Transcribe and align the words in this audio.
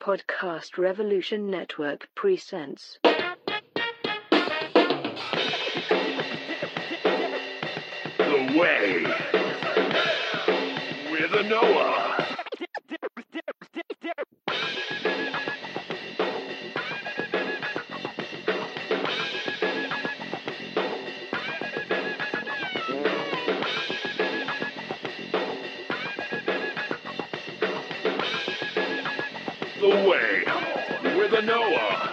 Podcast 0.00 0.78
Revolution 0.78 1.50
Network 1.50 2.08
presents. 2.14 2.98
The 8.18 8.54
Way 8.58 9.02
with 11.10 11.30
Anoa. 11.32 12.15
The 29.96 30.10
Way 30.10 30.44
with 31.16 31.30
Anoa. 31.30 32.12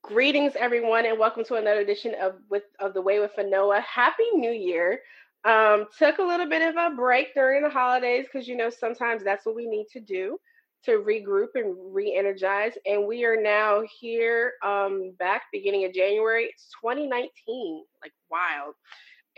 Greetings, 0.00 0.54
everyone, 0.58 1.04
and 1.04 1.18
welcome 1.18 1.44
to 1.44 1.56
another 1.56 1.80
edition 1.80 2.14
of 2.22 2.36
with 2.48 2.62
of 2.80 2.94
the 2.94 3.02
Way 3.02 3.20
with 3.20 3.32
Fanoa. 3.38 3.82
Happy 3.82 4.24
New 4.32 4.50
Year! 4.50 5.00
Um, 5.44 5.84
took 5.98 6.20
a 6.20 6.22
little 6.22 6.48
bit 6.48 6.62
of 6.62 6.76
a 6.76 6.96
break 6.96 7.34
during 7.34 7.62
the 7.62 7.68
holidays 7.68 8.24
because 8.32 8.48
you 8.48 8.56
know 8.56 8.70
sometimes 8.70 9.22
that's 9.22 9.44
what 9.44 9.54
we 9.54 9.66
need 9.66 9.88
to 9.92 10.00
do 10.00 10.38
to 10.84 10.92
regroup 10.92 11.48
and 11.54 11.76
re-energize. 11.94 12.72
And 12.86 13.06
we 13.06 13.24
are 13.26 13.38
now 13.38 13.82
here, 14.00 14.52
um, 14.64 15.12
back 15.18 15.42
beginning 15.52 15.84
of 15.84 15.92
January. 15.92 16.44
It's 16.44 16.70
2019, 16.82 17.84
like 18.02 18.12
wild. 18.30 18.74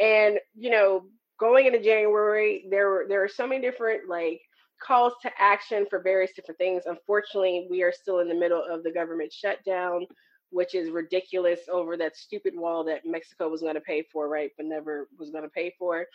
And 0.01 0.39
you 0.55 0.71
know, 0.71 1.05
going 1.41 1.67
into 1.67 1.83
January, 1.83 2.67
there 2.71 2.89
were 2.89 3.07
there 3.09 3.25
are 3.25 3.29
so 3.29 3.47
many 3.47 3.61
different 3.61 4.09
like 4.09 4.41
calls 4.83 5.13
to 5.23 5.31
action 5.39 5.87
for 5.91 6.01
various 6.01 6.33
different 6.35 6.59
things. 6.59 6.85
Unfortunately, 6.87 7.67
we 7.71 7.83
are 7.83 7.93
still 7.93 8.21
in 8.21 8.29
the 8.29 8.35
middle 8.35 8.63
of 8.71 8.85
the 8.85 8.93
government 8.93 9.33
shutdown 9.33 10.07
which 10.51 10.75
is 10.75 10.91
ridiculous 10.91 11.61
over 11.71 11.97
that 11.97 12.17
stupid 12.17 12.55
wall 12.57 12.85
that 12.85 13.03
Mexico 13.05 13.49
was 13.49 13.61
going 13.61 13.75
to 13.75 13.81
pay 13.81 14.03
for, 14.13 14.29
right? 14.29 14.51
But 14.57 14.67
never 14.67 15.09
was 15.19 15.31
going 15.31 15.45
to 15.45 15.51
pay 15.51 15.75
for. 15.79 16.07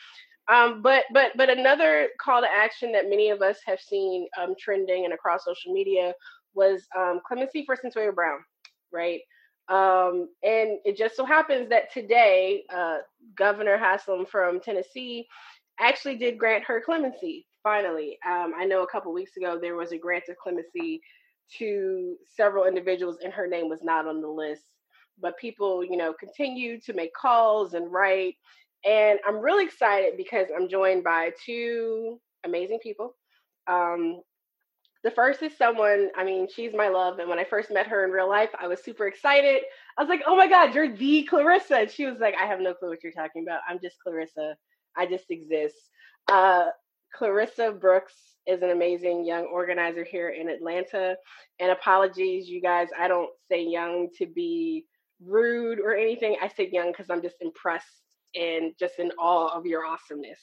Um, 0.52 0.82
but 0.82 1.06
but 1.14 1.32
but 1.38 1.50
another 1.50 2.10
call 2.22 2.42
to 2.42 2.52
action 2.52 2.92
that 2.94 3.10
many 3.10 3.30
of 3.30 3.42
us 3.42 3.60
have 3.66 3.80
seen 3.80 4.28
um, 4.42 4.56
trending 4.60 5.06
and 5.06 5.14
across 5.14 5.46
social 5.46 5.74
media 5.74 6.14
was 6.54 6.86
um, 6.98 7.22
clemency 7.26 7.64
for 7.66 7.76
Cyntoia 7.78 8.14
Brown, 8.14 8.40
right? 8.92 9.22
Um, 9.70 10.30
and 10.44 10.80
it 10.86 10.98
just 10.98 11.16
so 11.16 11.26
happens 11.26 11.70
that 11.70 11.92
today, 11.92 12.64
uh, 12.74 12.98
Governor 13.38 13.78
Haslam 13.78 14.26
from 14.26 14.60
Tennessee 14.60 15.28
actually 15.80 16.18
did 16.18 16.38
grant 16.38 16.64
her 16.66 16.82
clemency. 16.82 17.48
Finally, 17.64 18.18
um, 18.28 18.54
I 18.58 18.66
know 18.66 18.84
a 18.84 18.88
couple 18.88 19.14
weeks 19.14 19.38
ago 19.38 19.58
there 19.60 19.76
was 19.76 19.92
a 19.92 19.98
grant 19.98 20.26
of 20.30 20.38
clemency 20.38 21.02
to 21.58 22.16
several 22.36 22.66
individuals 22.66 23.18
and 23.24 23.34
her 23.34 23.48
name 23.48 23.70
was 23.70 23.80
not 23.84 24.08
on 24.08 24.22
the 24.22 24.28
list. 24.28 24.64
But 25.22 25.38
people 25.38 25.84
you 25.84 25.96
know 25.96 26.14
continue 26.14 26.80
to 26.82 26.94
make 26.94 27.14
calls 27.14 27.74
and 27.74 27.92
write. 27.92 28.36
And 28.86 29.20
i'm 29.26 29.40
really 29.40 29.64
excited 29.64 30.18
because 30.18 30.48
i'm 30.56 30.68
joined 30.68 31.04
by 31.04 31.32
two 31.46 32.20
amazing 32.46 32.80
people. 32.82 33.16
Um, 33.68 34.22
the 35.04 35.12
first 35.12 35.42
is 35.42 35.56
someone 35.58 36.10
i 36.18 36.24
mean 36.24 36.48
she's 36.54 36.74
my 36.74 36.88
love 36.88 37.20
and 37.20 37.30
when 37.30 37.40
i 37.40 37.44
first 37.44 37.72
met 37.72 37.88
her 37.88 38.04
in 38.06 38.12
real 38.12 38.30
life 38.30 38.50
i 38.60 38.68
was 38.68 38.84
super 38.84 39.08
excited 39.08 39.62
i 39.98 40.02
was 40.02 40.10
like 40.10 40.22
oh 40.28 40.36
my 40.36 40.48
god 40.48 40.74
you're 40.74 40.96
the 40.96 41.24
clarissa 41.24 41.78
and 41.78 41.92
she 41.92 42.06
was 42.06 42.20
like 42.20 42.36
i 42.42 42.46
have 42.46 42.60
no 42.60 42.74
clue 42.74 42.90
what 42.90 43.04
you're 43.04 43.12
talking 43.12 43.44
about 43.44 43.62
i'm 43.70 43.80
just 43.82 43.98
clarissa 44.02 44.56
i 44.98 45.06
just 45.06 45.26
exist 45.30 45.76
uh, 46.32 46.66
clarissa 47.14 47.72
brooks 47.72 48.14
is 48.48 48.62
an 48.62 48.72
amazing 48.72 49.26
young 49.26 49.46
organizer 49.46 50.04
here 50.04 50.30
in 50.30 50.50
Atlanta. 50.50 51.16
And 51.60 51.72
apologies, 51.72 52.48
you 52.48 52.62
guys, 52.62 52.90
I 52.98 53.08
don't 53.08 53.30
say 53.50 53.64
young 53.64 54.10
to 54.18 54.26
be 54.26 54.86
rude 55.26 55.80
or 55.80 55.96
anything. 55.96 56.36
I 56.42 56.50
say 56.50 56.70
young 56.72 56.92
because 56.92 57.10
I'm 57.10 57.22
just 57.22 57.38
impressed 57.42 57.88
and 58.36 58.74
just 58.80 59.00
in 59.00 59.12
awe 59.12 59.56
of 59.56 59.66
your 59.66 59.86
awesomeness. 59.86 60.40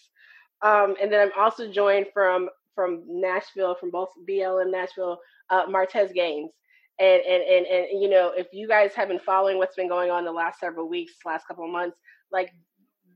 Um, 0.62 0.94
and 1.00 1.12
then 1.12 1.20
I'm 1.20 1.42
also 1.42 1.70
joined 1.70 2.06
from 2.12 2.48
from 2.74 3.02
Nashville, 3.06 3.76
from 3.78 3.90
both 3.90 4.08
BLM 4.28 4.70
Nashville, 4.70 5.18
uh, 5.50 5.66
Marteze 5.66 6.12
Gaines. 6.14 6.50
And, 6.98 7.22
and 7.22 7.42
and 7.42 7.66
and 7.66 8.02
you 8.02 8.10
know, 8.10 8.32
if 8.36 8.48
you 8.52 8.68
guys 8.68 8.92
have 8.94 9.08
been 9.08 9.20
following 9.20 9.56
what's 9.56 9.76
been 9.76 9.88
going 9.88 10.10
on 10.10 10.24
the 10.24 10.32
last 10.32 10.60
several 10.60 10.88
weeks, 10.88 11.14
last 11.24 11.46
couple 11.48 11.64
of 11.64 11.70
months, 11.70 11.96
like 12.30 12.50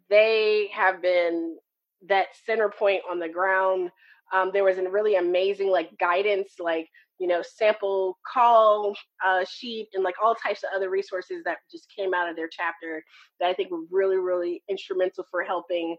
they 0.09 0.71
have 0.73 1.03
been 1.03 1.59
that 2.07 2.29
center 2.47 2.71
point 2.71 3.03
on 3.11 3.19
the 3.19 3.29
ground 3.29 3.91
um, 4.33 4.51
there 4.53 4.65
was 4.65 4.79
a 4.79 4.89
really 4.89 5.17
amazing 5.17 5.71
like 5.71 5.97
guidance, 5.99 6.55
like 6.59 6.89
you 7.19 7.29
know, 7.29 7.43
sample 7.43 8.19
call 8.33 8.95
uh, 9.25 9.45
sheet 9.49 9.89
and 9.95 10.03
like 10.03 10.17
all 10.23 10.35
types 10.35 10.65
of 10.65 10.71
other 10.75 10.91
resources 10.91 11.43
that 11.45 11.59
just 11.71 11.87
came 11.97 12.13
out 12.13 12.29
of 12.29 12.35
their 12.35 12.49
chapter 12.49 13.05
that 13.39 13.49
I 13.49 13.55
think 13.55 13.71
were 13.71 13.85
really, 13.91 14.17
really 14.17 14.63
instrumental 14.69 15.25
for 15.31 15.43
helping 15.43 15.97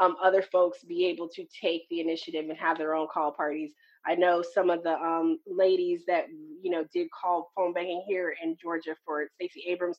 um, 0.00 0.16
other 0.22 0.42
folks 0.42 0.84
be 0.84 1.06
able 1.06 1.28
to 1.28 1.44
take 1.60 1.88
the 1.88 2.00
initiative 2.00 2.48
and 2.48 2.58
have 2.58 2.78
their 2.78 2.94
own 2.94 3.08
call 3.12 3.32
parties. 3.32 3.72
I 4.06 4.14
know 4.14 4.42
some 4.42 4.70
of 4.70 4.82
the 4.82 4.94
um, 4.94 5.38
ladies 5.46 6.04
that 6.06 6.26
you 6.62 6.70
know 6.70 6.84
did 6.92 7.08
call 7.10 7.50
phone 7.56 7.72
banking 7.72 8.04
here 8.06 8.34
in 8.42 8.56
Georgia 8.60 8.94
for 9.04 9.26
Stacey 9.34 9.64
Abrams. 9.68 9.98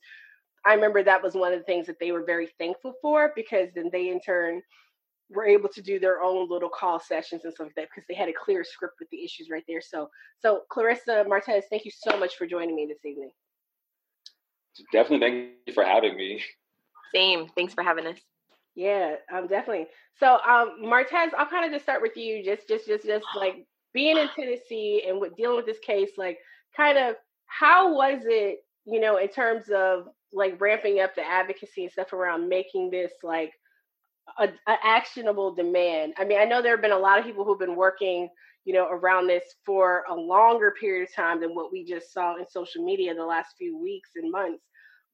I 0.66 0.74
remember 0.74 1.04
that 1.04 1.24
was 1.24 1.36
one 1.36 1.54
of 1.54 1.60
the 1.60 1.66
things 1.66 1.88
that 1.88 2.00
they 2.00 2.12
were 2.12 2.24
very 2.24 2.50
thankful 2.58 2.94
for 3.02 3.32
because 3.36 3.70
then 3.76 3.90
they 3.92 4.10
in 4.10 4.20
turn 4.20 4.62
were 5.30 5.46
able 5.46 5.70
to 5.70 5.82
do 5.82 6.00
their 6.00 6.22
own 6.22 6.50
little 6.50 6.70
call 6.70 7.00
sessions 7.00 7.44
and 7.46 7.54
stuff 7.54 7.68
like 7.68 7.76
that 7.76 7.90
because 7.94 8.06
they 8.10 8.16
had 8.16 8.30
a 8.30 8.34
clear 8.34 8.64
script 8.64 8.96
with 9.00 9.10
the 9.10 9.24
issues 9.24 9.50
right 9.50 9.64
there. 9.68 9.82
So, 9.82 10.10
so 10.40 10.64
Clarissa 10.70 11.24
Marteze, 11.28 11.64
thank 11.70 11.86
you 11.86 11.92
so 11.92 12.18
much 12.18 12.36
for 12.36 12.48
joining 12.48 12.76
me 12.76 12.88
this 12.88 13.06
evening. 13.06 13.32
Definitely, 14.92 15.28
thank 15.28 15.50
you 15.68 15.74
for 15.74 15.84
having 15.84 16.16
me. 16.16 16.42
Same. 17.14 17.48
Thanks 17.56 17.74
for 17.74 17.84
having 17.84 18.08
us. 18.08 18.20
Yeah, 18.80 19.16
um, 19.34 19.48
definitely. 19.48 19.88
So, 20.22 20.36
um, 20.36 20.78
Marteze, 20.86 21.34
I'll 21.38 21.50
kind 21.50 21.66
of 21.66 21.72
just 21.74 21.84
start 21.84 22.02
with 22.02 22.16
you. 22.16 22.46
Just, 22.46 22.66
just, 22.70 22.88
just, 22.88 23.06
just 23.06 23.26
like 23.36 23.66
being 23.94 24.18
in 24.18 24.30
Tennessee 24.34 25.04
and 25.06 25.20
with 25.20 25.36
dealing 25.36 25.58
with 25.58 25.66
this 25.66 25.80
case. 25.80 26.12
Like, 26.18 26.38
kind 26.78 26.98
of, 26.98 27.16
how 27.48 27.94
was 27.94 28.22
it? 28.26 28.60
You 28.86 29.02
know, 29.02 29.18
in 29.18 29.28
terms 29.28 29.66
of 29.76 30.06
like 30.32 30.62
ramping 30.62 31.02
up 31.02 31.14
the 31.14 31.28
advocacy 31.28 31.84
and 31.84 31.92
stuff 31.92 32.14
around 32.14 32.48
making 32.48 32.90
this 32.90 33.12
like 33.22 33.52
a, 34.40 34.46
a, 34.46 34.78
actionable 34.86 35.54
demand. 35.54 36.14
I 36.18 36.24
mean, 36.24 36.40
I 36.40 36.46
know 36.46 36.62
there 36.62 36.74
have 36.74 36.82
been 36.82 36.92
a 36.94 36.98
lot 36.98 37.20
of 37.20 37.26
people 37.26 37.44
who've 37.44 37.60
been 37.60 37.76
working, 37.76 38.30
you 38.64 38.74
know, 38.74 38.88
around 38.90 39.28
this 39.28 39.44
for 39.66 40.06
a 40.10 40.16
longer 40.16 40.74
period 40.80 41.10
of 41.10 41.14
time 41.14 41.42
than 41.42 41.54
what 41.54 41.72
we 41.72 41.84
just 41.84 42.14
saw 42.14 42.38
in 42.38 42.46
social 42.50 42.86
media 42.86 43.14
the 43.14 43.26
last 43.26 43.56
few 43.58 43.78
weeks 43.78 44.12
and 44.16 44.32
months. 44.32 44.64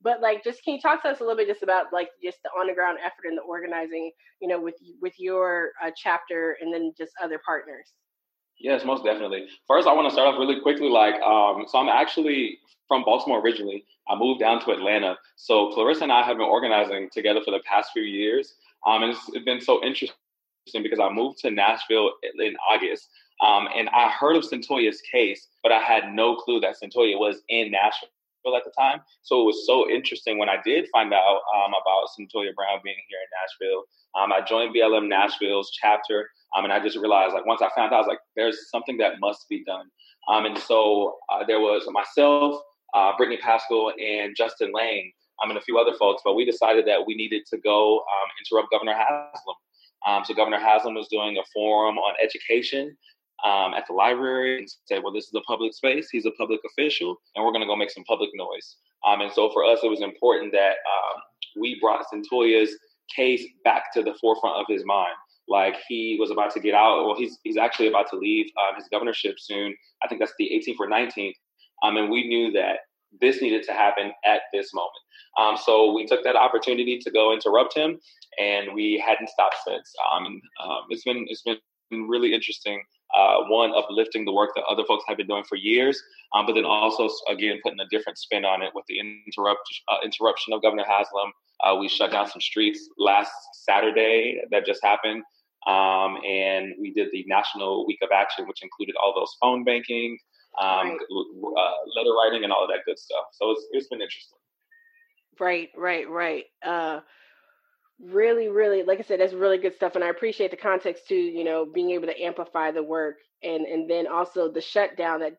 But 0.06 0.22
like, 0.22 0.44
just 0.44 0.64
can 0.64 0.76
you 0.76 0.80
talk 0.80 1.02
to 1.02 1.10
us 1.10 1.20
a 1.20 1.24
little 1.24 1.36
bit 1.36 1.48
just 1.48 1.64
about 1.64 1.88
like 1.92 2.10
just 2.24 2.38
the 2.44 2.50
on 2.50 2.68
the 2.68 2.76
ground 2.76 3.00
effort 3.04 3.26
and 3.26 3.36
the 3.36 3.42
organizing, 3.42 4.12
you 4.40 4.48
know, 4.48 4.62
with 4.62 4.76
with 5.02 5.14
your 5.18 5.72
uh, 5.84 5.90
chapter 5.98 6.58
and 6.62 6.72
then 6.72 6.94
just 6.96 7.12
other 7.22 7.42
partners. 7.44 7.90
Yes, 8.60 8.86
most 8.86 9.04
definitely. 9.04 9.48
First, 9.68 9.88
I 9.88 9.94
want 9.94 10.08
to 10.08 10.14
start 10.14 10.28
off 10.32 10.40
really 10.40 10.62
quickly. 10.62 10.90
Like, 10.90 11.16
um, 11.24 11.66
so 11.68 11.80
I'm 11.80 11.90
actually 11.90 12.60
from 12.88 13.04
Baltimore 13.04 13.42
originally. 13.42 13.84
I 14.08 14.16
moved 14.16 14.42
down 14.42 14.64
to 14.66 14.72
Atlanta. 14.72 15.18
So 15.38 15.74
Clarissa 15.74 16.04
and 16.04 16.12
I 16.12 16.22
have 16.22 16.38
been 16.38 16.46
organizing 16.46 17.10
together 17.12 17.42
for 17.44 17.50
the 17.50 17.64
past 17.66 17.90
few 17.92 18.04
years. 18.04 18.54
Um, 18.86 19.02
and 19.02 19.12
it's 19.12 19.44
been 19.44 19.60
so 19.60 19.84
interesting 19.84 20.14
because 20.84 21.00
I 21.00 21.10
moved 21.10 21.40
to 21.40 21.50
Nashville 21.50 22.12
in 22.40 22.56
August. 22.72 23.10
Um, 23.44 23.68
and 23.76 23.90
I 23.90 24.10
heard 24.10 24.36
of 24.36 24.44
Cyntoia's 24.44 25.02
case, 25.02 25.48
but 25.64 25.72
I 25.72 25.80
had 25.80 26.14
no 26.14 26.36
clue 26.36 26.60
that 26.62 26.76
Cyntoia 26.80 27.18
was 27.18 27.42
in 27.50 27.72
Nashville 27.72 28.10
at 28.54 28.64
the 28.64 28.72
time. 28.78 29.00
So 29.24 29.42
it 29.42 29.46
was 29.46 29.66
so 29.66 29.90
interesting 29.90 30.38
when 30.38 30.50
I 30.50 30.58
did 30.64 30.88
find 30.92 31.14
out 31.14 31.40
um, 31.56 31.72
about 31.74 32.10
Cyntoia 32.14 32.54
Brown 32.54 32.80
being 32.84 33.02
here 33.10 33.20
in 33.24 33.30
Nashville. 33.34 33.84
Um, 34.14 34.32
I 34.32 34.42
joined 34.46 34.76
BLM 34.76 35.08
Nashville's 35.08 35.72
chapter, 35.72 36.30
um, 36.56 36.64
and 36.64 36.74
I 36.74 36.80
just 36.80 36.98
realized, 36.98 37.34
like, 37.34 37.46
once 37.46 37.62
I 37.62 37.70
found 37.76 37.92
out, 37.92 37.98
I 37.98 38.00
was 38.00 38.08
like, 38.08 38.20
there's 38.36 38.70
something 38.70 38.98
that 38.98 39.20
must 39.20 39.50
be 39.50 39.64
done. 39.66 39.86
Um, 40.30 40.46
and 40.46 40.58
so 40.58 41.18
uh, 41.32 41.44
there 41.46 41.60
was 41.60 41.88
myself, 41.92 42.62
uh, 42.94 43.14
Brittany 43.18 43.40
Paschal, 43.42 43.92
and 44.00 44.36
Justin 44.38 44.72
Lane 44.74 45.12
um, 45.44 45.50
and 45.50 45.58
a 45.58 45.62
few 45.62 45.78
other 45.78 45.98
folks, 45.98 46.22
but 46.24 46.36
we 46.36 46.46
decided 46.46 46.86
that 46.88 47.06
we 47.06 47.16
needed 47.16 47.44
to 47.50 47.58
go 47.58 47.98
um, 47.98 48.30
interrupt 48.40 48.72
Governor 48.72 48.94
Haslam. 48.94 49.56
So 50.24 50.36
Governor 50.36 50.60
Haslam 50.60 50.94
was 50.94 51.08
doing 51.08 51.38
a 51.38 51.44
forum 51.52 51.98
on 51.98 52.14
education 52.24 52.96
um, 53.44 53.74
at 53.74 53.86
the 53.88 53.94
library 53.94 54.60
and 54.60 54.70
said, 54.86 55.04
well, 55.04 55.14
this 55.14 55.26
is 55.26 55.34
a 55.36 55.42
public 55.42 55.74
space. 55.74 56.10
He's 56.10 56.26
a 56.26 56.32
public 56.32 56.60
official, 56.66 57.16
and 57.36 57.44
we're 57.44 57.52
going 57.52 57.62
to 57.62 57.68
go 57.68 57.76
make 57.76 57.92
some 57.92 58.04
public 58.06 58.30
noise. 58.34 58.78
Um, 59.06 59.22
and 59.22 59.32
so 59.32 59.50
for 59.52 59.64
us, 59.64 59.80
it 59.84 59.90
was 59.90 60.02
important 60.02 60.52
that 60.54 60.78
um, 60.88 61.22
we 61.60 61.80
brought 61.80 62.06
Cyntoia's 62.10 62.72
case 63.16 63.46
back 63.64 63.94
to 63.94 64.02
the 64.02 64.16
forefront 64.20 64.58
of 64.58 64.66
his 64.68 64.84
mind. 64.86 65.14
Like 65.48 65.76
he 65.88 66.18
was 66.20 66.32
about 66.32 66.52
to 66.56 66.60
get 66.60 66.74
out. 66.74 67.06
Well, 67.06 67.16
he's 67.16 67.38
he's 67.44 67.58
actually 67.58 67.88
about 67.88 68.10
to 68.10 68.16
leave 68.16 68.48
um, 68.58 68.76
his 68.76 68.88
governorship 68.92 69.36
soon. 69.38 69.76
I 70.04 70.08
think 70.08 70.20
that's 70.20 70.34
the 70.40 70.50
18th 70.52 70.80
or 70.80 70.88
19th. 70.88 71.36
Um, 71.84 71.98
and 71.98 72.10
we 72.10 72.28
knew 72.28 72.52
that 72.54 72.80
this 73.22 73.42
needed 73.42 73.64
to 73.64 73.72
happen 73.72 74.12
at 74.26 74.42
this 74.52 74.74
moment. 74.74 74.92
Um, 75.38 75.58
so 75.58 75.94
we 75.94 76.06
took 76.06 76.24
that 76.24 76.36
opportunity 76.36 76.98
to 76.98 77.12
go 77.12 77.34
interrupt 77.34 77.76
him, 77.76 78.00
and 78.40 78.74
we 78.74 79.02
hadn't 79.06 79.30
stopped 79.30 79.58
since. 79.66 79.94
Um, 80.12 80.42
um, 80.64 80.82
it's 80.90 81.04
been 81.04 81.26
it's 81.30 81.44
been 81.44 81.60
really 82.08 82.34
interesting. 82.34 82.82
Uh, 83.16 83.44
one 83.48 83.72
uplifting 83.74 84.26
the 84.26 84.34
work 84.34 84.50
that 84.56 84.64
other 84.70 84.84
folks 84.86 85.04
have 85.08 85.16
been 85.18 85.28
doing 85.28 85.44
for 85.48 85.56
years, 85.56 86.02
um, 86.34 86.46
but 86.46 86.54
then 86.54 86.66
also 86.66 87.08
again 87.30 87.60
putting 87.64 87.80
a 87.80 87.88
different 87.90 88.18
spin 88.18 88.44
on 88.44 88.62
it 88.62 88.72
with 88.76 88.84
the 88.88 89.00
interrupt 89.00 89.62
uh, 89.90 89.98
interruption 90.04 90.54
of 90.54 90.62
Governor 90.62 90.84
Haslam. 90.86 91.32
Uh, 91.64 91.76
we 91.80 91.88
shut 91.88 92.12
down 92.12 92.28
some 92.28 92.42
streets 92.42 92.90
last 92.98 93.32
Saturday 93.54 94.42
that 94.52 94.66
just 94.66 94.84
happened. 94.84 95.24
Um, 95.66 96.18
and 96.28 96.76
we 96.80 96.94
did 96.94 97.08
the 97.12 97.24
National 97.28 97.88
Week 97.88 97.98
of 98.04 98.10
Action, 98.14 98.48
which 98.48 98.62
included 98.62 98.96
all 99.04 99.14
those 99.16 99.36
phone 99.42 99.64
banking, 99.64 100.18
um, 100.62 100.90
right. 100.90 100.98
uh, 101.00 101.72
letter 101.96 102.12
writing, 102.14 102.44
and 102.44 102.54
all 102.54 102.64
of 102.64 102.70
that 102.70 102.86
good 102.86 103.00
stuff. 103.00 103.26
So 103.32 103.52
it's, 103.52 103.66
it's 103.72 103.88
been 103.88 104.02
interesting. 104.02 104.38
Right, 105.40 105.70
right, 105.76 106.08
right. 106.10 106.46
Really, 108.02 108.50
really, 108.50 108.84
like 108.84 109.00
I 109.00 109.04
said, 109.04 109.22
that's 109.22 109.34
really 109.34 109.58
good 109.58 109.76
stuff, 109.76 109.96
and 109.96 110.04
I 110.04 110.10
appreciate 110.10 110.52
the 110.52 110.58
context 110.58 111.08
too. 111.08 111.16
You 111.16 111.46
know, 111.46 111.66
being 111.66 111.92
able 111.92 112.08
to 112.08 112.22
amplify 112.22 112.72
the 112.72 112.84
work, 112.84 113.16
and 113.44 113.66
and 113.66 113.90
then 113.90 114.08
also 114.08 114.52
the 114.52 114.62
shutdown 114.62 115.22
that. 115.22 115.38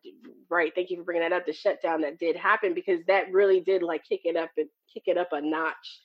Right, 0.49 0.71
thank 0.75 0.89
you 0.89 0.97
for 0.97 1.03
bringing 1.03 1.21
that 1.29 1.35
up. 1.35 1.45
The 1.45 1.53
shutdown 1.53 2.01
that 2.01 2.19
did 2.19 2.35
happen 2.35 2.73
because 2.73 3.01
that 3.07 3.31
really 3.31 3.59
did 3.61 3.83
like 3.83 4.03
kick 4.09 4.21
it 4.23 4.35
up 4.35 4.51
and 4.57 4.67
kick 4.93 5.03
it 5.07 5.17
up 5.17 5.29
a 5.33 5.41
notch 5.41 5.99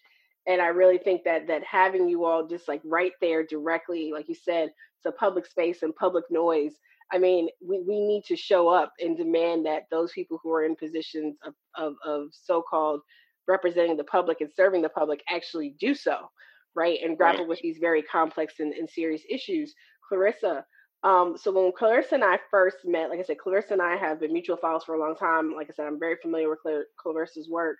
and 0.46 0.60
I 0.60 0.69
really 0.69 0.99
think 0.99 1.25
that 1.25 1.46
that 1.49 1.62
having 1.64 2.08
you 2.08 2.25
all 2.25 2.46
just 2.46 2.69
like 2.69 2.81
right 2.84 3.12
there 3.20 3.44
directly, 3.46 4.10
like 4.12 4.28
you 4.28 4.34
said, 4.34 4.70
it's 4.99 5.06
a 5.06 5.12
public 5.12 5.46
space 5.46 5.82
and 5.82 5.94
public 5.94 6.25
noise. 6.31 6.75
I 7.12 7.19
mean, 7.19 7.49
we, 7.66 7.81
we 7.87 8.00
need 8.00 8.25
to 8.26 8.37
show 8.37 8.69
up 8.69 8.93
and 8.99 9.16
demand 9.16 9.66
that 9.66 9.84
those 9.90 10.12
people 10.12 10.40
who 10.43 10.52
are 10.52 10.64
in 10.64 10.75
positions 10.76 11.37
of, 11.44 11.54
of, 11.76 11.94
of 12.04 12.28
so-called 12.32 13.00
representing 13.48 13.96
the 13.96 14.04
public 14.04 14.40
and 14.40 14.50
serving 14.54 14.82
the 14.82 14.88
public 14.88 15.22
actually 15.28 15.74
do 15.80 15.94
so, 15.94 16.30
right? 16.74 16.98
And 17.02 17.16
grapple 17.16 17.46
with 17.46 17.60
these 17.60 17.78
very 17.80 18.02
complex 18.02 18.54
and, 18.60 18.72
and 18.72 18.88
serious 18.88 19.22
issues. 19.28 19.74
Clarissa, 20.08 20.64
um, 21.04 21.36
so 21.36 21.50
when 21.50 21.72
Clarissa 21.72 22.14
and 22.14 22.24
I 22.24 22.38
first 22.50 22.78
met, 22.84 23.10
like 23.10 23.18
I 23.18 23.22
said, 23.22 23.38
Clarissa 23.38 23.72
and 23.72 23.82
I 23.82 23.96
have 23.96 24.20
been 24.20 24.32
mutual 24.32 24.56
files 24.56 24.84
for 24.84 24.94
a 24.94 25.00
long 25.00 25.16
time. 25.16 25.52
Like 25.54 25.68
I 25.68 25.72
said, 25.74 25.86
I'm 25.86 25.98
very 25.98 26.16
familiar 26.22 26.48
with 26.48 26.60
Clarissa's 26.98 27.48
work. 27.48 27.78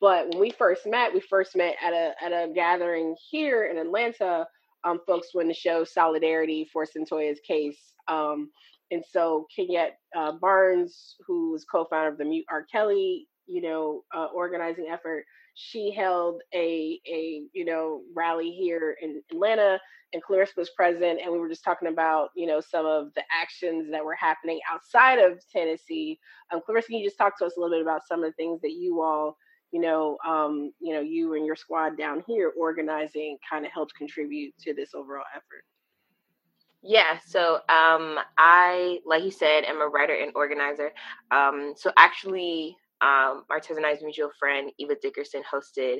But 0.00 0.28
when 0.30 0.40
we 0.40 0.50
first 0.50 0.86
met, 0.86 1.12
we 1.12 1.20
first 1.20 1.56
met 1.56 1.76
at 1.82 1.92
a 1.92 2.14
at 2.22 2.32
a 2.32 2.52
gathering 2.54 3.14
here 3.30 3.66
in 3.66 3.78
Atlanta. 3.78 4.46
Um, 4.84 5.00
folks 5.06 5.28
went 5.34 5.48
to 5.48 5.54
show 5.54 5.84
solidarity 5.84 6.68
for 6.72 6.84
Cyntoia's 6.84 7.40
case. 7.46 7.78
Um, 8.08 8.50
and 8.90 9.02
so 9.10 9.46
Kenyette 9.56 9.92
uh, 10.16 10.32
Barnes, 10.32 11.16
who 11.26 11.54
is 11.54 11.64
co-founder 11.64 12.12
of 12.12 12.18
the 12.18 12.24
Mute 12.24 12.44
R. 12.50 12.66
Kelly, 12.70 13.26
you 13.46 13.62
know, 13.62 14.04
uh, 14.14 14.26
organizing 14.34 14.86
effort, 14.90 15.24
she 15.54 15.92
held 15.92 16.42
a 16.54 17.00
a 17.06 17.42
you 17.52 17.64
know 17.64 18.02
rally 18.14 18.50
here 18.50 18.96
in 19.02 19.22
Atlanta, 19.30 19.78
and 20.12 20.22
Clarissa 20.22 20.54
was 20.56 20.70
present, 20.70 21.20
and 21.22 21.32
we 21.32 21.38
were 21.38 21.48
just 21.48 21.64
talking 21.64 21.88
about 21.88 22.30
you 22.36 22.46
know 22.46 22.60
some 22.60 22.86
of 22.86 23.12
the 23.14 23.22
actions 23.32 23.90
that 23.90 24.04
were 24.04 24.16
happening 24.16 24.60
outside 24.72 25.18
of 25.18 25.40
Tennessee. 25.52 26.18
Um, 26.52 26.60
Clarissa, 26.64 26.88
can 26.88 26.98
you 26.98 27.06
just 27.06 27.18
talk 27.18 27.38
to 27.38 27.46
us 27.46 27.56
a 27.56 27.60
little 27.60 27.76
bit 27.76 27.82
about 27.82 28.06
some 28.06 28.24
of 28.24 28.30
the 28.30 28.34
things 28.34 28.60
that 28.62 28.72
you 28.72 29.02
all 29.02 29.36
you 29.74 29.80
know, 29.80 30.16
um, 30.24 30.72
you 30.80 30.94
know, 30.94 31.00
you 31.00 31.34
and 31.34 31.44
your 31.44 31.56
squad 31.56 31.98
down 31.98 32.22
here 32.28 32.52
organizing 32.56 33.36
kind 33.50 33.66
of 33.66 33.72
helped 33.72 33.92
contribute 33.96 34.54
to 34.60 34.72
this 34.72 34.94
overall 34.94 35.24
effort? 35.34 35.64
Yeah, 36.80 37.18
so 37.26 37.56
um, 37.68 38.18
I, 38.38 39.00
like 39.04 39.24
you 39.24 39.32
said, 39.32 39.64
am 39.64 39.80
a 39.80 39.88
writer 39.88 40.14
and 40.14 40.30
organizer. 40.36 40.92
Um, 41.32 41.74
so 41.76 41.90
actually, 41.98 42.76
um, 43.04 43.44
Marteze 43.50 43.76
and 43.76 43.84
I's 43.84 44.02
mutual 44.02 44.30
friend 44.38 44.70
Eva 44.78 44.94
Dickerson 45.00 45.42
hosted 45.42 45.98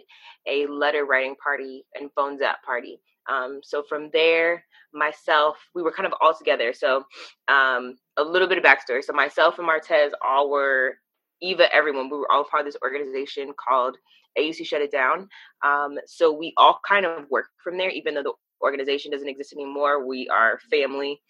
a 0.48 0.66
letter 0.66 1.04
writing 1.04 1.36
party 1.42 1.84
and 1.94 2.10
phone 2.16 2.38
zap 2.38 2.64
party. 2.64 2.98
Um, 3.30 3.60
so 3.62 3.82
from 3.86 4.08
there, 4.12 4.64
myself, 4.94 5.58
we 5.74 5.82
were 5.82 5.92
kind 5.92 6.06
of 6.06 6.14
all 6.20 6.34
together. 6.34 6.72
So 6.72 7.04
um, 7.48 7.96
a 8.16 8.22
little 8.22 8.48
bit 8.48 8.58
of 8.58 8.64
backstory. 8.64 9.04
So 9.04 9.12
myself 9.12 9.58
and 9.58 9.68
Marteze 9.68 10.12
all 10.24 10.50
were 10.50 10.94
Eva, 11.42 11.72
everyone, 11.74 12.08
we 12.08 12.16
were 12.16 12.30
all 12.32 12.44
part 12.44 12.66
of 12.66 12.72
this 12.72 12.80
organization 12.82 13.52
called 13.58 13.98
AUC 14.38 14.64
Shut 14.66 14.80
It 14.80 14.90
Down. 14.90 15.28
Um, 15.64 15.98
so 16.06 16.32
we 16.32 16.54
all 16.56 16.80
kind 16.88 17.04
of 17.04 17.26
worked 17.30 17.50
from 17.62 17.76
there, 17.76 17.90
even 17.90 18.14
though 18.14 18.22
the 18.22 18.32
organization 18.64 19.12
doesn't 19.12 19.28
exist 19.28 19.52
anymore. 19.52 20.06
We 20.06 20.28
are 20.28 20.58
family 20.70 21.20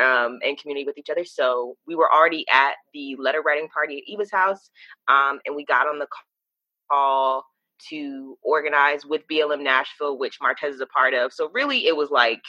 um, 0.00 0.38
and 0.44 0.58
community 0.58 0.84
with 0.84 0.98
each 0.98 1.10
other. 1.10 1.24
So 1.24 1.76
we 1.86 1.94
were 1.94 2.12
already 2.12 2.44
at 2.52 2.74
the 2.92 3.16
letter 3.18 3.42
writing 3.42 3.68
party 3.68 3.98
at 3.98 4.12
Eva's 4.12 4.30
house, 4.30 4.70
um, 5.08 5.40
and 5.46 5.56
we 5.56 5.64
got 5.64 5.86
on 5.86 5.98
the 5.98 6.08
call 6.90 7.44
to 7.88 8.36
organize 8.42 9.06
with 9.06 9.22
BLM 9.30 9.62
Nashville, 9.62 10.18
which 10.18 10.38
Marteze 10.40 10.74
is 10.74 10.80
a 10.80 10.86
part 10.86 11.14
of. 11.14 11.32
So 11.32 11.50
really, 11.52 11.86
it 11.86 11.96
was 11.96 12.10
like 12.10 12.42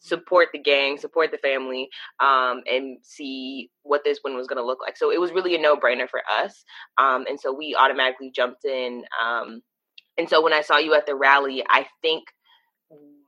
support 0.00 0.48
the 0.52 0.58
gang, 0.58 0.98
support 0.98 1.30
the 1.30 1.38
family, 1.38 1.88
um, 2.20 2.62
and 2.70 2.98
see 3.02 3.70
what 3.82 4.04
this 4.04 4.18
one 4.22 4.36
was 4.36 4.46
going 4.46 4.58
to 4.58 4.66
look 4.66 4.80
like. 4.80 4.96
So 4.96 5.10
it 5.10 5.20
was 5.20 5.32
really 5.32 5.54
a 5.54 5.60
no 5.60 5.76
brainer 5.76 6.08
for 6.08 6.20
us. 6.30 6.64
Um, 6.98 7.24
and 7.28 7.40
so 7.40 7.52
we 7.52 7.74
automatically 7.74 8.30
jumped 8.34 8.64
in. 8.64 9.04
Um, 9.22 9.62
and 10.18 10.28
so 10.28 10.42
when 10.42 10.52
I 10.52 10.62
saw 10.62 10.78
you 10.78 10.94
at 10.94 11.06
the 11.06 11.16
rally, 11.16 11.64
I 11.68 11.86
think 12.02 12.24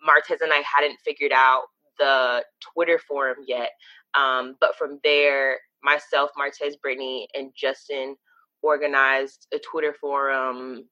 Marteze 0.07 0.41
and 0.41 0.53
I 0.53 0.63
hadn't 0.63 0.99
figured 1.05 1.33
out 1.33 1.65
the 1.99 2.45
Twitter 2.61 2.99
forum 2.99 3.39
yet. 3.47 3.71
Um, 4.15 4.57
but 4.61 4.77
from 4.77 5.01
there, 5.05 5.59
myself, 5.83 6.31
Marteze, 6.39 6.81
Brittany, 6.81 7.29
and 7.35 7.53
Justin 7.57 8.17
organized 8.63 9.47
a 9.53 9.59
Twitter 9.59 9.95
forum 10.01 10.85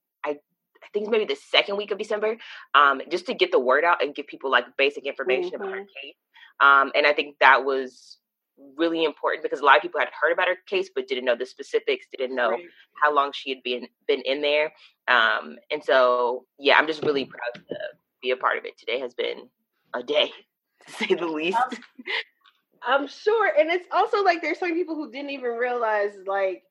I 0.87 0.89
think 0.93 1.05
it's 1.05 1.11
maybe 1.11 1.25
the 1.25 1.41
second 1.51 1.77
week 1.77 1.91
of 1.91 1.99
December, 1.99 2.37
um, 2.75 3.01
just 3.11 3.27
to 3.27 3.35
get 3.35 3.51
the 3.51 3.59
word 3.59 3.85
out 3.85 4.03
and 4.03 4.15
give 4.15 4.27
people 4.27 4.51
like 4.51 4.65
basic 4.79 5.05
information 5.05 5.53
mm-hmm. 5.53 5.63
about 5.63 5.75
her 5.75 5.81
case. 5.81 6.17
Um, 6.61 6.93
and 6.95 7.07
I 7.07 7.13
think 7.13 7.37
that 7.41 7.65
was 7.65 8.19
really 8.79 9.05
important 9.05 9.43
because 9.43 9.61
a 9.61 9.65
lot 9.65 9.77
of 9.77 9.83
people 9.83 10.01
had 10.01 10.09
heard 10.19 10.33
about 10.33 10.49
her 10.49 10.57
case 10.67 10.89
but 10.95 11.09
didn't 11.09 11.25
know 11.25 11.37
the 11.37 11.45
specifics, 11.45 12.07
didn't 12.17 12.37
know 12.37 12.51
right. 12.51 12.65
how 13.03 13.15
long 13.15 13.33
she 13.35 13.51
had 13.51 13.63
been 13.65 13.87
been 14.07 14.23
in 14.25 14.41
there. 14.41 14.73
Um, 15.09 15.57
and 15.71 15.83
so, 15.83 16.47
yeah, 16.59 16.79
I'm 16.79 16.87
just 16.87 17.03
really 17.03 17.25
proud 17.25 17.65
to 17.69 17.77
be 18.27 18.33
a 18.33 18.37
part 18.37 18.59
of 18.59 18.65
it. 18.65 18.79
Today 18.79 18.99
has 19.01 19.15
been 19.15 19.49
a 19.95 20.03
day, 20.03 20.33
to 20.87 20.93
say 20.93 21.15
the 21.15 21.27
least. 21.27 21.59
Um, 21.59 21.79
I'm 22.87 23.09
sure, 23.09 23.53
and 23.59 23.71
it's 23.71 23.89
also 23.93 24.23
like 24.23 24.43
there's 24.43 24.59
some 24.59 24.75
people 24.75 24.95
who 24.95 25.11
didn't 25.11 25.31
even 25.31 25.53
realize 25.53 26.13
like 26.27 26.63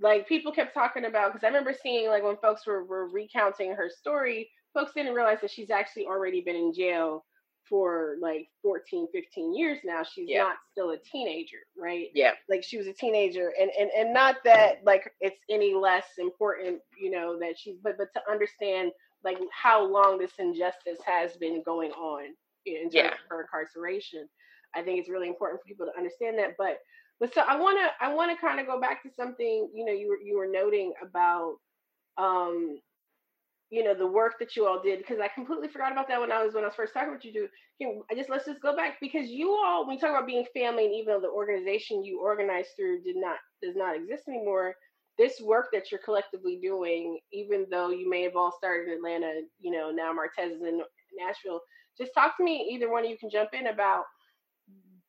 like 0.00 0.26
people 0.26 0.52
kept 0.52 0.72
talking 0.72 1.04
about 1.04 1.32
because 1.32 1.44
I 1.44 1.48
remember 1.48 1.74
seeing 1.82 2.08
like 2.08 2.24
when 2.24 2.36
folks 2.38 2.66
were, 2.66 2.84
were 2.84 3.08
recounting 3.08 3.72
her 3.72 3.90
story, 3.90 4.48
folks 4.72 4.92
didn't 4.94 5.14
realize 5.14 5.38
that 5.42 5.50
she's 5.50 5.70
actually 5.70 6.06
already 6.06 6.40
been 6.40 6.56
in 6.56 6.72
jail 6.72 7.24
for 7.68 8.16
like 8.20 8.48
14 8.62 9.06
15 9.12 9.54
years 9.54 9.78
now 9.84 10.02
she's 10.02 10.28
yeah. 10.28 10.42
not 10.42 10.56
still 10.72 10.90
a 10.90 10.96
teenager 10.98 11.58
right 11.80 12.08
yeah 12.14 12.32
like 12.48 12.64
she 12.64 12.76
was 12.76 12.88
a 12.88 12.92
teenager 12.92 13.52
and 13.60 13.70
and 13.78 13.90
and 13.96 14.12
not 14.12 14.36
that 14.44 14.80
like 14.84 15.12
it's 15.20 15.38
any 15.48 15.72
less 15.72 16.06
important 16.18 16.80
you 17.00 17.10
know 17.10 17.38
that 17.38 17.56
she's 17.56 17.76
but 17.82 17.96
but 17.96 18.12
to 18.12 18.20
understand 18.28 18.90
like 19.24 19.38
how 19.52 19.84
long 19.84 20.18
this 20.18 20.32
injustice 20.38 20.98
has 21.04 21.36
been 21.36 21.62
going 21.64 21.90
on 21.92 22.24
in 22.66 22.82
terms 22.82 22.94
yeah. 22.94 23.06
of 23.08 23.18
her 23.28 23.42
incarceration 23.42 24.28
i 24.74 24.82
think 24.82 24.98
it's 24.98 25.08
really 25.08 25.28
important 25.28 25.60
for 25.60 25.66
people 25.66 25.86
to 25.86 25.98
understand 25.98 26.38
that 26.38 26.54
but 26.58 26.78
but 27.20 27.32
so 27.34 27.42
I 27.42 27.56
want 27.56 27.78
to 27.78 28.04
I 28.04 28.12
want 28.12 28.34
to 28.34 28.40
kind 28.40 28.58
of 28.58 28.66
go 28.66 28.80
back 28.80 29.02
to 29.02 29.10
something 29.14 29.68
you 29.74 29.84
know 29.84 29.92
you 29.92 30.08
were 30.08 30.18
you 30.24 30.36
were 30.38 30.48
noting 30.50 30.92
about 31.02 31.56
um 32.16 32.78
you 33.68 33.84
know 33.84 33.94
the 33.94 34.06
work 34.06 34.34
that 34.40 34.56
you 34.56 34.66
all 34.66 34.82
did 34.82 34.98
because 34.98 35.18
I 35.20 35.28
completely 35.28 35.68
forgot 35.68 35.92
about 35.92 36.08
that 36.08 36.20
when 36.20 36.32
I 36.32 36.42
was 36.42 36.54
when 36.54 36.64
I 36.64 36.68
was 36.68 36.74
first 36.74 36.94
talking 36.94 37.12
with 37.12 37.24
you. 37.24 37.32
Do 37.32 38.02
I 38.10 38.14
just 38.14 38.30
let's 38.30 38.46
just 38.46 38.62
go 38.62 38.74
back 38.74 38.96
because 39.00 39.28
you 39.28 39.50
all 39.52 39.86
when 39.86 39.94
you 39.94 40.00
talk 40.00 40.10
about 40.10 40.26
being 40.26 40.46
family 40.54 40.86
and 40.86 40.94
even 40.94 41.14
though 41.14 41.20
the 41.20 41.28
organization 41.28 42.02
you 42.02 42.20
organized 42.20 42.70
through 42.74 43.02
did 43.02 43.16
not 43.16 43.36
does 43.62 43.76
not 43.76 43.96
exist 43.96 44.24
anymore, 44.26 44.74
this 45.20 45.38
work 45.40 45.66
that 45.72 45.90
you're 45.90 46.00
collectively 46.00 46.58
doing, 46.62 47.20
even 47.30 47.66
though 47.70 47.90
you 47.90 48.08
may 48.08 48.22
have 48.22 48.36
all 48.36 48.54
started 48.56 48.88
in 48.88 48.96
Atlanta, 48.96 49.42
you 49.60 49.70
know 49.70 49.90
now 49.90 50.12
Marteze 50.12 50.56
is 50.56 50.62
in 50.62 50.80
Nashville. 51.16 51.60
Just 51.98 52.12
talk 52.14 52.38
to 52.38 52.44
me. 52.44 52.70
Either 52.72 52.90
one 52.90 53.04
of 53.04 53.10
you 53.10 53.18
can 53.18 53.30
jump 53.30 53.50
in 53.52 53.66
about 53.66 54.04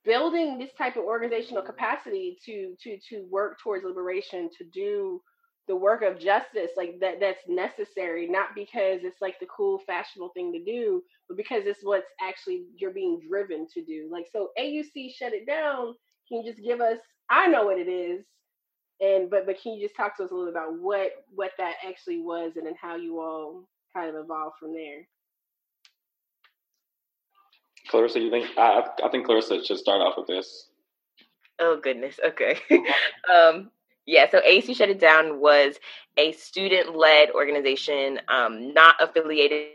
building 0.03 0.57
this 0.57 0.71
type 0.77 0.97
of 0.97 1.03
organizational 1.03 1.63
capacity 1.63 2.37
to 2.45 2.75
to 2.83 2.97
to 3.09 3.25
work 3.29 3.57
towards 3.63 3.85
liberation 3.85 4.49
to 4.57 4.65
do 4.73 5.21
the 5.67 5.75
work 5.75 6.01
of 6.01 6.19
justice 6.19 6.71
like 6.75 6.99
that 6.99 7.19
that's 7.19 7.43
necessary 7.47 8.27
not 8.27 8.49
because 8.55 9.01
it's 9.03 9.21
like 9.21 9.39
the 9.39 9.45
cool 9.55 9.79
fashionable 9.85 10.31
thing 10.35 10.51
to 10.51 10.63
do 10.63 11.01
but 11.27 11.37
because 11.37 11.63
it's 11.65 11.79
what's 11.83 12.07
actually 12.19 12.63
you're 12.75 12.91
being 12.91 13.19
driven 13.29 13.67
to 13.71 13.83
do 13.85 14.09
like 14.11 14.25
so 14.31 14.49
auc 14.59 15.13
shut 15.15 15.33
it 15.33 15.45
down 15.45 15.93
can 16.27 16.41
you 16.41 16.51
just 16.51 16.63
give 16.63 16.81
us 16.81 16.97
i 17.29 17.47
know 17.47 17.65
what 17.65 17.77
it 17.77 17.87
is 17.87 18.25
and 19.01 19.29
but 19.29 19.45
but 19.45 19.61
can 19.61 19.73
you 19.73 19.81
just 19.81 19.95
talk 19.95 20.15
to 20.17 20.23
us 20.23 20.31
a 20.31 20.33
little 20.33 20.51
bit 20.51 20.55
about 20.55 20.79
what 20.79 21.11
what 21.35 21.51
that 21.57 21.75
actually 21.87 22.21
was 22.21 22.53
and 22.55 22.65
then 22.65 22.75
how 22.79 22.95
you 22.95 23.19
all 23.19 23.67
kind 23.93 24.09
of 24.09 24.23
evolved 24.23 24.55
from 24.59 24.73
there 24.73 25.07
Clarissa, 27.89 28.19
you 28.19 28.29
think? 28.29 28.47
I, 28.57 28.83
I 29.03 29.09
think 29.09 29.25
Clarissa 29.25 29.63
should 29.63 29.77
start 29.77 30.01
off 30.01 30.15
with 30.17 30.27
this. 30.27 30.69
Oh 31.59 31.79
goodness. 31.81 32.19
Okay. 32.25 32.57
um, 33.33 33.71
yeah. 34.05 34.29
So 34.29 34.39
AUC 34.39 34.75
Shut 34.75 34.89
It 34.89 34.99
Down 34.99 35.39
was 35.39 35.75
a 36.17 36.31
student-led 36.33 37.31
organization, 37.31 38.19
um, 38.27 38.73
not 38.73 38.95
affiliated 38.99 39.67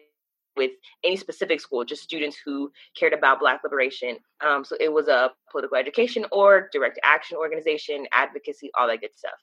with 0.57 0.73
any 1.05 1.17
specific 1.17 1.61
school, 1.61 1.85
just 1.85 2.03
students 2.03 2.37
who 2.45 2.71
cared 2.99 3.13
about 3.13 3.41
Black 3.41 3.61
liberation. 3.63 4.17
Um, 4.45 4.65
so 4.65 4.77
it 4.81 4.93
was 4.93 5.09
a 5.09 5.31
political 5.51 5.77
education 5.77 6.25
org, 6.33 6.65
direct 6.73 6.99
action 7.05 7.37
organization, 7.37 8.07
advocacy, 8.13 8.71
all 8.79 8.87
that 8.89 9.01
good 9.01 9.17
stuff. 9.17 9.39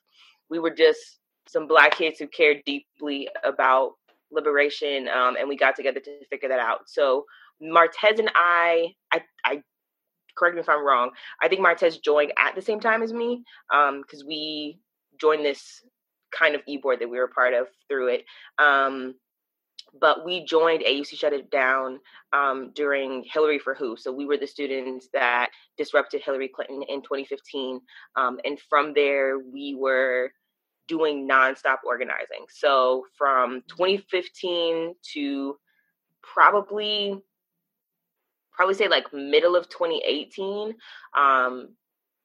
We 0.49 0.59
were 0.59 0.71
just 0.71 1.19
some 1.47 1.67
Black 1.67 1.95
kids 1.97 2.19
who 2.19 2.27
cared 2.27 2.63
deeply 2.65 3.29
about 3.43 3.93
liberation, 4.31 5.07
um, 5.07 5.35
and 5.37 5.47
we 5.47 5.57
got 5.57 5.75
together 5.75 5.99
to 5.99 6.25
figure 6.29 6.49
that 6.49 6.59
out. 6.59 6.81
So 6.87 7.25
Marteze 7.61 8.19
and 8.19 8.31
I, 8.35 8.93
I, 9.11 9.21
I 9.45 9.61
correct 10.35 10.55
me 10.55 10.61
if 10.61 10.69
I'm 10.69 10.85
wrong. 10.85 11.11
I 11.41 11.47
think 11.47 11.61
Marteze 11.61 12.01
joined 12.01 12.33
at 12.37 12.55
the 12.55 12.61
same 12.61 12.79
time 12.79 13.03
as 13.03 13.13
me 13.13 13.43
because 13.69 14.21
um, 14.21 14.27
we 14.27 14.79
joined 15.19 15.45
this 15.45 15.81
kind 16.37 16.55
of 16.55 16.61
e-board 16.67 16.99
that 16.99 17.09
we 17.09 17.17
were 17.19 17.27
part 17.27 17.53
of 17.53 17.67
through 17.87 18.07
it. 18.07 18.25
Um, 18.57 19.15
but 19.99 20.25
we 20.25 20.43
joined 20.45 20.83
AUC 20.83 21.17
Shut 21.17 21.33
It 21.33 21.51
Down 21.51 21.99
um, 22.31 22.71
during 22.73 23.23
Hillary 23.31 23.59
for 23.59 23.75
Who. 23.75 23.95
So 23.95 24.11
we 24.11 24.25
were 24.25 24.37
the 24.37 24.47
students 24.47 25.09
that 25.13 25.49
disrupted 25.77 26.21
Hillary 26.23 26.47
Clinton 26.47 26.83
in 26.87 27.01
2015. 27.01 27.79
Um, 28.15 28.39
and 28.43 28.59
from 28.59 28.93
there, 28.93 29.39
we 29.39 29.75
were 29.75 30.31
doing 30.87 31.27
nonstop 31.27 31.77
organizing. 31.85 32.45
So 32.49 33.05
from 33.17 33.61
2015 33.69 34.95
to 35.13 35.57
probably 36.21 37.21
probably 38.51 38.75
say 38.75 38.87
like 38.87 39.11
middle 39.11 39.55
of 39.55 39.67
2018 39.67 40.75
um, 41.17 41.69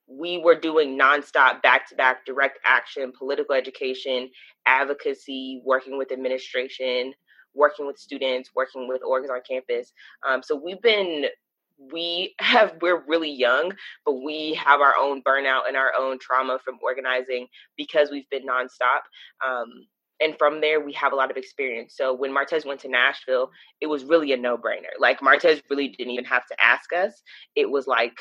we 0.06 0.38
were 0.38 0.54
doing 0.54 0.98
nonstop 0.98 1.60
back 1.62 1.88
to 1.88 1.96
back 1.96 2.24
direct 2.24 2.58
action 2.64 3.12
political 3.16 3.54
education 3.54 4.30
advocacy 4.66 5.60
working 5.64 5.98
with 5.98 6.12
administration 6.12 7.12
working 7.58 7.86
with 7.86 7.98
students, 7.98 8.50
working 8.54 8.88
with 8.88 9.02
orgs 9.02 9.30
on 9.30 9.40
campus. 9.46 9.92
Um, 10.26 10.42
so 10.42 10.56
we've 10.56 10.80
been 10.80 11.26
we 11.92 12.34
have 12.40 12.74
we're 12.80 13.04
really 13.06 13.30
young 13.30 13.72
but 14.04 14.14
we 14.24 14.54
have 14.54 14.80
our 14.80 14.94
own 15.00 15.22
burnout 15.22 15.62
and 15.68 15.76
our 15.76 15.92
own 15.98 16.18
trauma 16.18 16.58
from 16.64 16.78
organizing 16.82 17.46
because 17.76 18.10
we've 18.10 18.28
been 18.30 18.46
nonstop. 18.46 19.02
Um, 19.46 19.86
and 20.20 20.34
from 20.36 20.60
there 20.60 20.80
we 20.80 20.92
have 20.94 21.12
a 21.12 21.16
lot 21.16 21.30
of 21.30 21.36
experience. 21.36 21.94
So 21.96 22.14
when 22.14 22.34
marteze 22.34 22.66
went 22.66 22.80
to 22.80 22.88
nashville 22.88 23.50
it 23.80 23.86
was 23.86 24.04
really 24.04 24.32
a 24.32 24.36
no-brainer. 24.36 24.94
Like 24.98 25.20
marteze 25.20 25.62
really 25.70 25.88
didn't 25.88 26.12
even 26.12 26.24
have 26.24 26.46
to 26.46 26.56
ask 26.62 26.92
us. 26.92 27.22
It 27.54 27.70
was 27.70 27.86
like 27.86 28.16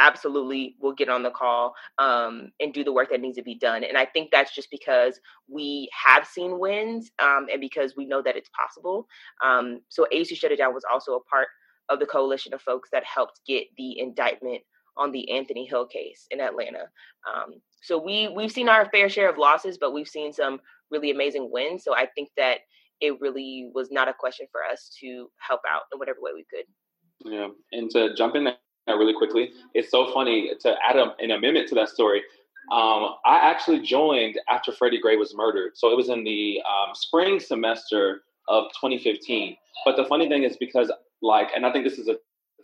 absolutely 0.00 0.76
will 0.80 0.94
get 0.94 1.08
on 1.08 1.22
the 1.22 1.30
call 1.30 1.74
um, 1.98 2.50
and 2.58 2.72
do 2.72 2.82
the 2.82 2.92
work 2.92 3.10
that 3.10 3.20
needs 3.20 3.36
to 3.36 3.42
be 3.42 3.54
done. 3.54 3.84
And 3.84 3.96
I 3.96 4.06
think 4.06 4.30
that's 4.32 4.54
just 4.54 4.70
because 4.70 5.20
we 5.48 5.88
have 5.92 6.26
seen 6.26 6.58
wins 6.58 7.10
um, 7.22 7.46
and 7.52 7.60
because 7.60 7.94
we 7.96 8.06
know 8.06 8.22
that 8.22 8.36
it's 8.36 8.50
possible. 8.58 9.06
Um, 9.44 9.80
so 9.88 10.06
AUC 10.12 10.36
Shut 10.36 10.52
It 10.52 10.56
Down 10.56 10.74
was 10.74 10.84
also 10.90 11.12
a 11.12 11.24
part 11.24 11.48
of 11.90 12.00
the 12.00 12.06
coalition 12.06 12.54
of 12.54 12.62
folks 12.62 12.88
that 12.92 13.04
helped 13.04 13.40
get 13.46 13.64
the 13.76 13.98
indictment 13.98 14.62
on 14.96 15.12
the 15.12 15.30
Anthony 15.30 15.66
Hill 15.66 15.86
case 15.86 16.26
in 16.30 16.40
Atlanta. 16.40 16.88
Um, 17.28 17.54
so 17.82 18.02
we 18.02 18.28
we've 18.28 18.52
seen 18.52 18.68
our 18.68 18.88
fair 18.90 19.08
share 19.08 19.30
of 19.30 19.38
losses, 19.38 19.78
but 19.78 19.92
we've 19.92 20.08
seen 20.08 20.32
some 20.32 20.60
really 20.90 21.10
amazing 21.10 21.50
wins. 21.52 21.84
So 21.84 21.94
I 21.94 22.06
think 22.14 22.30
that 22.36 22.58
it 23.00 23.20
really 23.20 23.70
was 23.74 23.90
not 23.90 24.08
a 24.08 24.14
question 24.18 24.46
for 24.52 24.60
us 24.64 24.94
to 25.00 25.28
help 25.38 25.60
out 25.68 25.82
in 25.92 25.98
whatever 25.98 26.18
way 26.20 26.32
we 26.34 26.44
could. 26.50 26.66
Yeah, 27.24 27.48
and 27.72 27.90
to 27.90 28.14
jump 28.14 28.34
in 28.34 28.48
really 28.86 29.14
quickly. 29.14 29.50
It's 29.74 29.90
so 29.90 30.12
funny 30.12 30.52
to 30.60 30.74
add 30.88 30.96
a, 30.96 31.14
an 31.18 31.30
amendment 31.30 31.68
to 31.68 31.74
that 31.76 31.88
story. 31.88 32.22
Um, 32.70 33.16
I 33.24 33.38
actually 33.42 33.80
joined 33.80 34.38
after 34.48 34.72
Freddie 34.72 35.00
Gray 35.00 35.16
was 35.16 35.34
murdered. 35.34 35.72
So 35.74 35.90
it 35.90 35.96
was 35.96 36.08
in 36.08 36.24
the 36.24 36.60
um, 36.66 36.94
spring 36.94 37.40
semester 37.40 38.22
of 38.48 38.64
2015. 38.80 39.56
But 39.84 39.96
the 39.96 40.04
funny 40.04 40.28
thing 40.28 40.44
is 40.44 40.56
because 40.56 40.90
like, 41.22 41.48
and 41.54 41.66
I 41.66 41.72
think 41.72 41.84
this 41.84 41.98
is 41.98 42.08
a 42.08 42.16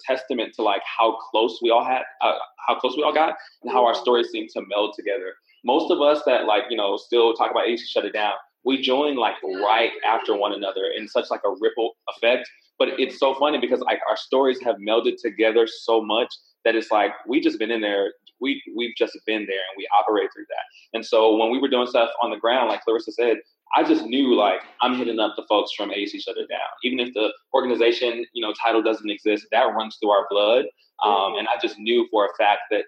testament 0.05 0.55
to 0.55 0.63
like 0.63 0.83
how 0.85 1.17
close 1.31 1.61
we 1.63 1.71
all 1.71 1.85
had, 1.85 2.03
uh, 2.21 2.39
how 2.67 2.79
close 2.79 2.97
we 2.97 3.03
all 3.03 3.15
got, 3.15 3.37
and 3.63 3.73
how 3.73 3.85
our 3.85 3.93
mm-hmm. 3.93 4.03
stories 4.03 4.31
seem 4.31 4.47
to 4.49 4.63
meld 4.69 4.95
together. 4.97 5.35
Most 5.65 5.91
of 5.91 6.01
us 6.01 6.23
that 6.27 6.45
like 6.45 6.65
you 6.71 6.77
know 6.77 6.97
still 6.97 7.35
talk 7.35 7.51
about 7.51 7.67
AUC 7.67 7.81
shut 7.87 8.05
it 8.05 8.13
down, 8.13 8.35
we 8.65 8.81
joined 8.81 9.19
like 9.19 9.35
right 9.43 9.93
after 10.07 10.37
one 10.37 10.53
another 10.53 10.91
in 10.97 11.09
such 11.09 11.27
like 11.31 11.41
a 11.45 11.51
ripple 11.61 11.97
effect 12.17 12.49
but 12.79 12.89
it's 12.99 13.19
so 13.19 13.35
funny 13.35 13.59
because 13.59 13.81
like 13.81 14.01
our 14.09 14.17
stories 14.17 14.61
have 14.63 14.77
melded 14.77 15.21
together 15.21 15.67
so 15.67 16.03
much 16.03 16.33
that 16.65 16.75
it's 16.75 16.91
like 16.91 17.13
we 17.27 17.41
just 17.41 17.59
been 17.59 17.71
in 17.71 17.81
there. 17.81 18.13
We 18.41 18.63
we've 18.77 18.95
just 18.97 19.19
been 19.27 19.47
there 19.47 19.65
and 19.71 19.77
we 19.79 19.89
operate 19.99 20.31
through 20.35 20.47
that. 20.49 20.97
And 20.97 21.05
so 21.05 21.37
when 21.37 21.51
we 21.51 21.59
were 21.59 21.69
doing 21.69 21.87
stuff 21.87 22.11
on 22.23 22.31
the 22.31 22.37
ground, 22.37 22.69
like 22.69 22.83
Clarissa 22.83 23.13
said, 23.13 23.39
I 23.75 23.83
just 23.83 24.05
knew 24.05 24.35
like 24.35 24.61
I'm 24.83 24.97
hitting 24.97 25.19
up 25.19 25.35
the 25.37 25.45
folks 25.49 25.73
from 25.73 25.91
AUC 25.91 26.23
Shut 26.23 26.37
It 26.37 26.49
Down. 26.49 26.69
Even 26.85 27.01
if 27.01 27.15
the 27.15 27.33
organization, 27.55 28.25
you 28.33 28.43
know, 28.43 28.53
title 28.63 28.83
doesn't 28.83 29.09
exist, 29.09 29.47
that 29.53 29.65
runs 29.75 29.97
through 29.97 30.11
our 30.11 30.27
blood. 30.29 30.67
Um, 31.03 31.37
and 31.37 31.49
I 31.49 31.59
just 31.61 31.79
knew 31.79 32.07
for 32.11 32.27
a 32.27 32.29
fact 32.39 32.63
that 32.71 32.85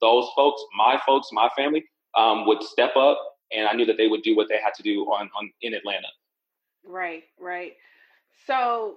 those 0.00 0.28
folks, 0.36 0.62
my 0.76 1.00
folks, 1.06 1.28
my 1.32 1.48
family, 1.56 1.84
um, 2.16 2.46
would 2.46 2.62
step 2.62 2.96
up, 2.96 3.18
and 3.52 3.68
I 3.68 3.72
knew 3.72 3.86
that 3.86 3.96
they 3.96 4.08
would 4.08 4.22
do 4.22 4.36
what 4.36 4.48
they 4.48 4.58
had 4.62 4.74
to 4.74 4.82
do 4.82 5.02
on, 5.04 5.30
on 5.38 5.50
in 5.62 5.74
Atlanta. 5.74 6.08
Right, 6.84 7.24
right. 7.38 7.74
So 8.46 8.96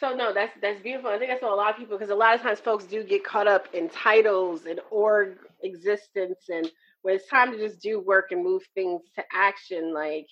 so 0.00 0.14
no, 0.14 0.32
that's 0.32 0.52
that's 0.62 0.82
beautiful. 0.82 1.10
I 1.10 1.18
think 1.18 1.30
that's 1.30 1.42
what 1.42 1.52
a 1.52 1.54
lot 1.54 1.70
of 1.70 1.76
people 1.76 1.98
because 1.98 2.10
a 2.10 2.14
lot 2.14 2.34
of 2.34 2.40
times 2.40 2.58
folks 2.58 2.84
do 2.84 3.04
get 3.04 3.22
caught 3.24 3.46
up 3.46 3.66
in 3.74 3.90
titles 3.90 4.66
and 4.66 4.80
org 4.90 5.36
existence, 5.62 6.38
and 6.48 6.70
when 7.02 7.14
it's 7.16 7.28
time 7.28 7.52
to 7.52 7.58
just 7.58 7.82
do 7.82 8.00
work 8.00 8.28
and 8.32 8.42
move 8.42 8.62
things 8.74 9.02
to 9.16 9.24
action, 9.32 9.92
like 9.92 10.26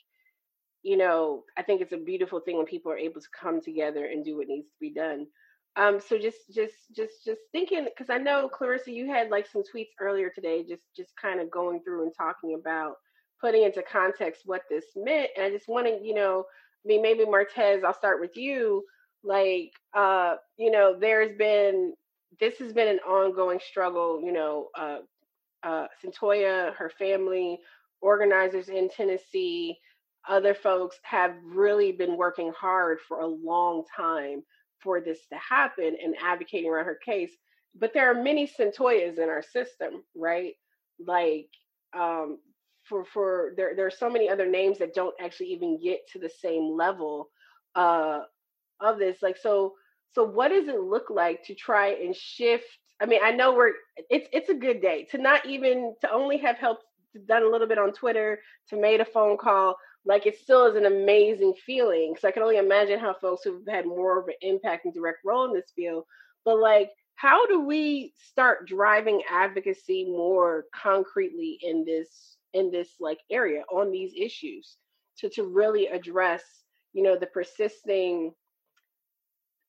you 0.83 0.97
know, 0.97 1.45
I 1.59 1.63
think 1.63 1.83
it's 1.83 1.93
a 1.93 1.99
beautiful 1.99 2.41
thing 2.41 2.57
when 2.57 2.67
people 2.67 2.91
are 2.93 2.99
able 2.99 3.21
to 3.21 3.27
come 3.39 3.61
together 3.61 4.07
and 4.07 4.25
do 4.25 4.39
what 4.39 4.49
needs 4.49 4.69
to 4.69 4.79
be 4.81 4.93
done. 4.95 5.27
Um, 5.77 6.01
so 6.01 6.19
just 6.19 6.39
just 6.55 6.75
just 6.97 7.25
just 7.27 7.41
thinking 7.53 7.85
because 7.85 8.11
I 8.11 8.19
know 8.19 8.49
Clarissa, 8.49 8.91
you 8.91 9.07
had 9.07 9.31
like 9.31 9.47
some 9.47 9.63
tweets 9.63 9.91
earlier 10.01 10.31
today, 10.35 10.65
just 10.67 10.83
just 10.97 11.13
kind 11.21 11.41
of 11.41 11.51
going 11.51 11.83
through 11.85 12.05
and 12.05 12.13
talking 12.17 12.57
about 12.59 12.95
putting 13.41 13.65
into 13.65 13.83
context 13.83 14.43
what 14.47 14.63
this 14.71 14.87
meant, 14.97 15.31
and 15.37 15.45
I 15.45 15.51
just 15.51 15.69
wanted 15.69 16.05
you 16.05 16.15
know, 16.15 16.45
I 16.85 16.89
mean 16.89 17.03
maybe 17.03 17.27
Marteze, 17.27 17.85
I'll 17.85 17.93
start 17.93 18.21
with 18.21 18.37
you 18.37 18.83
like 19.25 19.73
uh 19.95 20.37
you 20.57 20.71
know 20.71 20.97
there's 20.99 21.37
been 21.37 21.93
this 22.41 22.59
has 22.59 22.73
been 22.73 22.89
an 22.89 23.01
ongoing 23.01 23.61
struggle 23.67 24.21
you 24.23 24.33
know 24.33 24.69
uh 24.79 24.99
uh 25.65 25.87
Cyntoia 26.03 26.75
her 26.77 26.91
family 26.99 27.59
organizers 28.01 28.69
in 28.69 28.89
Tennessee 28.89 29.79
other 30.29 30.55
folks 30.55 30.99
have 31.03 31.35
really 31.45 31.93
been 31.93 32.17
working 32.17 32.53
hard 32.59 32.99
for 33.07 33.21
a 33.21 33.27
long 33.27 33.85
time 33.97 34.43
for 34.79 35.01
this 35.01 35.27
to 35.33 35.37
happen 35.37 35.97
and 36.03 36.15
advocating 36.23 36.71
around 36.71 36.85
her 36.85 36.99
case 37.05 37.33
but 37.79 37.93
there 37.93 38.11
are 38.11 38.23
many 38.23 38.47
Cyntoias 38.47 39.19
in 39.19 39.29
our 39.29 39.43
system 39.43 40.03
right? 40.15 40.55
Like 41.05 41.49
um 41.97 42.39
for 42.85 43.05
for 43.05 43.53
there 43.57 43.75
there 43.75 43.87
are 43.87 43.91
so 43.91 44.09
many 44.09 44.29
other 44.29 44.47
names 44.47 44.79
that 44.79 44.95
don't 44.95 45.15
actually 45.21 45.49
even 45.49 45.81
get 45.83 46.01
to 46.13 46.19
the 46.19 46.31
same 46.31 46.77
level 46.77 47.31
uh 47.75 48.21
of 48.81 48.99
this 48.99 49.19
like 49.23 49.37
so 49.37 49.75
so 50.13 50.25
what 50.25 50.49
does 50.49 50.69
it 50.69 50.81
look 50.81 51.11
like 51.11 51.45
to 51.45 51.55
try 51.55 51.89
and 51.89 52.15
shift? 52.17 52.65
I 53.01 53.07
mean 53.07 53.21
i 53.23 53.31
know 53.31 53.55
we're 53.55 53.73
it's 54.11 54.29
it's 54.33 54.49
a 54.49 54.55
good 54.55 54.81
day 54.81 55.07
to 55.13 55.19
not 55.19 55.47
even 55.47 55.95
to 56.01 56.11
only 56.11 56.39
have 56.39 56.57
helped 56.57 56.85
done 57.27 57.43
a 57.43 57.49
little 57.49 57.67
bit 57.67 57.79
on 57.79 57.93
twitter 57.93 58.41
to 58.69 58.77
made 58.77 59.01
a 59.01 59.05
phone 59.05 59.37
call 59.37 59.77
like 60.05 60.27
it 60.27 60.39
still 60.39 60.67
is 60.67 60.77
an 60.77 60.87
amazing 60.87 61.55
feeling 61.65 62.13
because 62.13 62.25
i 62.25 62.31
can 62.31 62.43
only 62.43 62.57
imagine 62.57 62.99
how 62.99 63.15
folks 63.15 63.45
who've 63.45 63.67
had 63.69 63.87
more 63.87 64.21
of 64.21 64.29
an 64.29 64.35
impact 64.43 64.85
and 64.85 64.95
direct 64.95 65.19
role 65.25 65.45
in 65.47 65.55
this 65.55 65.73
field 65.75 66.05
but 66.45 66.59
like 66.59 66.91
how 67.15 67.47
do 67.47 67.61
we 67.61 68.13
start 68.17 68.67
driving 68.67 69.23
advocacy 69.31 70.05
more 70.05 70.65
concretely 70.75 71.59
in 71.63 71.85
this 71.85 72.37
in 72.53 72.71
this 72.71 72.89
like 73.01 73.19
area 73.31 73.63
on 73.73 73.91
these 73.91 74.13
issues 74.17 74.77
to 75.17 75.29
to 75.29 75.45
really 75.45 75.87
address 75.87 76.43
you 76.93 77.03
know 77.03 77.17
the 77.17 77.27
persisting 77.27 78.33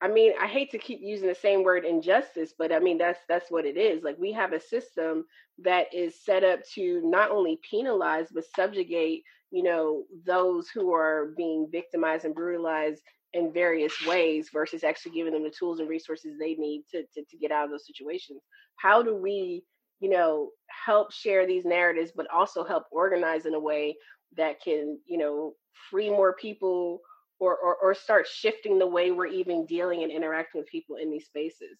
I 0.02 0.08
mean, 0.08 0.32
I 0.40 0.48
hate 0.48 0.72
to 0.72 0.78
keep 0.78 1.00
using 1.02 1.28
the 1.28 1.36
same 1.36 1.64
word 1.64 1.84
injustice, 1.84 2.54
but 2.58 2.72
I 2.72 2.80
mean 2.80 2.98
that's 2.98 3.20
that's 3.28 3.52
what 3.52 3.66
it 3.66 3.76
is. 3.78 4.02
Like 4.04 4.18
we 4.18 4.32
have 4.32 4.54
a 4.54 4.60
system 4.60 5.26
that 5.60 5.94
is 5.94 6.24
set 6.24 6.44
up 6.44 6.62
to 6.76 7.02
not 7.04 7.32
only 7.32 7.60
penalize 7.70 8.28
but 8.34 8.46
subjugate, 8.56 9.24
you 9.52 9.64
know, 9.64 10.04
those 10.26 10.70
who 10.70 10.94
are 10.94 11.34
being 11.36 11.68
victimized 11.70 12.24
and 12.24 12.34
brutalized 12.34 13.02
in 13.34 13.52
various 13.52 13.94
ways 14.08 14.50
versus 14.52 14.84
actually 14.84 15.12
giving 15.12 15.34
them 15.34 15.44
the 15.44 15.50
tools 15.50 15.80
and 15.80 15.90
resources 15.90 16.38
they 16.40 16.56
need 16.56 16.84
to, 16.92 17.04
to, 17.14 17.24
to 17.30 17.38
get 17.38 17.52
out 17.52 17.66
of 17.66 17.72
those 17.72 17.86
situations. 17.86 18.42
How 18.78 19.04
do 19.04 19.16
we, 19.16 19.64
you 20.00 20.10
know, 20.10 20.52
help 20.86 21.12
share 21.12 21.46
these 21.46 21.66
narratives, 21.66 22.12
but 22.16 22.26
also 22.34 22.64
help 22.64 22.86
organize 22.92 23.46
in 23.46 23.54
a 23.54 23.60
way 23.60 23.98
that 24.38 24.62
can, 24.62 24.98
you 25.06 25.18
know, 25.18 25.54
free 25.90 26.10
more 26.10 26.34
people 26.34 27.02
or, 27.40 27.58
or, 27.58 27.76
or 27.82 27.94
start 27.94 28.28
shifting 28.28 28.80
the 28.80 28.88
way 28.88 29.12
we're 29.12 29.28
even 29.28 29.66
dealing 29.66 30.04
and 30.04 30.12
interacting 30.12 30.60
with 30.60 30.70
people 30.70 30.98
in 30.98 31.10
these 31.10 31.26
spaces? 31.26 31.78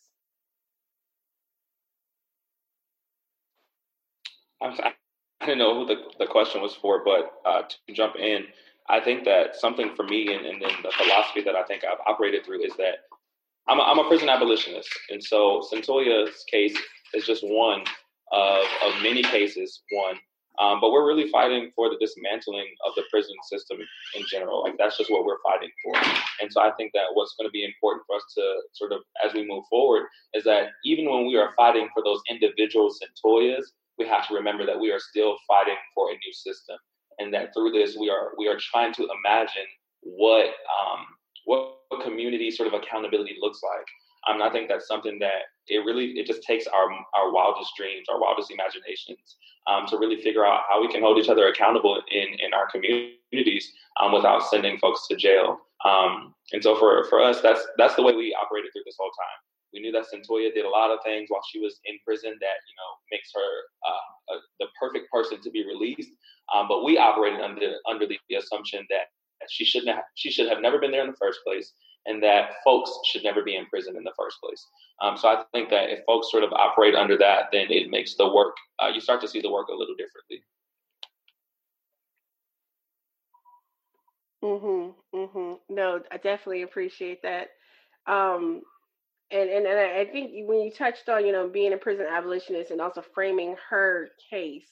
I, 4.62 4.94
didn't 5.42 5.60
know 5.60 5.74
who 5.74 5.86
the, 5.86 5.96
the 6.20 6.28
question 6.28 6.62
was 6.62 6.76
for, 6.76 7.04
but 7.04 7.34
uh, 7.46 7.62
to 7.64 7.94
jump 7.94 8.16
in, 8.18 8.44
I 8.90 9.00
think 9.00 9.24
that 9.26 9.56
something 9.56 9.96
for 9.96 10.04
me 10.04 10.34
and, 10.34 10.46
and 10.46 10.62
then 10.62 10.72
the 10.84 10.92
philosophy 10.92 11.42
that 11.42 11.56
I 11.56 11.64
think 11.64 11.84
I've 11.86 12.00
operated 12.08 12.46
through 12.46 12.64
is 12.64 12.74
that 12.78 13.06
I'm 13.68 13.80
a, 13.80 13.84
I'm 13.84 14.00
a 14.00 14.08
prison 14.08 14.30
abolitionist. 14.30 14.90
And 15.10 15.24
so 15.24 15.62
Cyntoia's 15.72 16.44
case 16.52 16.78
is 17.14 17.26
just 17.26 17.44
one 17.44 17.84
of, 18.32 18.66
of 18.86 19.02
many 19.02 19.24
cases, 19.24 19.82
one. 19.92 20.16
Um, 20.60 20.82
but 20.82 20.92
we're 20.92 21.08
really 21.08 21.30
fighting 21.30 21.72
for 21.74 21.90
the 21.90 21.98
dismantling 22.00 22.68
of 22.86 22.92
the 22.96 23.04
prison 23.10 23.36
system 23.50 23.78
in 24.16 24.26
general. 24.28 24.64
Like 24.64 24.76
that's 24.78 24.98
just 24.98 25.10
what 25.10 25.24
we're 25.24 25.42
fighting 25.42 25.72
for. 25.84 25.96
And 26.42 26.52
so 26.52 26.62
I 26.62 26.72
think 26.72 26.92
that 26.94 27.08
what's 27.14 27.34
going 27.40 27.48
to 27.48 27.52
be 27.52 27.64
important 27.64 28.04
for 28.06 28.18
us 28.18 28.24
to 28.38 28.62
sort 28.74 28.92
of, 28.92 29.00
as 29.26 29.34
we 29.34 29.48
move 29.48 29.64
forward, 29.70 30.08
is 30.34 30.44
that 30.44 30.72
even 30.84 31.10
when 31.10 31.26
we 31.26 31.38
are 31.38 31.54
fighting 31.56 31.88
for 31.94 32.04
those 32.04 32.20
individual 32.30 32.92
Cyntoias, 32.92 33.64
we 33.98 34.08
have 34.08 34.28
to 34.28 34.34
remember 34.34 34.66
that 34.66 34.80
we 34.80 34.92
are 34.92 35.00
still 35.00 35.38
fighting 35.48 35.78
for 35.96 36.10
a 36.10 36.14
new 36.14 36.34
system, 36.34 36.78
and 37.20 37.34
that 37.34 37.54
through 37.54 37.72
this 37.72 37.98
we 38.00 38.10
are 38.10 38.32
we 38.38 38.48
are 38.48 38.58
trying 38.58 38.94
to 38.94 39.08
imagine 39.20 39.68
what 40.02 40.46
um, 40.46 41.06
what 41.46 41.76
community 42.04 42.50
sort 42.50 42.74
of 42.74 42.82
accountability 42.82 43.36
looks 43.42 43.60
like. 43.64 43.86
Um, 44.28 44.42
I 44.42 44.50
think 44.50 44.68
that's 44.68 44.88
something 44.88 45.20
that 45.20 45.54
it 45.68 45.86
really 45.86 46.18
it 46.20 46.28
just 46.28 46.44
takes 46.44 46.68
our 46.68 46.90
our 47.16 47.32
wildest 47.32 47.72
dreams, 47.78 48.08
our 48.12 48.20
wildest 48.20 48.52
imaginations, 48.52 49.38
um, 49.68 49.86
to 49.88 49.98
really 49.98 50.22
figure 50.22 50.46
out 50.46 50.62
how 50.70 50.82
we 50.82 50.88
can 50.88 51.02
hold 51.02 51.18
each 51.18 51.30
other 51.30 51.48
accountable 51.48 52.02
in 52.12 52.28
in 52.40 52.54
our 52.54 52.68
communities 52.70 53.72
um, 54.02 54.12
without 54.12 54.44
sending 54.50 54.78
folks 54.80 55.08
to 55.08 55.16
jail. 55.16 55.60
Um, 55.86 56.34
and 56.52 56.62
so 56.62 56.78
for 56.78 57.06
for 57.06 57.22
us, 57.24 57.42
that's 57.42 57.66
that's 57.78 57.96
the 57.96 58.04
way 58.04 58.16
we 58.16 58.36
operated 58.36 58.72
through 58.74 58.84
this 58.86 58.98
whole 59.00 59.12
time. 59.12 59.40
We 59.74 59.82
knew 59.82 59.92
that 59.92 60.06
Cyntoia 60.12 60.52
did 60.54 60.66
a 60.66 60.70
lot 60.70 60.90
of 60.90 61.00
things 61.04 61.30
while 61.30 61.44
she 61.52 61.60
was 61.60 61.80
in 61.86 62.00
prison 62.04 62.36
that 62.42 62.58
you 62.68 62.76
know 62.76 62.92
makes 63.12 63.32
her 63.34 63.50
uh, 63.88 64.36
a, 64.36 64.40
the 64.60 64.68
perfect 64.80 65.12
person 65.12 65.42
to 65.42 65.50
be 65.52 65.66
released. 65.66 66.12
Um, 66.54 66.68
but 66.68 66.84
we 66.84 66.98
operated 66.98 67.40
under 67.40 67.76
under 67.88 68.06
the 68.08 68.20
assumption 68.36 68.86
that 68.90 69.14
she 69.48 69.64
shouldn't 69.64 69.96
have, 69.96 70.04
she 70.16 70.32
should 70.32 70.50
have 70.50 70.62
never 70.62 70.80
been 70.80 70.92
there 70.92 71.04
in 71.04 71.12
the 71.12 71.18
first 71.18 71.40
place, 71.46 71.74
and 72.06 72.24
that 72.24 72.52
folks 72.64 72.92
should 73.06 73.24
never 73.24 73.44
be 73.44 73.56
in 73.56 73.66
prison 73.68 73.96
in 73.98 74.04
the 74.04 74.14
first 74.18 74.38
place. 74.42 74.66
Um, 75.02 75.18
so 75.18 75.28
I 75.28 75.44
think 75.54 75.70
that 75.70 75.90
if 75.90 76.00
folks 76.06 76.32
sort 76.32 76.44
of 76.44 76.54
operate 76.54 76.96
under 76.96 77.18
that, 77.18 77.50
then 77.52 77.68
it 77.70 77.90
makes 77.90 78.16
the 78.16 78.32
work. 78.34 78.56
Uh, 78.82 78.88
you 78.88 79.02
start 79.02 79.22
to 79.22 79.28
see 79.28 79.42
the 79.42 79.52
work 79.52 79.68
a 79.70 79.76
little 79.76 79.96
differently. 79.96 80.44
Mhm. 84.42 84.96
Mhm. 85.14 85.60
No, 85.70 86.04
I 86.12 86.18
definitely 86.18 86.62
appreciate 86.62 87.22
that. 87.24 87.50
Um, 88.06 88.64
and 89.32 89.50
and, 89.50 89.68
and 89.68 89.80
I 89.80 90.06
think 90.06 90.48
when 90.48 90.62
you 90.62 90.72
touched 90.72 91.10
on 91.10 91.26
you 91.26 91.32
know 91.32 91.48
being 91.50 91.74
a 91.74 91.78
prison 91.78 92.06
abolitionist 92.10 92.72
and 92.72 92.82
also 92.82 93.02
framing 93.02 93.56
her 93.70 94.10
case 94.30 94.70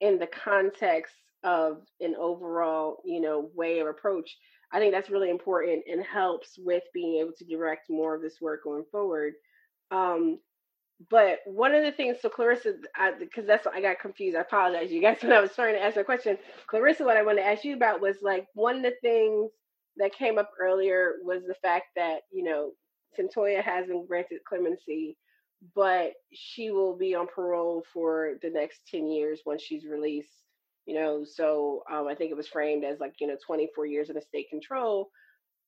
in 0.00 0.18
the 0.18 0.26
context 0.26 1.14
of 1.44 1.86
an 2.00 2.14
overall, 2.16 3.02
you 3.04 3.20
know, 3.20 3.50
way 3.54 3.80
of 3.80 3.86
approach. 3.86 4.36
I 4.74 4.80
think 4.80 4.92
that's 4.94 5.10
really 5.10 5.30
important 5.30 5.84
and 5.90 6.04
helps 6.04 6.58
with 6.58 6.84
being 6.94 7.20
able 7.20 7.32
to 7.38 7.46
direct 7.46 7.90
more 7.90 8.16
of 8.16 8.22
this 8.22 8.40
work 8.42 8.64
going 8.64 8.84
forward. 8.92 9.34
Um, 9.92 10.40
but 11.10 11.40
one 11.46 11.74
of 11.74 11.84
the 11.84 11.92
things, 11.92 12.18
so 12.22 12.28
Clarissa, 12.30 12.74
because 13.20 13.46
that's 13.46 13.66
what 13.66 13.76
I 13.76 13.82
got 13.82 14.00
confused. 14.00 14.36
I 14.36 14.42
apologize, 14.42 14.92
you 14.92 15.02
guys, 15.02 15.18
when 15.22 15.32
I 15.32 15.40
was 15.40 15.54
trying 15.54 15.74
to 15.74 15.82
ask 15.82 15.96
a 15.96 16.04
question. 16.04 16.38
Clarissa, 16.68 17.04
what 17.04 17.16
I 17.18 17.22
wanted 17.24 17.42
to 17.42 17.48
ask 17.48 17.64
you 17.64 17.76
about 17.76 18.02
was 18.02 18.18
like 18.22 18.46
one 18.54 18.78
of 18.78 18.82
the 18.84 18.94
things 19.02 19.52
that 19.98 20.14
came 20.14 20.38
up 20.38 20.50
earlier 20.60 21.14
was 21.24 21.42
the 21.46 21.54
fact 21.62 21.86
that 21.96 22.22
you 22.32 22.44
know 22.44 22.72
Cyntoia 23.18 23.62
has 23.62 23.86
been 23.88 24.06
granted 24.06 24.40
clemency, 24.48 25.16
but 25.74 26.12
she 26.32 26.72
will 26.72 26.96
be 26.98 27.14
on 27.14 27.28
parole 27.28 27.84
for 27.92 28.34
the 28.42 28.50
next 28.50 28.80
ten 28.90 29.08
years 29.08 29.42
once 29.46 29.62
she's 29.62 29.86
released 29.86 30.30
you 30.86 30.94
know 30.94 31.24
so 31.24 31.82
um, 31.90 32.06
i 32.08 32.14
think 32.14 32.30
it 32.30 32.36
was 32.36 32.48
framed 32.48 32.84
as 32.84 33.00
like 33.00 33.14
you 33.20 33.26
know 33.26 33.36
24 33.46 33.86
years 33.86 34.10
in 34.10 34.16
a 34.16 34.22
state 34.22 34.48
control 34.50 35.10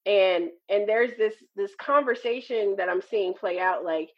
and 0.07 0.51
and 0.69 0.89
there's 0.89 1.13
this 1.19 1.35
this 1.57 1.73
conversation 1.81 2.75
that 2.77 2.89
i'm 2.89 3.03
seeing 3.03 3.35
play 3.35 3.59
out 3.59 3.85
like 3.85 4.09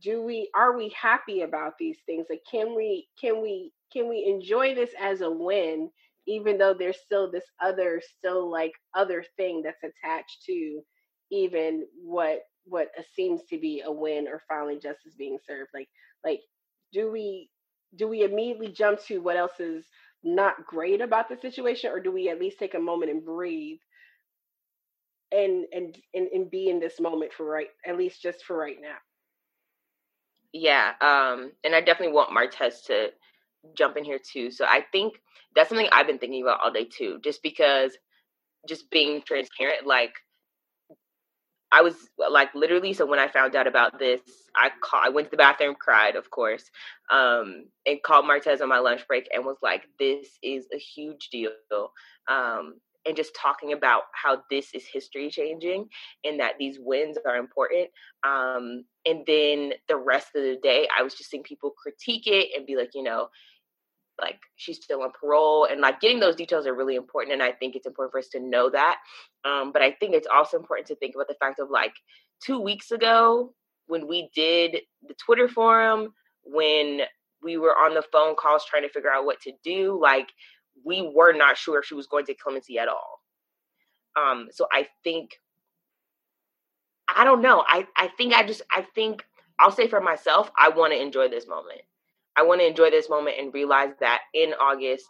do 0.00 0.22
we 0.22 0.50
are 0.54 0.76
we 0.76 0.88
happy 0.90 1.42
about 1.42 1.74
these 1.78 1.98
things? 2.06 2.26
Like 2.30 2.42
can 2.50 2.74
we 2.74 3.08
can 3.20 3.42
we 3.42 3.72
can 3.92 4.08
we 4.08 4.24
enjoy 4.26 4.74
this 4.74 4.90
as 5.00 5.20
a 5.20 5.30
win 5.30 5.90
even 6.26 6.56
though 6.56 6.72
there's 6.72 7.00
still 7.04 7.30
this 7.30 7.44
other 7.62 8.00
still 8.18 8.50
like 8.50 8.72
other 8.94 9.24
thing 9.36 9.62
that's 9.62 9.82
attached 9.82 10.44
to 10.46 10.80
even 11.30 11.84
what 12.02 12.40
what 12.64 12.88
seems 13.14 13.42
to 13.50 13.58
be 13.58 13.82
a 13.84 13.90
win 13.90 14.28
or 14.28 14.40
finally 14.48 14.78
justice 14.78 15.14
being 15.18 15.38
served? 15.46 15.70
Like 15.74 15.88
like 16.24 16.40
do 16.92 17.10
we 17.10 17.50
do 17.96 18.08
we 18.08 18.22
immediately 18.22 18.68
jump 18.68 19.02
to 19.04 19.18
what 19.18 19.36
else 19.36 19.60
is 19.60 19.84
not 20.24 20.66
great 20.66 21.00
about 21.00 21.28
the 21.28 21.36
situation 21.36 21.90
or 21.90 22.00
do 22.00 22.12
we 22.12 22.28
at 22.28 22.40
least 22.40 22.58
take 22.58 22.74
a 22.74 22.80
moment 22.80 23.10
and 23.10 23.24
breathe 23.24 23.78
and 25.32 25.66
and 25.72 25.98
and, 26.14 26.28
and 26.28 26.50
be 26.50 26.68
in 26.68 26.80
this 26.80 27.00
moment 27.00 27.32
for 27.32 27.46
right 27.46 27.68
at 27.86 27.96
least 27.96 28.22
just 28.22 28.44
for 28.44 28.56
right 28.56 28.78
now? 28.80 28.96
Yeah 30.52 30.92
um 31.00 31.52
and 31.64 31.74
i 31.74 31.80
definitely 31.80 32.14
want 32.14 32.30
marteze 32.30 32.84
to 32.86 33.08
jump 33.76 33.96
in 33.96 34.04
here 34.04 34.18
too 34.18 34.50
so 34.50 34.64
i 34.66 34.84
think 34.92 35.14
that's 35.54 35.68
something 35.68 35.88
i've 35.92 36.06
been 36.06 36.18
thinking 36.18 36.42
about 36.42 36.60
all 36.62 36.72
day 36.72 36.84
too 36.84 37.18
just 37.24 37.42
because 37.42 37.96
just 38.68 38.90
being 38.90 39.22
transparent 39.26 39.86
like 39.86 40.12
I 41.72 41.80
was 41.82 41.94
like 42.30 42.54
literally. 42.54 42.92
So 42.92 43.06
when 43.06 43.18
I 43.18 43.28
found 43.28 43.56
out 43.56 43.66
about 43.66 43.98
this, 43.98 44.20
I 44.56 44.70
call, 44.82 45.00
I 45.02 45.08
went 45.08 45.28
to 45.28 45.30
the 45.32 45.36
bathroom, 45.38 45.74
cried, 45.78 46.16
of 46.16 46.30
course, 46.30 46.70
um, 47.10 47.64
and 47.86 48.02
called 48.02 48.26
Marteze 48.26 48.60
on 48.60 48.68
my 48.68 48.78
lunch 48.78 49.06
break 49.08 49.28
and 49.34 49.44
was 49.44 49.56
like, 49.62 49.84
"This 49.98 50.38
is 50.42 50.66
a 50.74 50.78
huge 50.78 51.30
deal," 51.30 51.52
um, 52.28 52.74
and 53.06 53.16
just 53.16 53.34
talking 53.34 53.72
about 53.72 54.02
how 54.14 54.42
this 54.50 54.74
is 54.74 54.84
history 54.86 55.30
changing 55.30 55.88
and 56.24 56.40
that 56.40 56.54
these 56.58 56.78
wins 56.80 57.18
are 57.26 57.36
important. 57.36 57.88
Um, 58.24 58.84
and 59.06 59.24
then 59.26 59.72
the 59.88 59.96
rest 59.96 60.28
of 60.36 60.42
the 60.42 60.58
day, 60.62 60.88
I 60.96 61.02
was 61.02 61.14
just 61.14 61.30
seeing 61.30 61.42
people 61.42 61.70
critique 61.70 62.26
it 62.26 62.50
and 62.56 62.66
be 62.66 62.76
like, 62.76 62.90
you 62.94 63.02
know, 63.02 63.28
like 64.20 64.38
she's 64.56 64.82
still 64.82 65.02
on 65.02 65.10
parole 65.18 65.64
and 65.64 65.80
like 65.80 66.00
getting 66.00 66.20
those 66.20 66.36
details 66.36 66.66
are 66.66 66.74
really 66.74 66.96
important 66.96 67.32
and 67.32 67.42
i 67.42 67.50
think 67.50 67.74
it's 67.74 67.86
important 67.86 68.12
for 68.12 68.18
us 68.18 68.28
to 68.28 68.40
know 68.40 68.68
that 68.70 68.98
um, 69.44 69.72
but 69.72 69.82
i 69.82 69.90
think 69.90 70.14
it's 70.14 70.28
also 70.32 70.56
important 70.56 70.86
to 70.86 70.94
think 70.96 71.14
about 71.14 71.28
the 71.28 71.34
fact 71.34 71.58
of 71.58 71.70
like 71.70 71.94
two 72.42 72.60
weeks 72.60 72.90
ago 72.90 73.52
when 73.86 74.06
we 74.06 74.30
did 74.34 74.78
the 75.08 75.14
twitter 75.14 75.48
forum 75.48 76.12
when 76.44 77.00
we 77.42 77.56
were 77.56 77.72
on 77.72 77.94
the 77.94 78.04
phone 78.12 78.34
calls 78.36 78.64
trying 78.64 78.82
to 78.82 78.88
figure 78.88 79.10
out 79.10 79.24
what 79.24 79.40
to 79.40 79.52
do 79.64 79.98
like 80.00 80.28
we 80.84 81.10
were 81.14 81.32
not 81.32 81.56
sure 81.56 81.78
if 81.78 81.84
she 81.84 81.94
was 81.94 82.06
going 82.06 82.24
to 82.26 82.34
clemency 82.34 82.78
at 82.78 82.88
all. 82.88 83.20
Um 84.16 84.48
so 84.50 84.66
i 84.72 84.86
think 85.04 85.30
i 87.14 87.24
don't 87.24 87.42
know 87.42 87.64
i 87.66 87.86
i 87.96 88.08
think 88.18 88.34
i 88.34 88.46
just 88.46 88.62
i 88.70 88.82
think 88.94 89.24
i'll 89.58 89.70
say 89.70 89.86
for 89.88 90.00
myself 90.00 90.50
i 90.58 90.68
want 90.68 90.92
to 90.92 91.00
enjoy 91.00 91.28
this 91.28 91.46
moment 91.46 91.80
I 92.36 92.42
want 92.42 92.60
to 92.60 92.66
enjoy 92.66 92.90
this 92.90 93.10
moment 93.10 93.36
and 93.38 93.52
realize 93.52 93.92
that 94.00 94.20
in 94.34 94.54
August, 94.54 95.08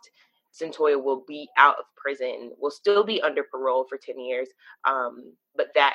Cyntoia 0.53 1.03
will 1.03 1.25
be 1.27 1.49
out 1.57 1.77
of 1.79 1.85
prison, 1.97 2.53
will 2.59 2.71
still 2.71 3.05
be 3.05 3.23
under 3.23 3.43
parole 3.45 3.87
for 3.89 3.99
10 3.99 4.19
years. 4.19 4.49
Um, 4.87 5.33
but 5.57 5.69
that 5.75 5.95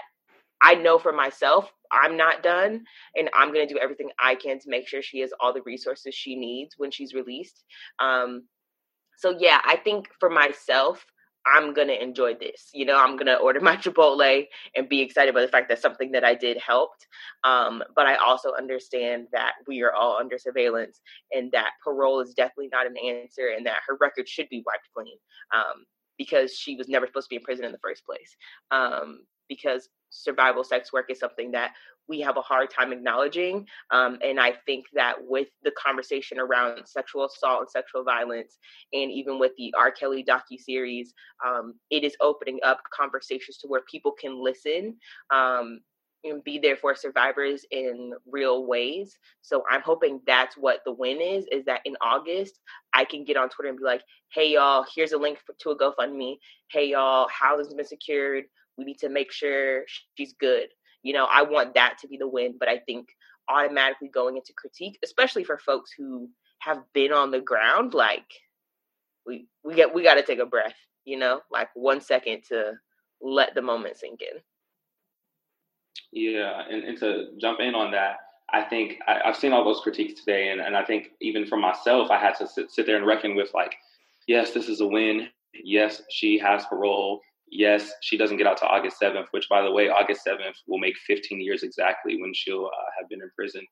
I 0.61 0.75
know 0.75 0.97
for 0.97 1.13
myself, 1.13 1.71
I'm 1.91 2.17
not 2.17 2.43
done, 2.43 2.83
and 3.15 3.29
I'm 3.33 3.53
going 3.53 3.67
to 3.67 3.73
do 3.73 3.79
everything 3.79 4.09
I 4.19 4.35
can 4.35 4.59
to 4.59 4.69
make 4.69 4.87
sure 4.87 5.01
she 5.01 5.19
has 5.19 5.31
all 5.39 5.53
the 5.53 5.61
resources 5.65 6.15
she 6.15 6.35
needs 6.35 6.75
when 6.77 6.91
she's 6.91 7.13
released. 7.13 7.63
Um, 7.99 8.43
so, 9.17 9.35
yeah, 9.39 9.61
I 9.63 9.77
think 9.77 10.09
for 10.19 10.29
myself, 10.29 11.05
I'm 11.55 11.73
gonna 11.73 11.93
enjoy 11.93 12.35
this. 12.35 12.69
You 12.73 12.85
know, 12.85 12.97
I'm 12.97 13.17
gonna 13.17 13.35
order 13.35 13.59
my 13.59 13.75
Chipotle 13.77 14.45
and 14.75 14.89
be 14.89 15.01
excited 15.01 15.33
by 15.33 15.41
the 15.41 15.47
fact 15.47 15.69
that 15.69 15.81
something 15.81 16.11
that 16.11 16.23
I 16.23 16.35
did 16.35 16.57
helped. 16.57 17.07
Um, 17.43 17.83
but 17.95 18.05
I 18.05 18.15
also 18.15 18.53
understand 18.57 19.27
that 19.31 19.53
we 19.67 19.81
are 19.83 19.93
all 19.93 20.17
under 20.17 20.37
surveillance 20.37 21.01
and 21.31 21.51
that 21.51 21.71
parole 21.83 22.21
is 22.21 22.33
definitely 22.33 22.69
not 22.71 22.87
an 22.87 22.97
answer 22.97 23.49
and 23.55 23.65
that 23.65 23.81
her 23.87 23.97
record 23.99 24.27
should 24.27 24.49
be 24.49 24.63
wiped 24.65 24.89
clean 24.95 25.17
um, 25.53 25.85
because 26.17 26.53
she 26.53 26.75
was 26.75 26.87
never 26.87 27.07
supposed 27.07 27.25
to 27.25 27.29
be 27.29 27.37
in 27.37 27.43
prison 27.43 27.65
in 27.65 27.71
the 27.71 27.77
first 27.79 28.05
place. 28.05 28.35
Um, 28.71 29.21
because 29.49 29.89
survival 30.09 30.63
sex 30.63 30.93
work 30.93 31.05
is 31.09 31.19
something 31.19 31.51
that 31.51 31.73
we 32.07 32.21
have 32.21 32.37
a 32.37 32.41
hard 32.41 32.69
time 32.69 32.93
acknowledging. 32.93 33.67
Um, 33.91 34.17
and 34.23 34.39
I 34.39 34.53
think 34.65 34.85
that 34.93 35.15
with 35.19 35.49
the 35.63 35.71
conversation 35.71 36.39
around 36.39 36.87
sexual 36.87 37.25
assault 37.25 37.61
and 37.61 37.69
sexual 37.69 38.03
violence, 38.03 38.57
and 38.93 39.11
even 39.11 39.39
with 39.39 39.51
the 39.57 39.73
R. 39.77 39.91
Kelly 39.91 40.23
docu 40.23 40.57
series, 40.57 41.13
um, 41.45 41.73
it 41.91 42.03
is 42.03 42.15
opening 42.21 42.59
up 42.63 42.79
conversations 42.93 43.57
to 43.57 43.67
where 43.67 43.81
people 43.89 44.13
can 44.13 44.41
listen. 44.41 44.95
Um, 45.33 45.81
and 46.23 46.43
be 46.43 46.57
there 46.57 46.75
for 46.75 46.95
survivors 46.95 47.63
in 47.71 48.11
real 48.29 48.65
ways. 48.65 49.15
So 49.41 49.63
I'm 49.69 49.81
hoping 49.81 50.19
that's 50.25 50.57
what 50.57 50.79
the 50.83 50.91
win 50.91 51.21
is, 51.21 51.45
is 51.51 51.63
that 51.65 51.81
in 51.85 51.95
August, 52.01 52.59
I 52.93 53.05
can 53.05 53.23
get 53.23 53.37
on 53.37 53.49
Twitter 53.49 53.69
and 53.69 53.77
be 53.77 53.83
like, 53.83 54.01
hey, 54.33 54.53
y'all, 54.53 54.85
here's 54.95 55.11
a 55.11 55.17
link 55.17 55.39
to 55.59 55.69
a 55.69 55.77
GoFundMe. 55.77 56.37
Hey, 56.71 56.89
y'all, 56.89 57.27
housing's 57.29 57.73
been 57.75 57.85
secured. 57.85 58.45
We 58.77 58.85
need 58.85 58.99
to 58.99 59.09
make 59.09 59.31
sure 59.31 59.83
she's 60.15 60.33
good. 60.39 60.67
You 61.03 61.13
know, 61.13 61.27
I 61.31 61.43
want 61.43 61.75
that 61.75 61.97
to 62.01 62.07
be 62.07 62.17
the 62.17 62.27
win, 62.27 62.55
but 62.59 62.69
I 62.69 62.79
think 62.79 63.07
automatically 63.49 64.09
going 64.09 64.35
into 64.35 64.53
critique, 64.57 64.99
especially 65.03 65.43
for 65.43 65.57
folks 65.57 65.91
who 65.97 66.29
have 66.59 66.79
been 66.93 67.13
on 67.13 67.31
the 67.31 67.39
ground, 67.39 67.93
like 67.93 68.25
we 69.25 69.47
we 69.63 69.75
get 69.75 69.93
we 69.93 70.03
got 70.03 70.15
to 70.15 70.23
take 70.23 70.39
a 70.39 70.45
breath. 70.45 70.75
you 71.05 71.17
know, 71.17 71.41
like 71.51 71.69
one 71.73 72.01
second 72.01 72.43
to 72.49 72.73
let 73.21 73.55
the 73.55 73.61
moment 73.61 73.97
sink 73.97 74.21
in. 74.21 74.41
Yeah, 76.11 76.61
and, 76.69 76.83
and 76.83 76.97
to 76.99 77.29
jump 77.39 77.59
in 77.59 77.75
on 77.75 77.91
that, 77.91 78.17
I 78.53 78.63
think 78.63 78.99
I, 79.07 79.19
have 79.25 79.35
seen 79.35 79.53
all 79.53 79.63
those 79.63 79.81
critiques 79.81 80.19
today, 80.19 80.49
and, 80.49 80.61
and 80.61 80.75
I 80.75 80.83
think 80.83 81.09
even 81.21 81.45
for 81.45 81.57
myself, 81.57 82.09
I 82.11 82.17
had 82.17 82.35
to 82.35 82.47
sit, 82.47 82.71
sit 82.71 82.85
there 82.85 82.97
and 82.97 83.05
reckon 83.05 83.35
with 83.35 83.49
like, 83.53 83.75
yes, 84.27 84.51
this 84.51 84.69
is 84.69 84.81
a 84.81 84.87
win. 84.87 85.27
Yes, 85.53 86.01
she 86.09 86.37
has 86.39 86.65
parole. 86.65 87.21
Yes, 87.49 87.91
she 88.01 88.17
doesn't 88.17 88.37
get 88.37 88.47
out 88.47 88.57
to 88.57 88.65
August 88.65 88.97
7th, 89.01 89.27
which, 89.31 89.47
by 89.49 89.61
the 89.61 89.71
way, 89.71 89.89
August 89.89 90.21
7th 90.27 90.55
will 90.67 90.79
make 90.79 90.97
15 91.07 91.39
years 91.39 91.63
exactly 91.63 92.21
when 92.21 92.33
she'll 92.33 92.65
uh, 92.65 92.89
have 92.99 93.09
been 93.09 93.21
in 93.21 93.29
prison. 93.35 93.65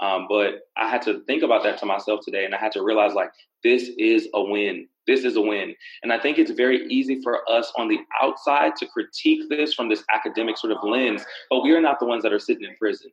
Um, 0.00 0.26
but 0.28 0.66
I 0.76 0.88
had 0.88 1.02
to 1.02 1.20
think 1.24 1.42
about 1.42 1.62
that 1.62 1.78
to 1.78 1.86
myself 1.86 2.20
today, 2.24 2.44
and 2.44 2.54
I 2.54 2.58
had 2.58 2.72
to 2.72 2.82
realize 2.82 3.14
like 3.14 3.30
this 3.62 3.90
is 3.98 4.28
a 4.34 4.42
win. 4.42 4.88
This 5.06 5.24
is 5.24 5.36
a 5.36 5.40
win. 5.40 5.74
And 6.02 6.12
I 6.12 6.18
think 6.18 6.38
it's 6.38 6.50
very 6.50 6.86
easy 6.88 7.22
for 7.22 7.48
us 7.50 7.72
on 7.76 7.88
the 7.88 7.98
outside 8.22 8.76
to 8.76 8.86
critique 8.86 9.48
this 9.48 9.74
from 9.74 9.88
this 9.88 10.04
academic 10.12 10.58
sort 10.58 10.72
of 10.72 10.78
lens, 10.82 11.24
but 11.50 11.62
we 11.62 11.72
are 11.72 11.80
not 11.80 12.00
the 12.00 12.06
ones 12.06 12.22
that 12.22 12.32
are 12.32 12.38
sitting 12.38 12.64
in 12.64 12.76
prison. 12.76 13.10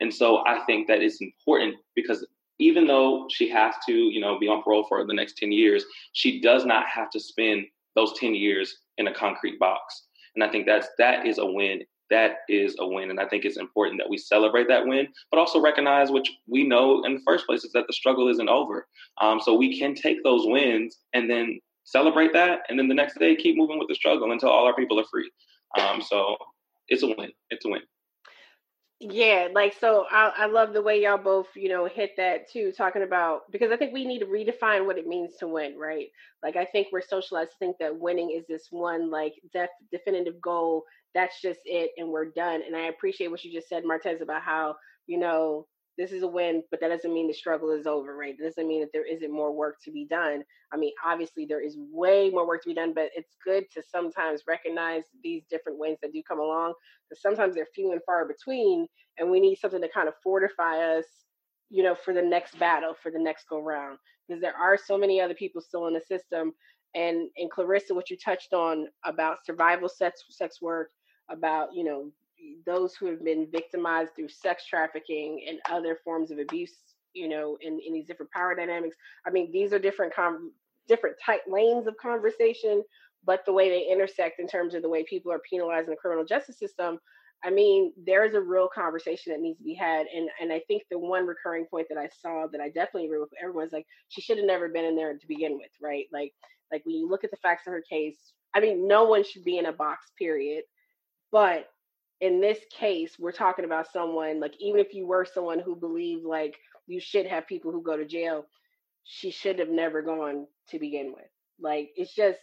And 0.00 0.12
so 0.12 0.44
I 0.46 0.60
think 0.66 0.88
that 0.88 1.02
it's 1.02 1.20
important 1.20 1.76
because 1.94 2.26
even 2.58 2.86
though 2.86 3.26
she 3.30 3.48
has 3.48 3.74
to, 3.86 3.92
you 3.92 4.20
know, 4.20 4.38
be 4.38 4.48
on 4.48 4.62
parole 4.62 4.86
for 4.88 5.04
the 5.04 5.14
next 5.14 5.38
10 5.38 5.52
years, 5.52 5.84
she 6.12 6.40
does 6.40 6.64
not 6.64 6.86
have 6.86 7.10
to 7.10 7.20
spend 7.20 7.66
those 7.94 8.12
10 8.18 8.34
years 8.34 8.76
in 8.98 9.08
a 9.08 9.14
concrete 9.14 9.58
box. 9.58 10.06
And 10.34 10.42
I 10.42 10.50
think 10.50 10.66
that's 10.66 10.88
that 10.98 11.26
is 11.26 11.38
a 11.38 11.46
win. 11.46 11.82
That 12.10 12.36
is 12.48 12.76
a 12.78 12.86
win. 12.86 13.10
And 13.10 13.18
I 13.18 13.26
think 13.26 13.44
it's 13.44 13.56
important 13.56 14.00
that 14.00 14.10
we 14.10 14.18
celebrate 14.18 14.68
that 14.68 14.86
win, 14.86 15.08
but 15.30 15.38
also 15.38 15.60
recognize, 15.60 16.10
which 16.10 16.30
we 16.46 16.66
know 16.66 17.02
in 17.04 17.14
the 17.14 17.22
first 17.26 17.46
place, 17.46 17.64
is 17.64 17.72
that 17.72 17.86
the 17.86 17.92
struggle 17.92 18.28
isn't 18.28 18.48
over. 18.48 18.86
Um, 19.20 19.40
so 19.40 19.54
we 19.54 19.78
can 19.78 19.94
take 19.94 20.22
those 20.22 20.42
wins 20.44 20.98
and 21.14 21.30
then 21.30 21.60
celebrate 21.84 22.32
that. 22.32 22.60
And 22.68 22.78
then 22.78 22.88
the 22.88 22.94
next 22.94 23.18
day, 23.18 23.34
keep 23.36 23.56
moving 23.56 23.78
with 23.78 23.88
the 23.88 23.94
struggle 23.94 24.32
until 24.32 24.50
all 24.50 24.66
our 24.66 24.74
people 24.74 25.00
are 25.00 25.06
free. 25.10 25.30
Um, 25.78 26.02
so 26.02 26.36
it's 26.88 27.02
a 27.02 27.08
win. 27.08 27.30
It's 27.50 27.64
a 27.64 27.68
win. 27.68 27.82
Yeah, 29.06 29.48
like 29.52 29.74
so 29.78 30.06
I 30.10 30.32
I 30.34 30.46
love 30.46 30.72
the 30.72 30.80
way 30.82 31.02
y'all 31.02 31.18
both, 31.18 31.48
you 31.56 31.68
know, 31.68 31.84
hit 31.86 32.12
that 32.16 32.50
too, 32.50 32.72
talking 32.72 33.02
about 33.02 33.42
because 33.52 33.70
I 33.70 33.76
think 33.76 33.92
we 33.92 34.06
need 34.06 34.20
to 34.20 34.26
redefine 34.26 34.86
what 34.86 34.96
it 34.96 35.06
means 35.06 35.36
to 35.38 35.48
win, 35.48 35.76
right? 35.78 36.06
Like 36.42 36.56
I 36.56 36.64
think 36.64 36.88
we're 36.90 37.02
socialized 37.02 37.50
to 37.50 37.56
think 37.58 37.76
that 37.80 37.98
winning 38.00 38.30
is 38.30 38.46
this 38.48 38.68
one 38.70 39.10
like 39.10 39.34
def, 39.52 39.68
definitive 39.92 40.40
goal. 40.40 40.84
That's 41.14 41.40
just 41.42 41.60
it 41.66 41.90
and 41.98 42.08
we're 42.08 42.30
done. 42.30 42.62
And 42.66 42.74
I 42.74 42.86
appreciate 42.86 43.30
what 43.30 43.44
you 43.44 43.52
just 43.52 43.68
said, 43.68 43.84
Marteze, 43.84 44.22
about 44.22 44.42
how, 44.42 44.76
you 45.06 45.18
know, 45.18 45.66
this 45.96 46.12
is 46.12 46.22
a 46.22 46.28
win, 46.28 46.62
but 46.70 46.80
that 46.80 46.88
doesn't 46.88 47.12
mean 47.12 47.28
the 47.28 47.34
struggle 47.34 47.70
is 47.70 47.86
over, 47.86 48.16
right? 48.16 48.34
That 48.38 48.44
doesn't 48.44 48.66
mean 48.66 48.80
that 48.80 48.90
there 48.92 49.06
isn't 49.06 49.30
more 49.32 49.52
work 49.52 49.76
to 49.84 49.92
be 49.92 50.06
done. 50.06 50.42
I 50.72 50.76
mean, 50.76 50.92
obviously 51.04 51.46
there 51.46 51.60
is 51.64 51.76
way 51.78 52.30
more 52.30 52.46
work 52.46 52.62
to 52.62 52.68
be 52.68 52.74
done, 52.74 52.92
but 52.94 53.10
it's 53.14 53.36
good 53.44 53.64
to 53.74 53.82
sometimes 53.82 54.42
recognize 54.48 55.04
these 55.22 55.44
different 55.48 55.78
wins 55.78 55.98
that 56.02 56.12
do 56.12 56.22
come 56.26 56.40
along 56.40 56.74
because 57.08 57.22
sometimes 57.22 57.54
they're 57.54 57.68
few 57.74 57.92
and 57.92 58.00
far 58.04 58.26
between, 58.26 58.86
and 59.18 59.30
we 59.30 59.40
need 59.40 59.56
something 59.56 59.80
to 59.80 59.88
kind 59.88 60.08
of 60.08 60.14
fortify 60.22 60.78
us, 60.78 61.04
you 61.70 61.82
know, 61.82 61.94
for 61.94 62.12
the 62.12 62.22
next 62.22 62.58
battle, 62.58 62.94
for 63.00 63.10
the 63.10 63.18
next 63.18 63.48
go 63.48 63.60
round, 63.60 63.98
because 64.26 64.40
there 64.40 64.56
are 64.56 64.76
so 64.76 64.98
many 64.98 65.20
other 65.20 65.34
people 65.34 65.60
still 65.60 65.86
in 65.86 65.94
the 65.94 66.00
system. 66.00 66.52
And 66.96 67.28
and 67.36 67.50
Clarissa, 67.50 67.94
what 67.94 68.10
you 68.10 68.16
touched 68.16 68.52
on 68.52 68.86
about 69.04 69.44
survival 69.44 69.88
sex 69.88 70.22
sex 70.30 70.60
work, 70.62 70.90
about 71.30 71.68
you 71.74 71.84
know 71.84 72.10
those 72.66 72.94
who 72.94 73.06
have 73.06 73.24
been 73.24 73.48
victimized 73.50 74.10
through 74.16 74.28
sex 74.28 74.66
trafficking 74.66 75.44
and 75.48 75.58
other 75.70 75.98
forms 76.04 76.30
of 76.30 76.38
abuse, 76.38 76.76
you 77.12 77.28
know, 77.28 77.56
in, 77.60 77.80
in 77.86 77.92
these 77.92 78.06
different 78.06 78.32
power 78.32 78.54
dynamics. 78.54 78.96
I 79.26 79.30
mean, 79.30 79.50
these 79.52 79.72
are 79.72 79.78
different 79.78 80.14
com- 80.14 80.52
different 80.88 81.16
type 81.24 81.42
lanes 81.48 81.86
of 81.86 81.96
conversation, 81.96 82.82
but 83.24 83.44
the 83.46 83.52
way 83.52 83.68
they 83.70 83.90
intersect 83.90 84.38
in 84.40 84.46
terms 84.46 84.74
of 84.74 84.82
the 84.82 84.88
way 84.88 85.04
people 85.04 85.32
are 85.32 85.40
penalized 85.48 85.86
in 85.86 85.90
the 85.90 85.96
criminal 85.96 86.24
justice 86.24 86.58
system, 86.58 86.98
I 87.42 87.50
mean, 87.50 87.92
there's 88.06 88.34
a 88.34 88.40
real 88.40 88.68
conversation 88.74 89.32
that 89.32 89.40
needs 89.40 89.58
to 89.58 89.64
be 89.64 89.74
had. 89.74 90.06
And 90.14 90.28
and 90.40 90.52
I 90.52 90.60
think 90.66 90.82
the 90.90 90.98
one 90.98 91.26
recurring 91.26 91.66
point 91.70 91.86
that 91.90 91.98
I 91.98 92.08
saw 92.20 92.46
that 92.50 92.60
I 92.60 92.68
definitely 92.68 93.06
agree 93.06 93.20
with 93.20 93.30
everyone's 93.42 93.72
like, 93.72 93.86
she 94.08 94.20
should 94.20 94.38
have 94.38 94.46
never 94.46 94.68
been 94.68 94.84
in 94.84 94.96
there 94.96 95.16
to 95.16 95.28
begin 95.28 95.54
with, 95.54 95.70
right? 95.80 96.06
Like 96.12 96.32
like 96.72 96.84
when 96.84 96.96
you 96.96 97.08
look 97.08 97.24
at 97.24 97.30
the 97.30 97.36
facts 97.38 97.66
of 97.66 97.72
her 97.72 97.82
case, 97.88 98.16
I 98.54 98.60
mean, 98.60 98.88
no 98.88 99.04
one 99.04 99.24
should 99.24 99.44
be 99.44 99.58
in 99.58 99.66
a 99.66 99.72
box, 99.72 100.10
period. 100.18 100.64
But 101.30 101.68
in 102.20 102.40
this 102.40 102.58
case, 102.70 103.16
we're 103.18 103.32
talking 103.32 103.64
about 103.64 103.92
someone 103.92 104.40
like 104.40 104.54
even 104.60 104.80
if 104.80 104.94
you 104.94 105.06
were 105.06 105.24
someone 105.24 105.58
who 105.60 105.76
believed 105.76 106.24
like 106.24 106.56
you 106.86 107.00
should 107.00 107.26
have 107.26 107.46
people 107.46 107.72
who 107.72 107.82
go 107.82 107.96
to 107.96 108.04
jail, 108.06 108.46
she 109.04 109.30
should 109.30 109.58
have 109.58 109.68
never 109.68 110.02
gone 110.02 110.46
to 110.70 110.78
begin 110.78 111.12
with. 111.14 111.26
Like 111.60 111.90
it's 111.96 112.14
just 112.14 112.40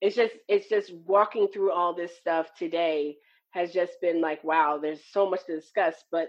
it's 0.00 0.16
just 0.16 0.34
it's 0.48 0.68
just 0.68 0.92
walking 1.06 1.48
through 1.48 1.72
all 1.72 1.94
this 1.94 2.16
stuff 2.18 2.48
today 2.58 3.16
has 3.50 3.72
just 3.72 3.92
been 4.00 4.20
like 4.20 4.42
wow, 4.44 4.78
there's 4.80 5.02
so 5.10 5.28
much 5.28 5.44
to 5.46 5.56
discuss, 5.56 5.94
but 6.10 6.28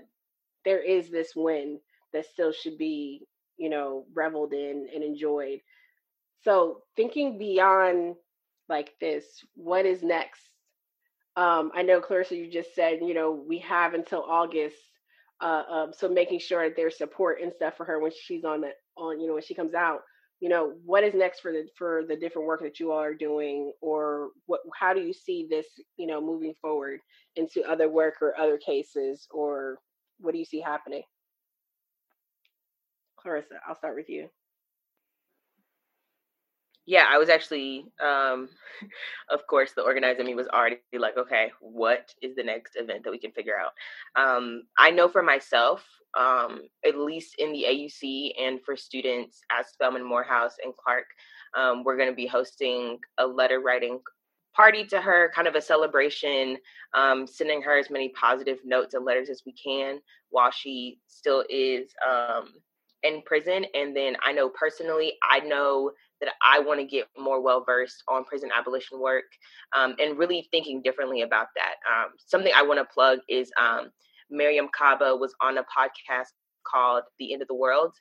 there 0.65 0.81
is 0.83 1.09
this 1.09 1.33
win 1.35 1.79
that 2.13 2.25
still 2.25 2.51
should 2.51 2.77
be, 2.77 3.25
you 3.57 3.69
know, 3.69 4.05
reveled 4.15 4.53
in 4.53 4.87
and 4.93 5.03
enjoyed. 5.03 5.59
So 6.43 6.81
thinking 6.95 7.37
beyond 7.37 8.15
like 8.69 8.91
this, 8.99 9.25
what 9.55 9.85
is 9.85 10.03
next 10.03 10.41
um, 11.35 11.71
I 11.73 11.81
know, 11.81 11.99
Clarissa, 11.99 12.35
you 12.35 12.51
just 12.51 12.75
said, 12.75 12.99
you 13.01 13.13
know, 13.13 13.31
we 13.31 13.59
have 13.59 13.93
until 13.93 14.23
August. 14.23 14.77
Uh, 15.41 15.63
um, 15.69 15.91
so 15.91 16.07
making 16.07 16.39
sure 16.39 16.67
that 16.67 16.75
there's 16.75 16.97
support 16.97 17.41
and 17.41 17.51
stuff 17.51 17.75
for 17.75 17.85
her 17.85 17.99
when 17.99 18.11
she's 18.11 18.45
on 18.45 18.61
the 18.61 18.69
on, 18.95 19.19
you 19.19 19.27
know, 19.27 19.33
when 19.33 19.43
she 19.43 19.55
comes 19.55 19.73
out. 19.73 20.01
You 20.39 20.49
know, 20.49 20.73
what 20.85 21.03
is 21.03 21.13
next 21.13 21.39
for 21.39 21.51
the 21.51 21.67
for 21.77 22.03
the 22.07 22.15
different 22.15 22.47
work 22.47 22.61
that 22.61 22.79
you 22.79 22.91
all 22.91 22.99
are 22.99 23.13
doing, 23.13 23.71
or 23.81 24.29
what? 24.45 24.61
How 24.79 24.93
do 24.93 25.01
you 25.01 25.13
see 25.13 25.47
this, 25.49 25.65
you 25.97 26.05
know, 26.05 26.21
moving 26.21 26.53
forward 26.61 26.99
into 27.35 27.63
other 27.63 27.89
work 27.89 28.15
or 28.21 28.37
other 28.39 28.57
cases, 28.57 29.27
or 29.31 29.79
what 30.19 30.33
do 30.33 30.39
you 30.39 30.45
see 30.45 30.59
happening? 30.59 31.03
Clarissa, 33.17 33.55
I'll 33.67 33.75
start 33.75 33.95
with 33.95 34.09
you 34.09 34.29
yeah, 36.85 37.05
I 37.09 37.17
was 37.17 37.29
actually, 37.29 37.85
um, 38.03 38.49
of 39.31 39.45
course, 39.47 39.71
the 39.73 39.83
organizer 39.83 40.23
me 40.23 40.35
was 40.35 40.47
already 40.47 40.77
like, 40.97 41.17
okay, 41.17 41.51
what 41.61 42.13
is 42.21 42.35
the 42.35 42.43
next 42.43 42.75
event 42.75 43.03
that 43.03 43.11
we 43.11 43.19
can 43.19 43.31
figure 43.31 43.55
out? 43.57 43.71
Um, 44.21 44.63
I 44.77 44.91
know 44.91 45.07
for 45.07 45.23
myself, 45.23 45.83
um, 46.17 46.61
at 46.85 46.97
least 46.97 47.35
in 47.39 47.51
the 47.53 47.65
AUC 47.67 48.33
and 48.39 48.59
for 48.63 48.75
students 48.75 49.41
at 49.51 49.67
Spelman 49.69 50.07
Morehouse 50.07 50.55
and 50.63 50.73
Clark, 50.75 51.05
um, 51.57 51.83
we're 51.83 51.97
going 51.97 52.09
to 52.09 52.15
be 52.15 52.27
hosting 52.27 52.99
a 53.17 53.25
letter 53.25 53.59
writing 53.59 53.99
party 54.55 54.85
to 54.85 55.01
her, 55.01 55.31
kind 55.33 55.47
of 55.47 55.55
a 55.55 55.61
celebration, 55.61 56.57
um, 56.93 57.25
sending 57.25 57.61
her 57.61 57.77
as 57.77 57.89
many 57.89 58.09
positive 58.09 58.59
notes 58.63 58.93
and 58.93 59.05
letters 59.05 59.29
as 59.29 59.41
we 59.45 59.53
can 59.53 59.99
while 60.29 60.51
she 60.51 60.99
still 61.07 61.43
is 61.49 61.93
um, 62.07 62.53
in 63.03 63.21
prison. 63.25 63.65
And 63.73 63.95
then 63.95 64.15
I 64.23 64.31
know 64.31 64.49
personally, 64.49 65.13
I 65.27 65.39
know 65.39 65.91
that 66.23 66.33
I 66.41 66.59
want 66.59 66.79
to 66.79 66.85
get 66.85 67.07
more 67.17 67.41
well 67.41 67.63
versed 67.65 68.03
on 68.07 68.23
prison 68.23 68.49
abolition 68.57 68.99
work 68.99 69.25
um, 69.75 69.95
and 69.99 70.17
really 70.17 70.47
thinking 70.51 70.81
differently 70.81 71.21
about 71.21 71.47
that. 71.55 71.75
Um, 71.91 72.11
something 72.17 72.51
I 72.55 72.63
want 72.63 72.79
to 72.79 72.93
plug 72.93 73.19
is 73.27 73.51
um, 73.59 73.91
Mariame 74.31 74.71
Kaba 74.77 75.15
was 75.15 75.35
on 75.41 75.57
a 75.57 75.63
podcast 75.63 76.31
called 76.65 77.03
The 77.19 77.33
End 77.33 77.41
of 77.41 77.47
the 77.47 77.55
World, 77.55 77.93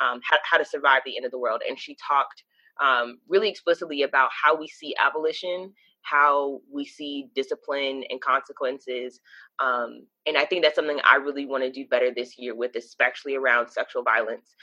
um, 0.00 0.20
how, 0.22 0.36
how, 0.48 0.58
to 0.58 0.64
Survive 0.64 1.02
the 1.04 1.16
End 1.16 1.26
of 1.26 1.32
the 1.32 1.38
World. 1.38 1.62
And 1.68 1.78
she 1.78 1.96
talked 2.06 2.44
um, 2.80 3.18
really 3.28 3.48
explicitly 3.48 4.02
about 4.02 4.30
how 4.30 4.56
we 4.56 4.68
see 4.68 4.94
abolition, 5.04 5.72
how 6.02 6.60
we 6.72 6.84
see 6.84 7.28
discipline 7.34 8.04
and 8.08 8.20
consequences. 8.20 9.18
Um, 9.58 10.06
and 10.26 10.36
I 10.36 10.44
think 10.44 10.62
that's 10.62 10.76
something 10.76 11.00
I 11.02 11.16
really 11.16 11.46
want 11.46 11.64
to 11.64 11.72
do 11.72 11.88
better 11.88 12.12
this 12.14 12.38
year 12.38 12.54
with, 12.54 12.76
especially 12.76 13.34
around 13.34 13.68
sexual 13.68 14.04
violence. 14.04 14.54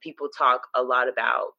people 0.00 0.28
talk 0.28 0.62
a 0.76 0.82
lot 0.82 1.08
about 1.08 1.54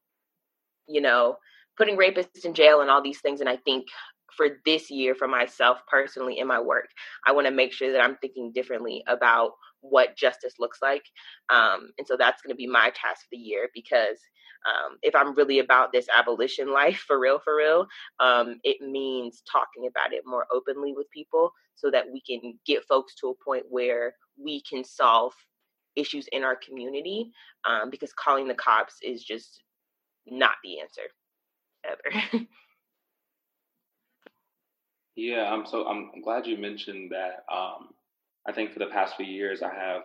you 0.88 1.02
know, 1.02 1.38
putting 1.78 1.98
rapists 1.98 2.46
in 2.46 2.54
jail 2.54 2.82
and 2.82 2.90
all 2.90 3.02
these 3.04 3.22
things. 3.22 3.42
And 3.42 3.50
I 3.50 3.58
think 3.58 3.88
for 4.36 4.48
this 4.66 4.92
year, 4.92 5.16
for 5.16 5.28
myself 5.28 5.80
personally 5.90 6.40
in 6.40 6.48
my 6.48 6.60
work, 6.60 6.88
I 7.26 7.32
want 7.32 7.48
to 7.48 7.54
make 7.54 7.74
sure 7.74 7.92
that 7.92 8.02
I'm 8.02 8.18
thinking 8.18 8.52
differently 8.54 9.04
about 9.08 9.52
what 9.82 10.18
justice 10.18 10.56
looks 10.60 10.80
like. 10.82 11.04
Um, 11.50 11.92
and 11.98 12.08
so 12.08 12.18
that's 12.18 12.42
going 12.42 12.52
to 12.54 12.58
be 12.58 12.68
my 12.68 12.92
task 12.96 13.22
for 13.24 13.30
the 13.32 13.38
year 13.38 13.70
because 13.74 14.20
um, 14.68 14.98
if 15.04 15.16
I'm 15.16 15.36
really 15.36 15.60
about 15.60 15.92
this 15.94 16.08
abolition 16.16 16.72
life 16.74 17.04
for 17.08 17.20
real, 17.20 17.40
for 17.40 17.56
real, 17.56 17.88
um, 18.20 18.60
it 18.64 18.82
means 18.82 19.44
talking 19.52 19.88
about 19.90 20.14
it 20.14 20.24
more 20.26 20.48
openly 20.54 20.94
with 20.96 21.10
people 21.12 21.52
so 21.76 21.92
that 21.92 22.06
we 22.12 22.22
can 22.22 22.58
get 22.66 22.86
folks 22.86 23.16
to 23.22 23.28
a 23.30 23.44
point 23.46 23.66
where 23.70 24.16
we 24.44 24.62
can 24.70 24.84
solve 24.84 25.34
issues 25.96 26.28
in 26.32 26.44
our 26.44 26.56
community 26.58 27.32
um, 27.66 27.90
because 27.90 28.14
calling 28.14 28.48
the 28.48 28.54
cops 28.56 28.96
is 29.02 29.24
just 29.24 29.62
not 30.28 30.56
the 30.64 30.80
answer 30.80 31.02
ever. 31.86 32.44
yeah, 35.16 35.52
I'm 35.52 35.66
so 35.66 35.88
I'm 35.88 36.12
glad 36.24 36.48
you 36.48 36.58
mentioned 36.58 37.12
that. 37.12 37.46
Um, 37.54 37.90
I 38.48 38.52
think 38.52 38.74
for 38.74 38.80
the 38.80 38.88
past 38.88 39.16
few 39.16 39.26
years, 39.26 39.62
I 39.62 39.74
have 39.74 40.04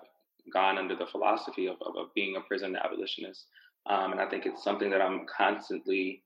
gone 0.52 0.78
under 0.78 0.96
the 0.96 1.06
philosophy 1.06 1.66
of, 1.66 1.76
of, 1.82 1.96
of 1.96 2.14
being 2.14 2.36
a 2.36 2.40
prison 2.40 2.76
abolitionist. 2.76 3.46
Um, 3.86 4.12
and 4.12 4.20
I 4.20 4.28
think 4.28 4.46
it's 4.46 4.64
something 4.64 4.90
that 4.90 5.00
I'm 5.00 5.26
constantly 5.26 6.22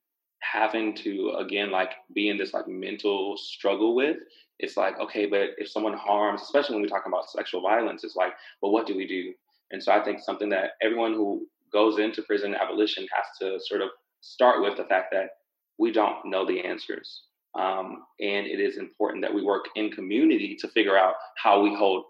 having 0.52 0.94
to 0.94 1.34
again 1.38 1.70
like 1.70 1.92
be 2.14 2.28
in 2.28 2.36
this 2.36 2.52
like 2.52 2.68
mental 2.68 3.36
struggle 3.36 3.94
with 3.94 4.18
it's 4.58 4.76
like 4.76 4.98
okay 5.00 5.26
but 5.26 5.50
if 5.56 5.68
someone 5.68 5.94
harms 5.94 6.42
especially 6.42 6.74
when 6.74 6.82
we're 6.82 6.88
talking 6.88 7.10
about 7.10 7.30
sexual 7.30 7.62
violence 7.62 8.04
it's 8.04 8.16
like 8.16 8.32
well 8.60 8.70
what 8.70 8.86
do 8.86 8.94
we 8.94 9.06
do 9.06 9.32
and 9.70 9.82
so 9.82 9.90
i 9.90 10.04
think 10.04 10.20
something 10.20 10.50
that 10.50 10.72
everyone 10.82 11.14
who 11.14 11.46
goes 11.74 11.98
into 11.98 12.22
prison 12.22 12.54
abolition 12.54 13.06
has 13.14 13.26
to 13.40 13.60
sort 13.66 13.82
of 13.82 13.90
start 14.22 14.62
with 14.62 14.78
the 14.78 14.84
fact 14.84 15.08
that 15.12 15.28
we 15.78 15.92
don't 15.92 16.24
know 16.24 16.46
the 16.46 16.60
answers. 16.60 17.24
Um, 17.54 18.04
and 18.20 18.46
it 18.46 18.60
is 18.60 18.78
important 18.78 19.22
that 19.22 19.34
we 19.34 19.42
work 19.42 19.66
in 19.76 19.90
community 19.90 20.56
to 20.60 20.68
figure 20.68 20.96
out 20.96 21.14
how 21.36 21.60
we 21.60 21.74
hold 21.74 22.04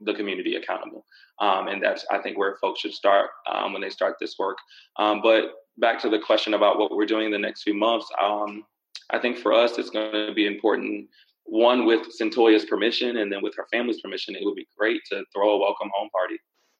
the 0.00 0.14
community 0.14 0.56
accountable. 0.56 1.04
Um, 1.38 1.68
and 1.68 1.82
that's 1.82 2.06
i 2.10 2.18
think 2.18 2.38
where 2.38 2.56
folks 2.62 2.80
should 2.80 2.94
start 2.94 3.28
um, 3.52 3.72
when 3.72 3.82
they 3.82 3.90
start 3.90 4.16
this 4.18 4.36
work. 4.38 4.56
Um, 4.98 5.20
but 5.22 5.52
back 5.78 6.00
to 6.00 6.08
the 6.08 6.18
question 6.18 6.54
about 6.54 6.78
what 6.78 6.90
we're 6.96 7.06
doing 7.06 7.26
in 7.26 7.32
the 7.32 7.38
next 7.38 7.62
few 7.62 7.74
months, 7.74 8.08
um, 8.22 8.64
I 9.10 9.18
think 9.18 9.38
for 9.38 9.52
us, 9.52 9.78
it's 9.78 9.90
going 9.90 10.12
to 10.12 10.34
be 10.34 10.46
important. 10.46 11.08
One, 11.44 11.84
with 11.86 12.08
Cyntoia's 12.10 12.64
permission, 12.64 13.18
and 13.18 13.30
then 13.30 13.42
with 13.42 13.54
her 13.56 13.66
family's 13.70 14.00
permission, 14.00 14.34
it 14.34 14.44
would 14.44 14.56
be 14.56 14.66
great 14.76 15.02
to 15.10 15.24
throw 15.32 15.50
a 15.52 15.58
welcome 15.58 15.90
home 15.94 16.08
party. 16.10 16.38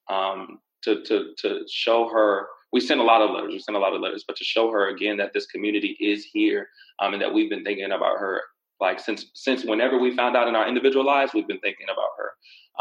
Um, 0.09 0.59
to 0.87 1.03
to 1.05 1.35
to 1.39 1.65
show 1.69 2.09
her. 2.09 2.47
We 2.73 2.81
sent 2.81 3.01
a 3.01 3.05
lot 3.05 3.23
of 3.23 3.31
letters. 3.31 3.53
We 3.53 3.59
sent 3.61 3.77
a 3.77 3.81
lot 3.81 3.95
of 3.95 4.01
letters, 4.01 4.25
but 4.27 4.37
to 4.37 4.45
show 4.45 4.71
her 4.71 4.89
again 4.89 5.17
that 5.19 5.33
this 5.33 5.47
community 5.47 5.97
is 6.01 6.25
here 6.25 6.69
um, 7.01 7.13
and 7.13 7.23
that 7.23 7.33
we've 7.33 7.51
been 7.51 7.65
thinking 7.65 7.93
about 7.93 8.19
her 8.19 8.43
like 8.81 9.01
since 9.01 9.27
since 9.35 9.65
whenever 9.65 9.99
we 9.99 10.17
found 10.17 10.37
out 10.37 10.49
in 10.49 10.57
our 10.57 10.69
individual 10.69 11.05
lives, 11.05 11.33
we've 11.33 11.47
been 11.47 11.61
thinking 11.61 11.87
about 11.93 12.11
her. 12.19 12.31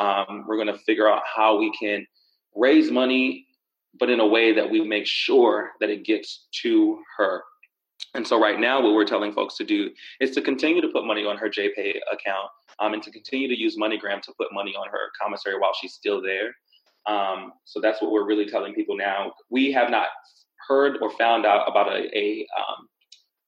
Um, 0.04 0.46
we're 0.48 0.58
going 0.58 0.76
to 0.76 0.80
figure 0.80 1.10
out 1.10 1.22
how 1.36 1.58
we 1.58 1.72
can 1.80 2.06
raise 2.56 2.92
money 2.92 3.46
but 4.00 4.10
in 4.10 4.20
a 4.20 4.28
way 4.28 4.54
that 4.54 4.70
we 4.70 4.82
make 4.82 5.06
sure 5.06 5.72
that 5.80 5.90
it 5.90 6.06
gets 6.06 6.48
to 6.62 7.00
her. 7.18 7.44
And 8.14 8.28
so 8.28 8.40
right 8.40 8.60
now, 8.60 8.82
what 8.82 8.94
we're 8.94 9.06
telling 9.06 9.34
folks 9.34 9.58
to 9.58 9.66
do 9.66 9.90
is 10.20 10.32
to 10.32 10.42
continue 10.42 10.82
to 10.82 10.88
put 10.90 11.06
money 11.06 11.26
on 11.26 11.38
her 11.38 11.50
JPay 11.50 11.98
account 12.12 12.50
um, 12.80 12.94
and 12.94 13.04
to 13.04 13.12
continue 13.12 13.48
to 13.48 13.58
use 13.58 13.78
MoneyGram 13.78 14.22
to 14.22 14.34
put 14.38 14.54
money 14.54 14.74
on 14.76 14.88
her 14.90 15.12
commissary 15.22 15.58
while 15.60 15.74
she's 15.80 15.94
still 15.94 16.22
there. 16.22 16.56
Um, 17.08 17.54
so 17.66 17.80
that's 17.82 18.02
what 18.02 18.12
we're 18.12 18.26
really 18.26 18.48
telling 18.48 18.74
people 18.74 18.98
now. 18.98 19.34
We 19.50 19.72
have 19.72 19.90
not 19.90 20.08
heard 20.68 20.98
or 21.02 21.12
found 21.12 21.46
out 21.46 21.70
about 21.70 21.92
a, 21.92 22.18
a, 22.18 22.48
um, 22.58 22.88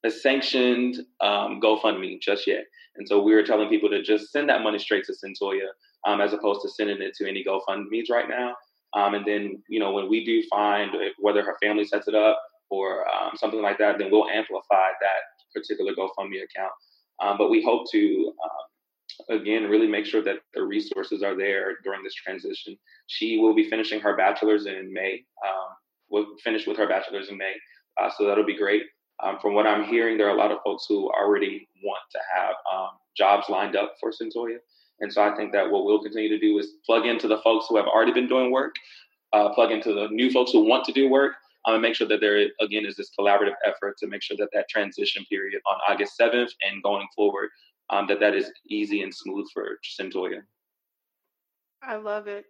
a 0.04 0.10
sanctioned 0.10 1.00
um, 1.20 1.60
GoFundMe 1.60 2.20
just 2.20 2.46
yet. 2.46 2.64
And 2.96 3.08
so 3.08 3.20
we 3.22 3.34
are 3.34 3.44
telling 3.44 3.68
people 3.68 3.90
to 3.90 4.02
just 4.02 4.30
send 4.32 4.48
that 4.48 4.62
money 4.62 4.78
straight 4.78 5.04
to 5.06 5.12
Cyntoia 5.12 5.68
um, 6.06 6.20
as 6.20 6.32
opposed 6.32 6.62
to 6.62 6.68
sending 6.68 7.02
it 7.02 7.14
to 7.16 7.28
any 7.28 7.44
GoFundMe's 7.44 8.10
right 8.10 8.28
now. 8.28 8.54
Um, 8.94 9.14
and 9.14 9.26
then, 9.26 9.62
you 9.68 9.80
know, 9.80 9.92
when 9.92 10.08
we 10.08 10.24
do 10.24 10.42
find 10.48 10.90
whether 11.18 11.42
her 11.44 11.56
family 11.62 11.84
sets 11.84 12.08
it 12.08 12.14
up 12.14 12.40
or 12.70 13.06
um, 13.08 13.32
something 13.36 13.62
like 13.62 13.78
that, 13.78 13.98
then 13.98 14.10
we'll 14.10 14.28
amplify 14.28 14.88
that 15.00 15.20
particular 15.54 15.92
GoFundMe 15.94 16.42
account. 16.44 16.72
But 17.38 17.50
we 17.50 17.62
hope 17.62 17.90
to, 17.92 18.32
again, 19.28 19.64
really 19.64 19.86
make 19.86 20.06
sure 20.06 20.22
that 20.22 20.36
the 20.54 20.62
resources 20.62 21.22
are 21.22 21.36
there 21.36 21.76
during 21.84 22.02
this 22.02 22.14
transition. 22.14 22.76
She 23.06 23.38
will 23.38 23.54
be 23.54 23.68
finishing 23.68 24.00
her 24.00 24.16
bachelor's 24.16 24.66
in 24.66 24.92
May. 24.92 25.24
Um, 25.46 25.68
we'll 26.10 26.36
finish 26.42 26.66
with 26.66 26.76
her 26.76 26.88
bachelor's 26.88 27.28
in 27.28 27.36
May. 27.36 27.54
Uh, 28.00 28.10
so 28.16 28.26
that'll 28.26 28.46
be 28.46 28.56
great. 28.56 28.82
Um, 29.22 29.38
from 29.40 29.54
what 29.54 29.66
I'm 29.66 29.84
hearing, 29.84 30.16
there 30.16 30.28
are 30.28 30.36
a 30.36 30.38
lot 30.38 30.52
of 30.52 30.58
folks 30.64 30.86
who 30.88 31.10
already 31.10 31.68
want 31.82 32.02
to 32.12 32.18
have 32.34 32.54
jobs 33.18 33.48
lined 33.48 33.76
up 33.76 33.94
for 34.00 34.10
Cyntoia. 34.10 34.58
And 35.00 35.12
so 35.12 35.22
I 35.22 35.36
think 35.36 35.52
that 35.52 35.70
what 35.70 35.84
we'll 35.84 36.02
continue 36.02 36.28
to 36.28 36.38
do 36.38 36.58
is 36.58 36.74
plug 36.86 37.04
into 37.04 37.28
the 37.28 37.38
folks 37.38 37.66
who 37.68 37.76
have 37.76 37.86
already 37.86 38.12
been 38.12 38.28
doing 38.28 38.50
work, 38.50 38.74
uh, 39.32 39.50
plug 39.50 39.70
into 39.70 39.92
the 39.92 40.08
new 40.10 40.30
folks 40.30 40.52
who 40.52 40.64
want 40.64 40.84
to 40.86 40.92
do 40.92 41.08
work, 41.08 41.34
um, 41.66 41.74
and 41.74 41.82
make 41.82 41.94
sure 41.94 42.08
that 42.08 42.20
there 42.20 42.48
again 42.60 42.86
is 42.86 42.96
this 42.96 43.10
collaborative 43.18 43.54
effort 43.64 43.96
to 43.98 44.06
make 44.06 44.22
sure 44.22 44.36
that 44.38 44.48
that 44.52 44.68
transition 44.68 45.24
period 45.28 45.60
on 45.70 45.76
August 45.88 46.18
7th 46.18 46.50
and 46.62 46.82
going 46.82 47.06
forward, 47.14 47.50
um, 47.90 48.06
that 48.08 48.20
that 48.20 48.34
is 48.34 48.50
easy 48.68 49.02
and 49.02 49.14
smooth 49.14 49.46
for 49.52 49.78
Cyntoia. 49.98 50.40
I 51.82 51.96
love 51.96 52.26
it. 52.26 52.44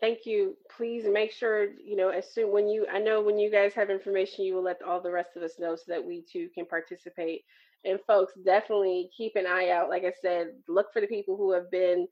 Thank 0.00 0.26
you. 0.26 0.56
Please 0.76 1.04
make 1.10 1.32
sure 1.32 1.68
you 1.84 1.96
know 1.96 2.08
as 2.08 2.32
soon 2.32 2.52
when 2.52 2.68
you 2.68 2.86
I 2.92 2.98
know 2.98 3.20
when 3.20 3.38
you 3.38 3.50
guys 3.50 3.74
have 3.74 3.90
information, 3.90 4.44
you 4.44 4.54
will 4.54 4.64
let 4.64 4.82
all 4.82 5.00
the 5.00 5.10
rest 5.10 5.30
of 5.36 5.42
us 5.42 5.58
know 5.58 5.76
so 5.76 5.84
that 5.88 6.04
we 6.04 6.24
too 6.30 6.48
can 6.54 6.66
participate 6.66 7.42
and 7.84 7.98
folks 8.06 8.32
definitely 8.44 9.10
keep 9.16 9.32
an 9.36 9.46
eye 9.46 9.70
out 9.70 9.88
like 9.88 10.04
i 10.04 10.12
said 10.22 10.48
look 10.68 10.86
for 10.92 11.00
the 11.00 11.06
people 11.06 11.36
who 11.36 11.52
have 11.52 11.70
been 11.70 12.06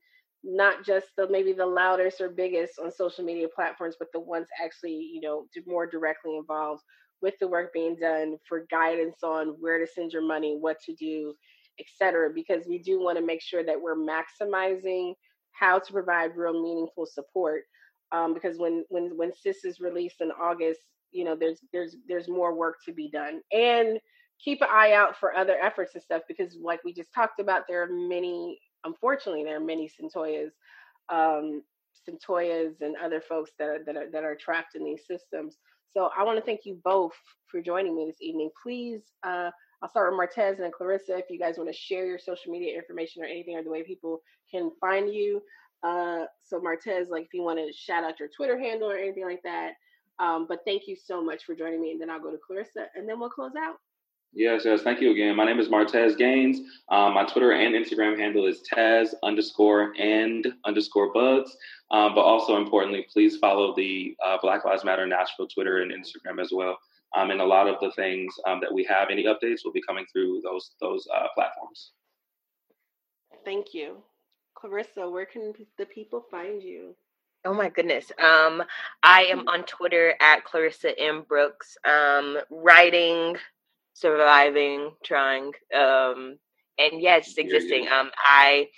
not 0.44 0.84
just 0.84 1.06
the 1.16 1.28
maybe 1.30 1.52
the 1.52 1.64
loudest 1.64 2.20
or 2.20 2.28
biggest 2.28 2.78
on 2.82 2.90
social 2.90 3.24
media 3.24 3.46
platforms 3.54 3.96
but 3.98 4.08
the 4.12 4.20
ones 4.20 4.46
actually 4.62 5.10
you 5.12 5.20
know 5.20 5.46
more 5.66 5.86
directly 5.86 6.36
involved 6.36 6.82
with 7.20 7.34
the 7.40 7.46
work 7.46 7.72
being 7.72 7.96
done 7.96 8.36
for 8.48 8.66
guidance 8.70 9.22
on 9.22 9.48
where 9.60 9.78
to 9.78 9.86
send 9.86 10.12
your 10.12 10.22
money 10.22 10.56
what 10.58 10.80
to 10.80 10.94
do 10.94 11.32
etc 11.80 12.30
because 12.34 12.66
we 12.66 12.78
do 12.78 13.00
want 13.00 13.18
to 13.18 13.24
make 13.24 13.42
sure 13.42 13.64
that 13.64 13.80
we're 13.80 13.96
maximizing 13.96 15.14
how 15.52 15.78
to 15.78 15.92
provide 15.92 16.36
real 16.36 16.62
meaningful 16.62 17.06
support 17.06 17.62
um, 18.12 18.34
because 18.34 18.58
when 18.58 18.84
when 18.88 19.16
when 19.16 19.32
sis 19.34 19.64
is 19.64 19.80
released 19.80 20.20
in 20.20 20.30
august 20.32 20.80
you 21.12 21.24
know 21.24 21.36
there's 21.36 21.60
there's 21.72 21.96
there's 22.08 22.28
more 22.28 22.54
work 22.54 22.76
to 22.84 22.92
be 22.92 23.08
done. 23.10 23.40
And 23.52 23.98
keep 24.42 24.60
an 24.60 24.68
eye 24.70 24.92
out 24.92 25.16
for 25.16 25.36
other 25.36 25.56
efforts 25.62 25.94
and 25.94 26.02
stuff 26.02 26.22
because 26.26 26.56
like 26.60 26.82
we 26.84 26.92
just 26.92 27.12
talked 27.14 27.38
about 27.38 27.62
there 27.68 27.82
are 27.82 27.92
many 27.92 28.58
unfortunately 28.84 29.44
there 29.44 29.56
are 29.56 29.64
many 29.64 29.88
cyntoias 29.88 30.50
um 31.10 31.62
cyntoias 32.08 32.80
and 32.80 32.96
other 32.96 33.20
folks 33.20 33.52
that 33.58 33.68
are, 33.68 33.78
that 33.86 33.96
are 33.96 34.10
that 34.10 34.24
are 34.24 34.34
trapped 34.34 34.74
in 34.74 34.84
these 34.84 35.02
systems. 35.06 35.58
So 35.92 36.10
i 36.16 36.24
want 36.24 36.38
to 36.38 36.44
thank 36.44 36.60
you 36.64 36.80
both 36.82 37.12
for 37.46 37.60
joining 37.60 37.94
me 37.94 38.06
this 38.06 38.20
evening. 38.20 38.50
Please 38.60 39.02
uh 39.22 39.50
i'll 39.82 39.88
start 39.88 40.12
with 40.12 40.18
marteze 40.18 40.60
and 40.62 40.72
clarissa 40.72 41.16
if 41.16 41.24
you 41.30 41.38
guys 41.38 41.56
want 41.58 41.68
to 41.68 41.76
share 41.76 42.06
your 42.06 42.18
social 42.18 42.52
media 42.52 42.74
information 42.74 43.22
or 43.22 43.26
anything 43.26 43.56
or 43.56 43.62
the 43.62 43.70
way 43.70 43.82
people 43.82 44.20
can 44.50 44.70
find 44.80 45.12
you 45.12 45.42
uh 45.82 46.24
so 46.42 46.60
marteze 46.60 47.08
like 47.08 47.24
if 47.24 47.34
you 47.34 47.42
want 47.42 47.58
to 47.58 47.72
shout 47.72 48.04
out 48.04 48.18
your 48.18 48.28
twitter 48.28 48.58
handle 48.58 48.90
or 48.90 48.96
anything 48.96 49.24
like 49.24 49.42
that 49.42 49.72
um, 50.18 50.46
but 50.48 50.60
thank 50.66 50.86
you 50.86 50.94
so 50.94 51.24
much 51.24 51.44
for 51.44 51.54
joining 51.54 51.80
me 51.80 51.92
and 51.92 52.00
then 52.00 52.10
i'll 52.10 52.20
go 52.20 52.30
to 52.30 52.38
clarissa 52.46 52.86
and 52.94 53.08
then 53.08 53.18
we'll 53.18 53.30
close 53.30 53.52
out 53.58 53.76
Yes, 54.34 54.62
yes. 54.64 54.80
Thank 54.80 55.02
you 55.02 55.10
again. 55.10 55.36
My 55.36 55.44
name 55.44 55.60
is 55.60 55.68
Marteze 55.68 56.16
Gaines. 56.16 56.58
Um, 56.88 57.12
my 57.12 57.24
Twitter 57.24 57.52
and 57.52 57.74
Instagram 57.74 58.18
handle 58.18 58.46
is 58.46 58.62
Taz 58.62 59.12
underscore 59.22 59.92
and 59.98 60.46
underscore 60.64 61.12
bugs. 61.12 61.54
Um, 61.90 62.14
but 62.14 62.22
also 62.22 62.56
importantly, 62.56 63.06
please 63.12 63.36
follow 63.36 63.74
the 63.76 64.16
uh, 64.24 64.38
Black 64.40 64.64
Lives 64.64 64.84
Matter 64.84 65.06
Nashville 65.06 65.48
Twitter 65.48 65.82
and 65.82 65.92
Instagram 65.92 66.40
as 66.40 66.50
well. 66.50 66.78
Um, 67.14 67.30
and 67.30 67.40
a 67.40 67.44
lot 67.44 67.68
of 67.68 67.76
the 67.80 67.92
things 67.92 68.34
um, 68.46 68.60
that 68.60 68.72
we 68.72 68.84
have, 68.84 69.08
any 69.10 69.24
updates, 69.24 69.60
will 69.64 69.72
be 69.72 69.82
coming 69.86 70.06
through 70.12 70.40
those 70.42 70.72
those 70.80 71.06
uh, 71.14 71.26
platforms. 71.34 71.92
Thank 73.44 73.74
you, 73.74 73.98
Clarissa. 74.54 75.08
Where 75.08 75.26
can 75.26 75.52
the 75.78 75.86
people 75.86 76.24
find 76.30 76.62
you? 76.62 76.94
Oh 77.44 77.52
my 77.52 77.68
goodness. 77.68 78.10
Um, 78.18 78.62
I 79.02 79.24
am 79.24 79.48
on 79.48 79.64
Twitter 79.64 80.14
at 80.20 80.44
Clarissa 80.44 80.98
M 80.98 81.24
Brooks. 81.28 81.76
Um, 81.84 82.38
writing 82.50 83.36
surviving, 83.94 84.92
trying, 85.04 85.52
um, 85.76 86.38
and 86.78 87.00
yeah, 87.00 87.20
just 87.20 87.38
existing. 87.38 87.88
Um, 87.88 88.10
I 88.16 88.68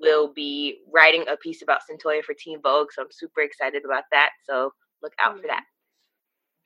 will 0.00 0.32
be 0.32 0.78
writing 0.92 1.24
a 1.30 1.36
piece 1.36 1.62
about 1.62 1.80
Cyntoia 1.88 2.22
for 2.22 2.34
Teen 2.34 2.60
Vogue, 2.62 2.88
so 2.92 3.02
I'm 3.02 3.08
super 3.10 3.42
excited 3.42 3.84
about 3.84 4.04
that. 4.12 4.30
So 4.48 4.72
look 5.02 5.12
out 5.20 5.40
for 5.40 5.46
that. 5.48 5.64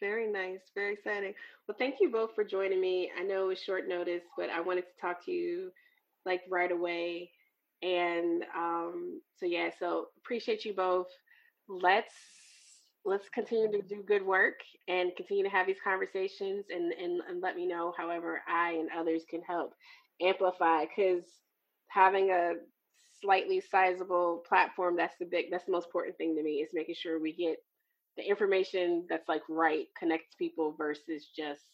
Very 0.00 0.30
nice, 0.30 0.60
very 0.74 0.92
exciting. 0.92 1.32
Well, 1.66 1.76
thank 1.78 1.96
you 2.00 2.10
both 2.10 2.34
for 2.34 2.44
joining 2.44 2.80
me. 2.80 3.10
I 3.18 3.22
know 3.22 3.44
it 3.44 3.48
was 3.48 3.62
short 3.62 3.88
notice, 3.88 4.22
but 4.36 4.50
I 4.50 4.60
wanted 4.60 4.82
to 4.82 5.00
talk 5.00 5.24
to 5.24 5.32
you 5.32 5.70
like 6.26 6.42
right 6.50 6.70
away. 6.70 7.30
And 7.82 8.44
um, 8.54 9.20
so 9.38 9.46
yeah, 9.46 9.70
so 9.78 10.08
appreciate 10.18 10.64
you 10.64 10.74
both. 10.74 11.06
Let's 11.68 12.14
let's 13.04 13.28
continue 13.30 13.70
to 13.70 13.82
do 13.86 14.02
good 14.06 14.24
work 14.24 14.54
and 14.88 15.12
continue 15.16 15.44
to 15.44 15.50
have 15.50 15.66
these 15.66 15.76
conversations 15.82 16.66
and, 16.70 16.92
and, 16.92 17.20
and 17.28 17.40
let 17.40 17.54
me 17.54 17.64
know 17.66 17.94
however 17.96 18.42
I 18.48 18.72
and 18.72 18.88
others 18.98 19.22
can 19.30 19.42
help 19.42 19.74
amplify 20.20 20.84
because 20.86 21.22
having 21.88 22.30
a 22.32 22.54
slightly 23.22 23.60
sizable 23.60 24.42
platform 24.48 24.96
that's 24.96 25.16
the 25.18 25.24
big 25.24 25.46
that's 25.50 25.64
the 25.66 25.72
most 25.72 25.86
important 25.86 26.16
thing 26.18 26.34
to 26.36 26.42
me 26.42 26.56
is 26.62 26.70
making 26.74 26.96
sure 26.98 27.20
we 27.20 27.32
get 27.32 27.56
the 28.16 28.28
information 28.28 29.04
that's 29.08 29.28
like 29.28 29.42
right 29.48 29.86
connects 29.98 30.34
people 30.34 30.74
versus 30.76 31.28
just 31.36 31.64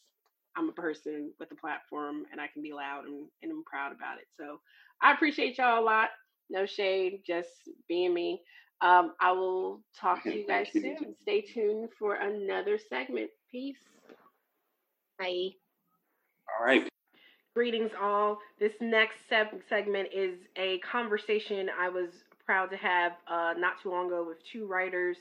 I'm 0.57 0.69
a 0.69 0.73
person 0.73 1.33
with 1.41 1.51
a 1.53 1.57
platform 1.57 2.25
and 2.31 2.41
I 2.41 2.47
can 2.53 2.63
be 2.63 2.73
loud 2.73 3.05
and, 3.07 3.27
and 3.43 3.51
I'm 3.53 3.65
proud 3.65 3.93
about 3.93 4.19
it. 4.19 4.27
So 4.37 4.61
I 5.01 5.13
appreciate 5.13 5.59
y'all 5.59 5.83
a 5.83 5.85
lot. 5.85 6.11
No 6.51 6.67
shade, 6.67 7.23
just 7.27 7.49
being 7.89 8.13
me. 8.13 8.43
Um, 8.83 9.15
I 9.21 9.33
will 9.33 9.81
talk 9.99 10.25
to 10.25 10.35
you 10.35 10.47
guys 10.47 10.67
soon. 10.73 11.15
Stay 11.23 11.41
tuned 11.41 11.89
for 11.99 12.17
another 12.17 12.79
segment. 12.91 13.31
Peace. 13.51 13.77
Bye. 15.19 15.51
All 16.49 16.67
right. 16.67 16.89
Greetings, 17.55 17.93
all. 18.01 18.39
This 18.59 18.73
next 18.81 19.17
segment 19.69 20.09
is 20.13 20.39
a 20.57 20.79
conversation 20.81 21.69
I 21.79 21.89
was 21.89 22.09
proud 22.45 22.71
to 22.71 22.77
have 22.77 23.13
uh, 23.31 23.55
not 23.57 23.75
too 23.83 23.91
long 23.91 24.09
ago 24.09 24.25
with 24.27 24.39
two 24.53 24.67
writers 24.67 25.17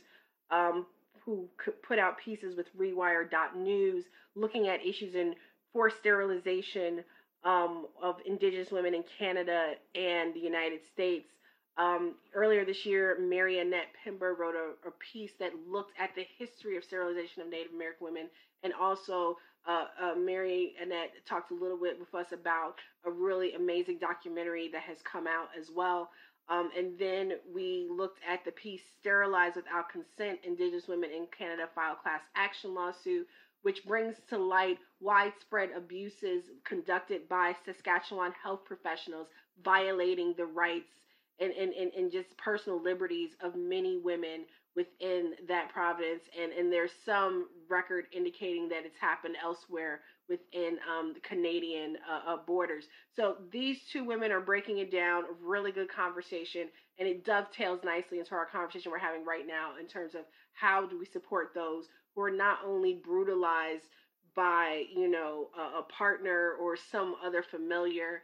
um, 0.50 0.86
who 1.32 1.48
put 1.88 1.98
out 1.98 2.18
pieces 2.18 2.58
with 2.58 2.68
Rewire.news 2.78 4.04
looking 4.36 4.68
at 4.68 4.86
issues 4.86 5.16
in 5.16 5.34
forced 5.72 5.98
sterilization 6.00 7.04
um, 7.46 7.88
of 8.02 8.16
Indigenous 8.26 8.70
women 8.72 8.94
in 8.94 9.04
Canada 9.18 9.74
and 9.96 10.34
the 10.34 10.40
United 10.40 10.82
States. 10.94 11.30
Um, 11.78 12.16
earlier 12.36 12.66
this 12.66 12.86
year, 12.86 13.18
Mary 13.20 13.64
Pember 14.04 14.36
wrote 14.38 14.56
a, 14.56 14.88
a, 14.88 14.92
piece 15.14 15.32
that 15.40 15.52
looked 15.70 15.94
at 15.98 16.10
the 16.16 16.26
history 16.38 16.76
of 16.76 16.84
sterilization 16.84 17.42
of 17.42 17.50
Native 17.50 17.74
American 17.74 18.06
women, 18.06 18.28
and 18.64 18.74
also 18.74 19.38
uh, 19.66 19.86
uh, 20.02 20.16
Mary 20.16 20.74
Annette 20.82 21.12
talked 21.26 21.52
a 21.52 21.56
little 21.56 21.78
bit 21.78 21.98
with 21.98 22.14
us 22.14 22.34
about 22.34 22.76
a 23.06 23.10
really 23.10 23.54
amazing 23.54 24.00
documentary 24.00 24.70
that 24.74 24.82
has 24.82 24.98
come 25.10 25.28
out 25.28 25.48
as 25.58 25.70
well. 25.74 26.10
Um, 26.50 26.70
and 26.78 26.98
then 27.00 27.34
we 27.54 27.88
looked 27.90 28.20
at 28.30 28.44
the 28.44 28.52
piece 28.52 28.82
Sterilized 29.00 29.56
Without 29.56 29.90
Consent 29.90 30.40
Indigenous 30.44 30.88
Women 30.88 31.12
in 31.12 31.28
Canada 31.38 31.70
File 31.74 31.96
Class 31.96 32.22
Action 32.36 32.74
Lawsuit, 32.74 33.28
which 33.62 33.86
brings 33.86 34.16
to 34.30 34.38
light 34.38 34.80
widespread 35.00 35.70
abuses 35.76 36.44
conducted 36.66 37.30
by 37.30 37.56
Saskatchewan 37.66 38.34
health 38.44 38.66
professionals 38.66 39.28
violating 39.64 40.34
the 40.36 40.46
rights 40.46 40.94
and, 41.40 41.52
and, 41.54 41.74
and, 41.74 41.92
and 41.94 42.12
just 42.12 42.36
personal 42.38 42.82
liberties 42.82 43.32
of 43.42 43.56
many 43.56 43.98
women 43.98 44.46
within 44.76 45.34
that 45.48 45.70
province. 45.70 46.24
And, 46.40 46.52
and 46.54 46.72
there's 46.72 46.92
some 47.06 47.48
record 47.70 48.06
indicating 48.14 48.70
that 48.70 48.86
it's 48.86 48.98
happened 49.00 49.36
elsewhere 49.44 50.02
within 50.30 50.78
um, 50.90 51.14
the 51.14 51.20
Canadian 51.20 51.98
uh, 52.10 52.32
uh, 52.34 52.38
borders. 52.48 52.86
So 53.16 53.36
these 53.52 53.80
two 53.92 54.06
women 54.06 54.32
are 54.32 54.40
breaking 54.40 54.78
it 54.78 54.92
down, 54.92 55.24
really 55.42 55.72
good 55.72 55.92
conversation, 55.92 56.70
and 57.00 57.08
it 57.08 57.26
dovetails 57.26 57.82
nicely 57.84 58.20
into 58.20 58.34
our 58.34 58.46
conversation 58.46 58.92
we're 58.92 58.98
having 58.98 59.26
right 59.26 59.46
now 59.46 59.72
in 59.80 59.88
terms 59.88 60.16
of 60.16 60.22
how 60.54 60.86
do 60.86 60.98
we 60.98 61.06
support 61.06 61.52
those 61.54 61.88
who 62.16 62.22
are 62.22 62.32
not 62.32 62.60
only 62.66 63.02
brutalized 63.04 63.88
by, 64.36 64.84
you 64.96 65.10
know, 65.10 65.50
a, 65.58 65.80
a 65.80 65.84
partner 65.84 66.54
or 66.62 66.78
some 66.78 67.16
other 67.26 67.44
familiar, 67.44 68.22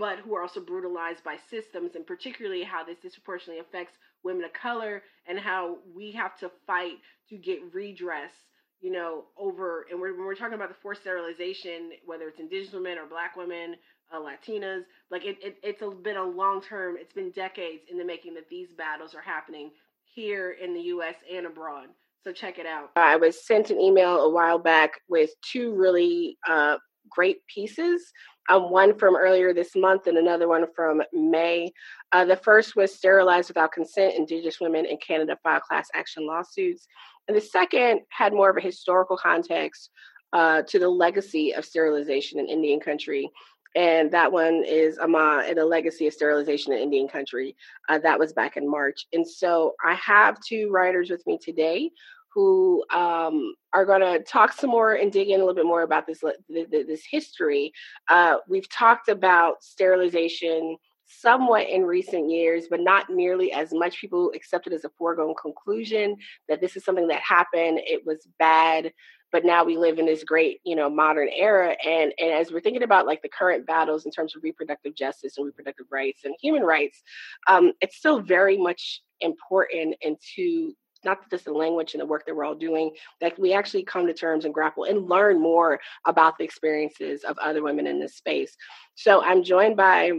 but 0.00 0.18
who 0.18 0.34
are 0.34 0.42
also 0.42 0.60
brutalized 0.60 1.22
by 1.22 1.36
systems, 1.50 1.94
and 1.94 2.06
particularly 2.06 2.64
how 2.64 2.82
this 2.82 2.96
disproportionately 3.00 3.60
affects 3.60 3.98
women 4.24 4.44
of 4.44 4.52
color 4.54 5.02
and 5.28 5.38
how 5.38 5.76
we 5.94 6.10
have 6.10 6.36
to 6.38 6.50
fight 6.66 6.96
to 7.28 7.36
get 7.36 7.60
redress 7.72 8.32
you 8.80 8.90
know, 8.90 9.24
over, 9.36 9.86
and 9.90 10.00
we're, 10.00 10.16
when 10.16 10.24
we're 10.24 10.34
talking 10.34 10.54
about 10.54 10.70
the 10.70 10.76
forced 10.82 11.02
sterilization, 11.02 11.90
whether 12.06 12.28
it's 12.28 12.40
indigenous 12.40 12.72
women 12.72 12.96
or 12.96 13.04
black 13.06 13.36
women, 13.36 13.76
uh, 14.10 14.18
Latinas, 14.18 14.84
like 15.10 15.24
it, 15.24 15.36
it, 15.42 15.56
it's 15.62 15.82
a, 15.82 15.90
been 15.90 16.16
a 16.16 16.24
long 16.24 16.62
term, 16.62 16.96
it's 16.98 17.12
been 17.12 17.30
decades 17.30 17.82
in 17.90 17.98
the 17.98 18.04
making 18.04 18.32
that 18.34 18.48
these 18.48 18.72
battles 18.72 19.14
are 19.14 19.20
happening 19.20 19.70
here 20.04 20.52
in 20.52 20.72
the 20.72 20.80
US 20.80 21.16
and 21.30 21.44
abroad. 21.44 21.88
So 22.24 22.32
check 22.32 22.58
it 22.58 22.64
out. 22.64 22.90
I 22.96 23.16
was 23.16 23.46
sent 23.46 23.68
an 23.68 23.78
email 23.78 24.20
a 24.20 24.30
while 24.30 24.58
back 24.58 24.92
with 25.08 25.30
two 25.42 25.74
really 25.74 26.38
uh, 26.48 26.78
great 27.10 27.46
pieces. 27.46 28.10
Um, 28.50 28.70
one 28.70 28.98
from 28.98 29.14
earlier 29.14 29.54
this 29.54 29.76
month 29.76 30.08
and 30.08 30.18
another 30.18 30.48
one 30.48 30.66
from 30.74 31.02
May. 31.12 31.72
Uh, 32.10 32.24
the 32.24 32.36
first 32.36 32.74
was 32.74 32.92
Sterilized 32.92 33.48
Without 33.48 33.72
Consent 33.72 34.16
Indigenous 34.16 34.60
Women 34.60 34.84
in 34.86 34.96
Canada 34.96 35.38
File 35.42 35.60
Class 35.60 35.88
Action 35.94 36.26
Lawsuits. 36.26 36.88
And 37.28 37.36
the 37.36 37.40
second 37.40 38.00
had 38.08 38.32
more 38.32 38.50
of 38.50 38.56
a 38.56 38.60
historical 38.60 39.16
context 39.16 39.90
uh, 40.32 40.62
to 40.62 40.80
the 40.80 40.88
legacy 40.88 41.54
of 41.54 41.64
sterilization 41.64 42.40
in 42.40 42.46
Indian 42.46 42.80
country. 42.80 43.30
And 43.76 44.10
that 44.10 44.32
one 44.32 44.64
is 44.66 44.98
Ama 44.98 45.44
and 45.46 45.56
the 45.56 45.64
legacy 45.64 46.08
of 46.08 46.12
sterilization 46.12 46.72
in 46.72 46.80
Indian 46.80 47.06
country. 47.06 47.54
Uh, 47.88 47.98
that 47.98 48.18
was 48.18 48.32
back 48.32 48.56
in 48.56 48.68
March. 48.68 49.06
And 49.12 49.26
so 49.26 49.74
I 49.84 49.94
have 49.94 50.40
two 50.40 50.70
writers 50.72 51.08
with 51.08 51.24
me 51.24 51.38
today 51.40 51.92
who 52.32 52.84
um, 52.92 53.54
are 53.72 53.84
going 53.84 54.00
to 54.00 54.22
talk 54.22 54.52
some 54.52 54.70
more 54.70 54.94
and 54.94 55.12
dig 55.12 55.28
in 55.28 55.36
a 55.36 55.38
little 55.38 55.54
bit 55.54 55.64
more 55.64 55.82
about 55.82 56.06
this 56.06 56.22
this 56.48 57.02
history. 57.10 57.72
Uh, 58.08 58.36
we've 58.48 58.68
talked 58.68 59.08
about 59.08 59.62
sterilization 59.62 60.76
somewhat 61.10 61.68
in 61.68 61.82
recent 61.82 62.30
years, 62.30 62.66
but 62.70 62.80
not 62.80 63.10
nearly 63.10 63.52
as 63.52 63.72
much. 63.72 64.00
People 64.00 64.30
accept 64.34 64.66
it 64.66 64.72
as 64.72 64.84
a 64.84 64.90
foregone 64.96 65.34
conclusion 65.40 66.16
that 66.48 66.60
this 66.60 66.76
is 66.76 66.84
something 66.84 67.08
that 67.08 67.20
happened. 67.20 67.80
It 67.82 68.06
was 68.06 68.28
bad, 68.38 68.92
but 69.32 69.44
now 69.44 69.64
we 69.64 69.76
live 69.76 69.98
in 69.98 70.06
this 70.06 70.22
great, 70.22 70.60
you 70.64 70.76
know, 70.76 70.88
modern 70.88 71.28
era. 71.34 71.76
And 71.84 72.12
and 72.18 72.32
as 72.32 72.52
we're 72.52 72.60
thinking 72.60 72.84
about 72.84 73.06
like 73.06 73.22
the 73.22 73.28
current 73.28 73.66
battles 73.66 74.06
in 74.06 74.12
terms 74.12 74.36
of 74.36 74.44
reproductive 74.44 74.94
justice 74.94 75.36
and 75.36 75.46
reproductive 75.46 75.86
rights 75.90 76.24
and 76.24 76.34
human 76.40 76.62
rights, 76.62 77.02
um, 77.48 77.72
it's 77.80 77.96
still 77.96 78.20
very 78.20 78.56
much 78.56 79.02
important 79.20 79.96
into 80.00 80.74
not 81.04 81.30
just 81.30 81.44
the 81.44 81.52
language 81.52 81.94
and 81.94 82.00
the 82.00 82.06
work 82.06 82.26
that 82.26 82.34
we're 82.34 82.44
all 82.44 82.54
doing, 82.54 82.92
that 83.20 83.38
we 83.38 83.52
actually 83.52 83.82
come 83.82 84.06
to 84.06 84.14
terms 84.14 84.44
and 84.44 84.54
grapple 84.54 84.84
and 84.84 85.08
learn 85.08 85.40
more 85.40 85.80
about 86.06 86.38
the 86.38 86.44
experiences 86.44 87.24
of 87.24 87.38
other 87.38 87.62
women 87.62 87.86
in 87.86 88.00
this 88.00 88.16
space. 88.16 88.56
So 88.94 89.22
I'm 89.22 89.42
joined 89.42 89.76
by 89.76 90.12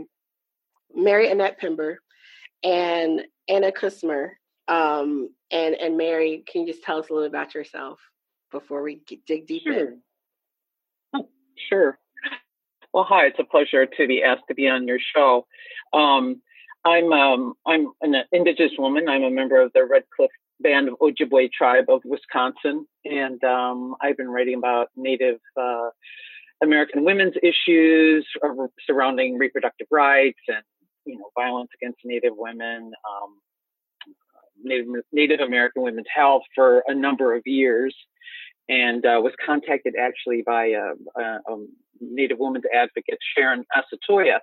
Mary 0.93 1.29
Annette 1.29 1.59
Pember 1.59 1.99
and 2.63 3.21
Anna 3.47 3.71
Kusmer. 3.71 4.31
Um, 4.67 5.29
and 5.51 5.75
and 5.75 5.97
Mary, 5.97 6.43
can 6.47 6.61
you 6.61 6.67
just 6.67 6.83
tell 6.83 6.99
us 6.99 7.09
a 7.09 7.13
little 7.13 7.27
about 7.27 7.53
yourself 7.53 7.99
before 8.51 8.83
we 8.83 9.01
dig 9.25 9.47
deep 9.47 9.63
sure. 9.63 9.73
in? 9.73 10.01
Sure. 11.69 11.97
Well, 12.93 13.03
hi. 13.03 13.27
It's 13.27 13.39
a 13.39 13.43
pleasure 13.43 13.85
to 13.85 14.07
be 14.07 14.23
asked 14.23 14.43
to 14.47 14.55
be 14.55 14.67
on 14.67 14.87
your 14.87 14.99
show. 14.99 15.45
Um, 15.93 16.41
I'm 16.83 17.11
um, 17.13 17.53
I'm 17.65 17.91
an 18.01 18.15
Indigenous 18.31 18.73
woman. 18.77 19.07
I'm 19.07 19.23
a 19.23 19.31
member 19.31 19.61
of 19.61 19.71
the 19.73 19.85
Red 19.85 20.03
Cliff 20.15 20.31
Band 20.61 20.89
of 20.89 20.95
Ojibwe 20.99 21.51
tribe 21.51 21.85
of 21.89 22.01
Wisconsin, 22.05 22.85
and 23.05 23.43
um, 23.43 23.95
I've 24.01 24.17
been 24.17 24.29
writing 24.29 24.55
about 24.55 24.89
Native 24.95 25.39
uh, 25.59 25.89
American 26.63 27.03
women's 27.03 27.33
issues 27.41 28.27
surrounding 28.85 29.37
reproductive 29.37 29.87
rights 29.89 30.39
and 30.47 30.63
you 31.05 31.17
know, 31.17 31.31
violence 31.35 31.69
against 31.81 31.99
Native 32.05 32.33
women, 32.35 32.91
um, 33.09 33.37
Native, 34.63 34.87
Native 35.11 35.39
American 35.39 35.81
women's 35.81 36.07
health 36.13 36.43
for 36.53 36.83
a 36.87 36.93
number 36.93 37.35
of 37.35 37.41
years, 37.45 37.95
and 38.69 39.05
uh, 39.05 39.19
was 39.21 39.33
contacted 39.43 39.95
actually 39.99 40.43
by 40.45 40.67
a, 40.67 40.93
a, 41.17 41.21
a, 41.21 41.65
Native 42.03 42.39
women's 42.39 42.65
advocate, 42.73 43.19
Charon 43.35 43.63
Asetoyer, 43.77 44.39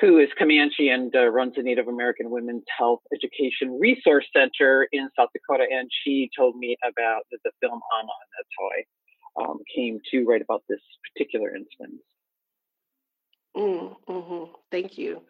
who 0.00 0.18
is 0.18 0.28
Comanche 0.38 0.88
and 0.88 1.14
uh, 1.14 1.28
runs 1.28 1.54
the 1.54 1.62
Native 1.62 1.88
American 1.88 2.30
Women's 2.30 2.64
Health 2.76 3.00
Education 3.14 3.78
Resource 3.78 4.26
Center 4.34 4.88
in 4.90 5.08
South 5.16 5.28
Dakota. 5.32 5.66
And 5.70 5.88
she 6.04 6.30
told 6.36 6.56
me 6.56 6.76
about 6.82 7.22
the, 7.30 7.38
the 7.44 7.52
film 7.60 7.80
Ama, 7.98 8.02
and 8.02 8.30
that's 8.36 8.48
how 8.58 9.44
I 9.46 9.50
um, 9.50 9.58
came 9.74 10.00
to 10.10 10.24
write 10.24 10.42
about 10.42 10.64
this 10.68 10.80
particular 11.12 11.54
instance. 11.54 12.02
Mm, 13.56 13.96
hmm 14.08 14.52
Thank 14.70 14.98
you. 14.98 15.22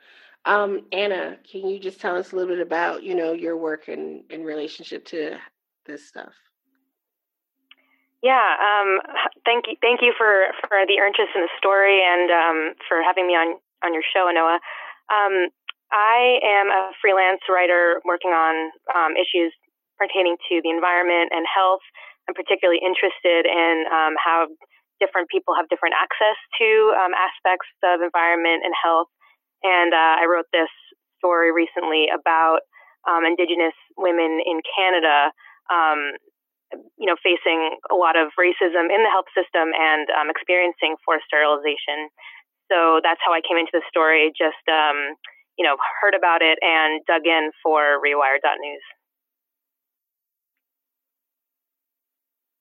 Um, 0.46 0.86
Anna, 0.92 1.36
can 1.50 1.68
you 1.68 1.78
just 1.78 2.00
tell 2.00 2.16
us 2.16 2.32
a 2.32 2.36
little 2.36 2.54
bit 2.54 2.66
about, 2.66 3.02
you 3.02 3.14
know, 3.14 3.32
your 3.32 3.56
work 3.56 3.88
in, 3.88 4.24
in 4.30 4.44
relationship 4.44 5.04
to 5.06 5.38
this 5.86 6.06
stuff? 6.06 6.32
Yeah, 8.22 8.56
um, 8.56 9.00
thank 9.44 9.66
you, 9.68 9.76
thank 9.82 10.00
you 10.00 10.14
for, 10.16 10.46
for 10.66 10.78
the 10.86 10.96
interest 10.96 11.32
in 11.34 11.42
the 11.42 11.48
story 11.58 12.00
and 12.02 12.30
um, 12.30 12.74
for 12.88 13.02
having 13.02 13.26
me 13.26 13.34
on 13.34 13.56
on 13.84 13.92
your 13.92 14.02
show, 14.02 14.26
Anoa. 14.26 14.58
Um, 15.12 15.52
I 15.92 16.40
am 16.42 16.72
a 16.72 16.90
freelance 16.98 17.44
writer 17.46 18.00
working 18.04 18.32
on 18.32 18.72
um, 18.96 19.12
issues 19.14 19.52
pertaining 20.00 20.40
to 20.50 20.64
the 20.64 20.70
environment 20.72 21.30
and 21.30 21.44
health. 21.44 21.84
I'm 22.26 22.34
particularly 22.34 22.80
interested 22.80 23.46
in 23.46 23.84
um, 23.92 24.16
how 24.16 24.48
different 24.98 25.28
people 25.28 25.52
have 25.54 25.68
different 25.68 25.94
access 25.94 26.38
to 26.58 26.68
um, 26.96 27.12
aspects 27.12 27.68
of 27.84 28.00
environment 28.00 28.64
and 28.64 28.72
health 28.72 29.12
and 29.64 29.96
uh, 29.96 30.20
I 30.20 30.28
wrote 30.28 30.46
this 30.52 30.68
story 31.18 31.48
recently 31.50 32.12
about 32.12 32.60
um, 33.08 33.24
Indigenous 33.24 33.74
women 33.96 34.44
in 34.44 34.60
Canada, 34.76 35.32
um, 35.72 36.20
you 37.00 37.08
know, 37.08 37.16
facing 37.24 37.80
a 37.88 37.96
lot 37.96 38.20
of 38.20 38.28
racism 38.36 38.92
in 38.92 39.00
the 39.00 39.08
health 39.08 39.32
system 39.32 39.72
and 39.72 40.04
um, 40.12 40.28
experiencing 40.28 41.00
forced 41.00 41.24
sterilization. 41.24 42.12
So 42.70 43.00
that's 43.02 43.20
how 43.24 43.32
I 43.32 43.40
came 43.46 43.58
into 43.58 43.72
the 43.72 43.82
story. 43.88 44.32
Just 44.36 44.64
um, 44.68 45.16
you 45.58 45.64
know, 45.64 45.76
heard 46.00 46.14
about 46.14 46.42
it 46.42 46.58
and 46.62 47.00
dug 47.06 47.26
in 47.26 47.50
for 47.62 48.00
Rewire.news. 48.04 48.82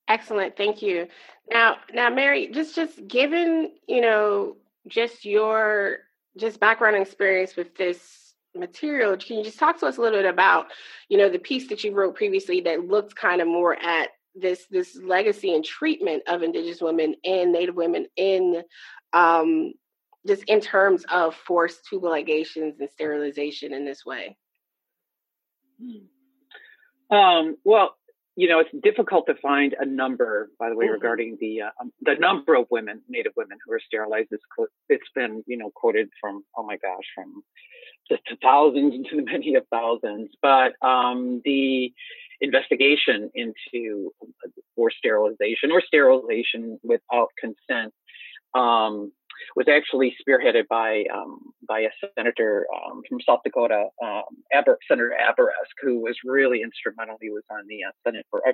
Excellent, 0.07 0.57
thank 0.57 0.81
you. 0.81 1.07
Now, 1.49 1.77
now, 1.93 2.09
Mary, 2.09 2.47
just 2.47 2.75
just 2.75 3.07
given 3.07 3.71
you 3.87 4.01
know 4.01 4.57
just 4.87 5.25
your 5.25 5.99
just 6.37 6.59
background 6.59 6.97
experience 6.97 7.55
with 7.55 7.75
this 7.75 8.33
material, 8.55 9.17
can 9.17 9.37
you 9.37 9.43
just 9.43 9.59
talk 9.59 9.79
to 9.79 9.85
us 9.85 9.97
a 9.97 10.01
little 10.01 10.19
bit 10.19 10.29
about, 10.29 10.67
you 11.09 11.17
know, 11.17 11.29
the 11.29 11.39
piece 11.39 11.67
that 11.69 11.83
you 11.83 11.93
wrote 11.93 12.15
previously 12.15 12.61
that 12.61 12.87
looked 12.87 13.15
kind 13.15 13.41
of 13.41 13.47
more 13.47 13.75
at 13.81 14.09
this 14.35 14.65
this 14.71 14.97
legacy 15.03 15.53
and 15.53 15.63
treatment 15.63 16.23
of 16.27 16.41
Indigenous 16.41 16.81
women 16.81 17.15
and 17.23 17.51
Native 17.51 17.75
women 17.75 18.07
in 18.17 18.63
um, 19.13 19.73
just 20.27 20.43
in 20.47 20.61
terms 20.61 21.05
of 21.11 21.35
forced 21.35 21.85
tubal 21.85 22.11
ligations 22.11 22.79
and 22.79 22.89
sterilization 22.89 23.73
in 23.73 23.85
this 23.85 24.05
way? 24.05 24.37
Um, 27.09 27.57
well, 27.63 27.95
you 28.35 28.47
know, 28.47 28.59
it's 28.59 28.69
difficult 28.83 29.27
to 29.27 29.35
find 29.35 29.75
a 29.79 29.85
number, 29.85 30.49
by 30.57 30.69
the 30.69 30.75
way, 30.75 30.85
mm-hmm. 30.85 30.93
regarding 30.93 31.37
the 31.39 31.61
uh, 31.61 31.69
um, 31.79 31.91
the 32.01 32.15
number 32.15 32.55
of 32.55 32.65
women, 32.71 33.01
Native 33.07 33.33
women 33.35 33.57
who 33.65 33.73
are 33.73 33.79
sterilized. 33.85 34.29
It's, 34.31 34.43
it's 34.89 35.09
been, 35.13 35.43
you 35.45 35.57
know, 35.57 35.71
quoted 35.75 36.09
from, 36.19 36.43
oh 36.57 36.63
my 36.63 36.77
gosh, 36.77 37.05
from 37.13 37.43
just 38.09 38.23
thousands 38.41 39.07
to 39.09 39.23
many 39.23 39.55
of 39.55 39.65
thousands. 39.69 40.31
But 40.41 40.73
um, 40.81 41.41
the 41.45 41.93
investigation 42.41 43.29
into 43.35 44.11
forced 44.75 44.97
sterilization 44.97 45.71
or 45.71 45.81
sterilization 45.81 46.79
without 46.83 47.29
consent 47.39 47.93
um, 48.55 49.11
was 49.55 49.67
actually 49.67 50.15
spearheaded 50.21 50.67
by 50.67 51.03
um, 51.13 51.39
by 51.67 51.81
a 51.81 51.89
senator 52.17 52.67
um, 52.73 53.01
from 53.07 53.19
South 53.21 53.39
Dakota, 53.43 53.87
um, 54.03 54.23
Aber, 54.53 54.77
Senator 54.87 55.13
Abourezk, 55.19 55.75
who 55.81 55.99
was 55.99 56.15
really 56.25 56.61
instrumental. 56.61 57.17
He 57.21 57.29
was 57.29 57.43
on 57.51 57.65
the 57.67 57.83
uh, 57.83 57.91
Senate 58.05 58.25
for 58.29 58.41
I 58.45 58.53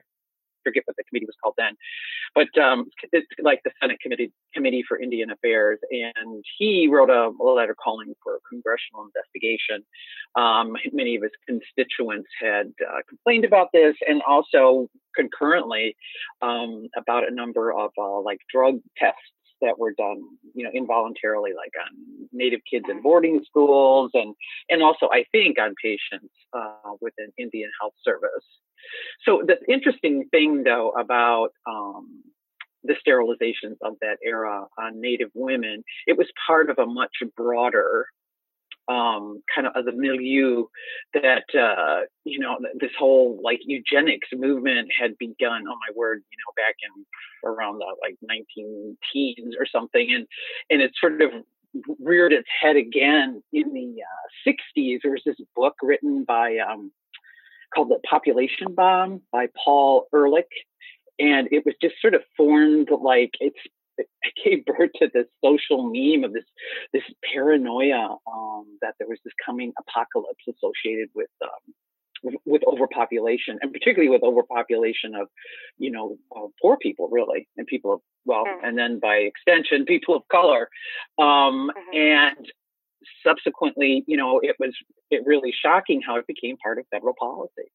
forget 0.63 0.83
what 0.85 0.97
the 0.97 1.03
committee 1.05 1.25
was 1.25 1.35
called 1.41 1.55
then, 1.57 1.75
but 2.35 2.49
um, 2.61 2.85
it's 3.13 3.27
like 3.41 3.61
the 3.63 3.71
Senate 3.81 3.99
committee 4.01 4.31
committee 4.53 4.83
for 4.87 4.99
Indian 4.99 5.31
Affairs, 5.31 5.79
and 5.89 6.43
he 6.57 6.87
wrote 6.91 7.09
a, 7.09 7.31
a 7.41 7.51
letter 7.51 7.75
calling 7.81 8.13
for 8.23 8.35
a 8.35 8.39
congressional 8.49 9.05
investigation. 9.05 9.85
Um, 10.35 10.75
many 10.91 11.15
of 11.15 11.23
his 11.23 11.31
constituents 11.47 12.29
had 12.39 12.73
uh, 12.85 12.99
complained 13.07 13.45
about 13.45 13.69
this, 13.73 13.95
and 14.07 14.21
also 14.27 14.89
concurrently 15.15 15.95
um, 16.41 16.87
about 16.95 17.27
a 17.27 17.33
number 17.33 17.71
of 17.71 17.91
uh, 17.97 18.19
like 18.21 18.39
drug 18.53 18.79
tests 18.97 19.19
that 19.61 19.79
were 19.79 19.93
done, 19.93 20.21
you 20.53 20.63
know, 20.63 20.71
involuntarily, 20.73 21.51
like 21.55 21.71
on 21.79 22.27
Native 22.31 22.61
kids 22.69 22.85
in 22.89 23.01
boarding 23.01 23.41
schools, 23.45 24.11
and 24.13 24.35
and 24.69 24.81
also 24.83 25.07
I 25.11 25.25
think 25.31 25.59
on 25.59 25.73
patients 25.81 26.33
uh, 26.53 26.93
within 27.01 27.31
Indian 27.37 27.69
Health 27.79 27.93
Service. 28.03 28.45
So 29.25 29.43
the 29.45 29.57
interesting 29.71 30.27
thing, 30.31 30.63
though, 30.63 30.91
about 30.91 31.49
um, 31.67 32.23
the 32.83 32.95
sterilizations 32.95 33.77
of 33.81 33.95
that 34.01 34.17
era 34.23 34.65
on 34.77 35.01
Native 35.01 35.31
women, 35.33 35.83
it 36.07 36.17
was 36.17 36.27
part 36.47 36.69
of 36.69 36.79
a 36.79 36.85
much 36.85 37.11
broader 37.35 38.07
um, 38.89 39.41
kind 39.53 39.67
of 39.67 39.85
the 39.85 39.91
milieu 39.91 40.65
that 41.13 41.43
uh, 41.57 42.05
you 42.23 42.39
know 42.39 42.57
this 42.79 42.91
whole 42.97 43.39
like 43.43 43.59
eugenics 43.65 44.27
movement 44.33 44.89
had 44.99 45.17
begun. 45.17 45.63
Oh 45.67 45.75
my 45.75 45.93
word, 45.95 46.23
you 46.31 46.37
know, 46.37 46.53
back 46.57 46.75
in 46.83 47.05
around 47.49 47.79
the 47.79 47.85
like 48.01 48.15
19 48.21 48.97
teens 49.13 49.55
or 49.59 49.65
something, 49.65 50.11
and 50.11 50.25
and 50.69 50.81
it 50.81 50.91
sort 50.99 51.21
of 51.21 51.31
reared 51.99 52.33
its 52.33 52.47
head 52.61 52.75
again 52.75 53.43
in 53.53 53.73
the 53.73 54.01
uh, 54.01 54.49
60s. 54.49 54.99
There 55.03 55.11
was 55.11 55.21
this 55.25 55.37
book 55.55 55.75
written 55.83 56.23
by 56.23 56.57
um, 56.57 56.91
called 57.73 57.89
The 57.89 57.99
Population 58.09 58.73
Bomb 58.73 59.21
by 59.31 59.47
Paul 59.63 60.07
Ehrlich. 60.13 60.47
And 61.19 61.49
it 61.51 61.65
was 61.65 61.75
just 61.81 61.95
sort 62.01 62.13
of 62.13 62.21
formed 62.37 62.89
like 63.01 63.31
it's 63.39 63.59
I 64.23 64.29
gave 64.43 64.65
birth 64.65 64.91
to 64.97 65.09
this 65.13 65.27
social 65.43 65.83
meme 65.83 66.23
of 66.23 66.33
this 66.33 66.45
this 66.93 67.03
paranoia 67.33 68.17
um, 68.31 68.77
that 68.81 68.95
there 68.99 69.07
was 69.07 69.19
this 69.23 69.33
coming 69.45 69.73
apocalypse 69.79 70.43
associated 70.47 71.09
with 71.15 71.29
um, 71.43 71.73
with, 72.21 72.35
with, 72.45 72.61
overpopulation, 72.67 73.57
and 73.61 73.71
particularly 73.71 74.09
with 74.09 74.23
overpopulation 74.23 75.15
of 75.15 75.27
you 75.77 75.91
know 75.91 76.17
uh, 76.35 76.47
poor 76.61 76.77
people, 76.77 77.09
really, 77.11 77.47
and 77.57 77.67
people 77.67 77.93
of 77.93 78.01
well, 78.25 78.45
mm-hmm. 78.45 78.65
and 78.65 78.77
then 78.77 78.99
by 78.99 79.15
extension, 79.15 79.85
people 79.87 80.15
of 80.15 80.27
color, 80.29 80.69
um, 81.17 81.71
mm-hmm. 81.71 81.97
and 81.97 82.51
subsequently, 83.25 84.03
you 84.07 84.17
know, 84.17 84.39
it 84.43 84.55
was 84.59 84.73
it 85.09 85.23
really 85.25 85.53
shocking 85.63 86.01
how 86.05 86.17
it 86.17 86.27
became 86.27 86.57
part 86.57 86.79
of 86.79 86.85
federal 86.91 87.15
policy. 87.19 87.71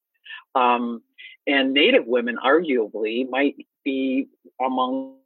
Um, 0.55 1.03
and 1.47 1.73
Native 1.73 2.07
women, 2.07 2.37
arguably, 2.43 3.29
might 3.29 3.55
be 3.85 4.29
among 4.65 5.17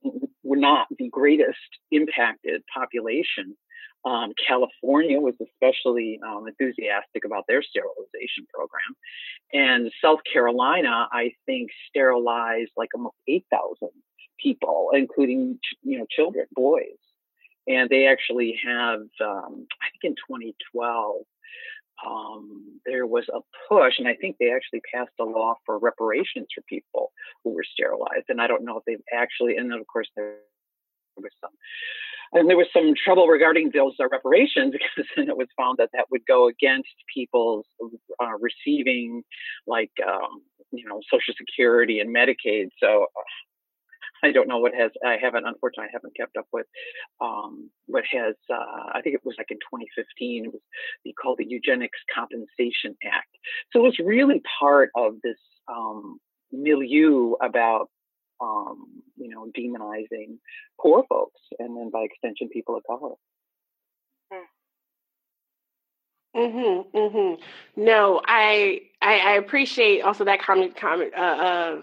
were 0.48 0.56
not 0.56 0.86
the 0.98 1.08
greatest 1.10 1.58
impacted 1.90 2.62
population. 2.74 3.56
Um, 4.04 4.32
California 4.46 5.20
was 5.20 5.34
especially 5.42 6.18
um, 6.26 6.46
enthusiastic 6.48 7.24
about 7.24 7.44
their 7.48 7.62
sterilization 7.62 8.46
program, 8.52 8.96
and 9.52 9.90
South 10.02 10.20
Carolina, 10.30 11.08
I 11.12 11.32
think, 11.46 11.70
sterilized 11.88 12.70
like 12.76 12.90
almost 12.94 13.16
eight 13.26 13.44
thousand 13.50 13.90
people, 14.40 14.90
including 14.94 15.58
you 15.82 15.98
know 15.98 16.06
children, 16.10 16.46
boys. 16.52 16.96
And 17.66 17.90
they 17.90 18.06
actually 18.06 18.58
have, 18.64 19.00
um, 19.20 19.66
I 19.82 19.90
think, 19.92 20.04
in 20.04 20.14
2012, 20.14 21.16
um, 22.06 22.80
there 22.86 23.06
was 23.06 23.24
a 23.28 23.40
push, 23.68 23.94
and 23.98 24.08
I 24.08 24.14
think 24.14 24.36
they 24.38 24.52
actually 24.52 24.82
passed 24.92 25.12
a 25.20 25.24
law 25.24 25.54
for 25.66 25.78
reparations 25.78 26.46
for 26.54 26.62
people 26.68 27.12
who 27.42 27.54
were 27.54 27.64
sterilized. 27.64 28.26
And 28.28 28.40
I 28.40 28.46
don't 28.46 28.64
know 28.64 28.78
if 28.78 28.84
they've 28.86 29.02
actually, 29.12 29.56
and 29.56 29.70
then 29.70 29.78
of 29.78 29.86
course 29.86 30.08
there 30.16 30.36
was 31.16 31.32
some, 31.40 31.50
and 32.32 32.48
there 32.48 32.56
was 32.56 32.68
some 32.72 32.94
trouble 33.02 33.26
regarding 33.26 33.70
those 33.72 33.94
uh, 34.00 34.08
reparations 34.10 34.72
because 34.96 35.10
it 35.16 35.36
was 35.36 35.48
found 35.56 35.78
that 35.78 35.90
that 35.92 36.06
would 36.10 36.26
go 36.26 36.48
against 36.48 36.88
people's 37.12 37.66
uh, 38.22 38.36
receiving 38.40 39.22
like 39.66 39.92
um, 40.06 40.42
you 40.70 40.84
know 40.88 41.00
Social 41.10 41.34
Security 41.36 42.00
and 42.00 42.14
Medicaid. 42.14 42.68
So 42.80 43.06
uh, 43.16 43.22
I 44.22 44.32
don't 44.32 44.48
know 44.48 44.58
what 44.58 44.74
has. 44.74 44.90
I 45.04 45.16
haven't, 45.20 45.46
unfortunately, 45.46 45.88
I 45.90 45.92
haven't 45.92 46.16
kept 46.16 46.36
up 46.36 46.46
with 46.52 46.66
um, 47.20 47.70
what 47.86 48.04
has. 48.10 48.34
Uh, 48.50 48.90
I 48.94 49.00
think 49.02 49.14
it 49.14 49.24
was 49.24 49.36
like 49.38 49.50
in 49.50 49.58
2015. 49.58 50.46
It 50.46 50.52
was 50.52 50.62
called 51.20 51.38
the 51.38 51.46
Eugenics 51.46 51.98
Compensation 52.14 52.96
Act. 53.04 53.28
So 53.72 53.80
it 53.80 53.82
was 53.82 53.98
really 53.98 54.42
part 54.58 54.90
of 54.96 55.14
this 55.22 55.38
um, 55.68 56.18
milieu 56.52 57.34
about 57.42 57.90
um, 58.40 59.02
you 59.16 59.28
know 59.28 59.50
demonizing 59.56 60.38
poor 60.80 61.04
folks, 61.08 61.40
and 61.58 61.76
then 61.76 61.90
by 61.90 62.02
extension, 62.02 62.48
people 62.48 62.76
of 62.76 62.82
color. 62.86 63.14
Mhm. 66.36 66.90
Mhm. 66.92 67.40
No, 67.76 68.20
I, 68.26 68.82
I 69.02 69.18
I 69.18 69.32
appreciate 69.32 70.02
also 70.02 70.24
that 70.24 70.40
comment 70.40 70.76
comment 70.76 71.12
uh, 71.14 71.20
uh 71.20 71.82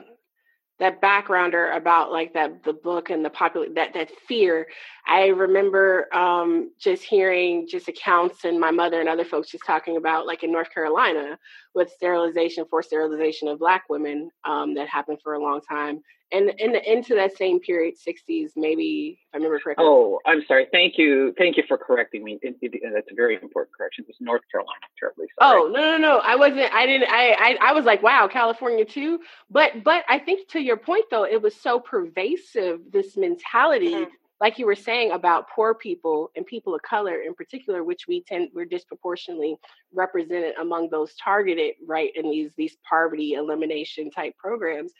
that 0.79 1.01
backgrounder 1.01 1.75
about 1.75 2.11
like 2.11 2.33
that 2.33 2.63
the 2.63 2.73
book 2.73 3.09
and 3.09 3.23
the 3.23 3.29
popular 3.29 3.67
that 3.75 3.93
that 3.93 4.11
fear. 4.27 4.67
I 5.07 5.27
remember 5.27 6.13
um 6.13 6.71
just 6.79 7.03
hearing 7.03 7.67
just 7.67 7.87
accounts 7.87 8.43
and 8.45 8.59
my 8.59 8.71
mother 8.71 8.99
and 8.99 9.09
other 9.09 9.25
folks 9.25 9.51
just 9.51 9.65
talking 9.65 9.97
about 9.97 10.25
like 10.25 10.43
in 10.43 10.51
north 10.51 10.73
carolina 10.73 11.37
with 11.73 11.91
sterilization 11.91 12.65
for 12.69 12.81
sterilization 12.81 13.47
of 13.47 13.59
black 13.59 13.83
women 13.89 14.29
um 14.43 14.73
that 14.73 14.87
happened 14.89 15.19
for 15.23 15.33
a 15.33 15.39
long 15.41 15.61
time 15.61 16.01
and 16.31 16.49
in 16.57 16.75
into 16.75 17.15
that 17.15 17.37
same 17.37 17.59
period, 17.59 17.95
60s, 17.95 18.51
maybe 18.55 19.19
if 19.21 19.33
I 19.33 19.37
remember 19.37 19.59
correctly. 19.59 19.85
Oh, 19.87 20.19
I'm 20.25 20.43
sorry. 20.47 20.67
Thank 20.71 20.97
you. 20.97 21.33
Thank 21.37 21.57
you 21.57 21.63
for 21.67 21.77
correcting 21.77 22.23
me. 22.23 22.39
It, 22.41 22.55
it, 22.61 22.81
that's 22.93 23.07
a 23.11 23.15
very 23.15 23.35
important 23.35 23.75
correction. 23.75 24.05
It 24.05 24.07
was 24.07 24.17
North 24.19 24.41
Carolina. 24.51 24.79
Terribly 24.99 25.27
sorry. 25.39 25.61
Oh 25.61 25.67
no, 25.67 25.81
no, 25.81 25.97
no. 25.97 26.17
I 26.19 26.35
wasn't. 26.35 26.73
I 26.73 26.85
didn't. 26.85 27.09
I, 27.09 27.31
I, 27.31 27.57
I 27.69 27.73
was 27.73 27.85
like, 27.85 28.01
wow, 28.01 28.27
California 28.27 28.85
too. 28.85 29.19
But, 29.49 29.83
but 29.83 30.03
I 30.09 30.19
think 30.19 30.49
to 30.49 30.59
your 30.59 30.77
point 30.77 31.05
though, 31.11 31.25
it 31.25 31.41
was 31.41 31.55
so 31.55 31.79
pervasive. 31.79 32.79
This 32.91 33.15
mentality. 33.15 33.93
Mm-hmm. 33.93 34.11
Like 34.41 34.59
you 34.59 34.65
were 34.65 34.75
saying 34.75 35.11
about 35.11 35.49
poor 35.49 35.73
people 35.73 36.29
and 36.35 36.45
people 36.45 36.75
of 36.75 36.81
color 36.81 37.21
in 37.21 37.33
particular, 37.33 37.85
which 37.85 38.01
we 38.05 38.21
tend 38.21 38.49
we're 38.53 38.65
disproportionately 38.65 39.55
represented 39.93 40.55
among 40.59 40.89
those 40.89 41.15
targeted 41.15 41.75
right 41.87 42.11
in 42.15 42.29
these 42.29 42.51
these 42.57 42.75
poverty 42.87 43.33
elimination 43.35 44.11
type 44.11 44.35
programs 44.37 44.91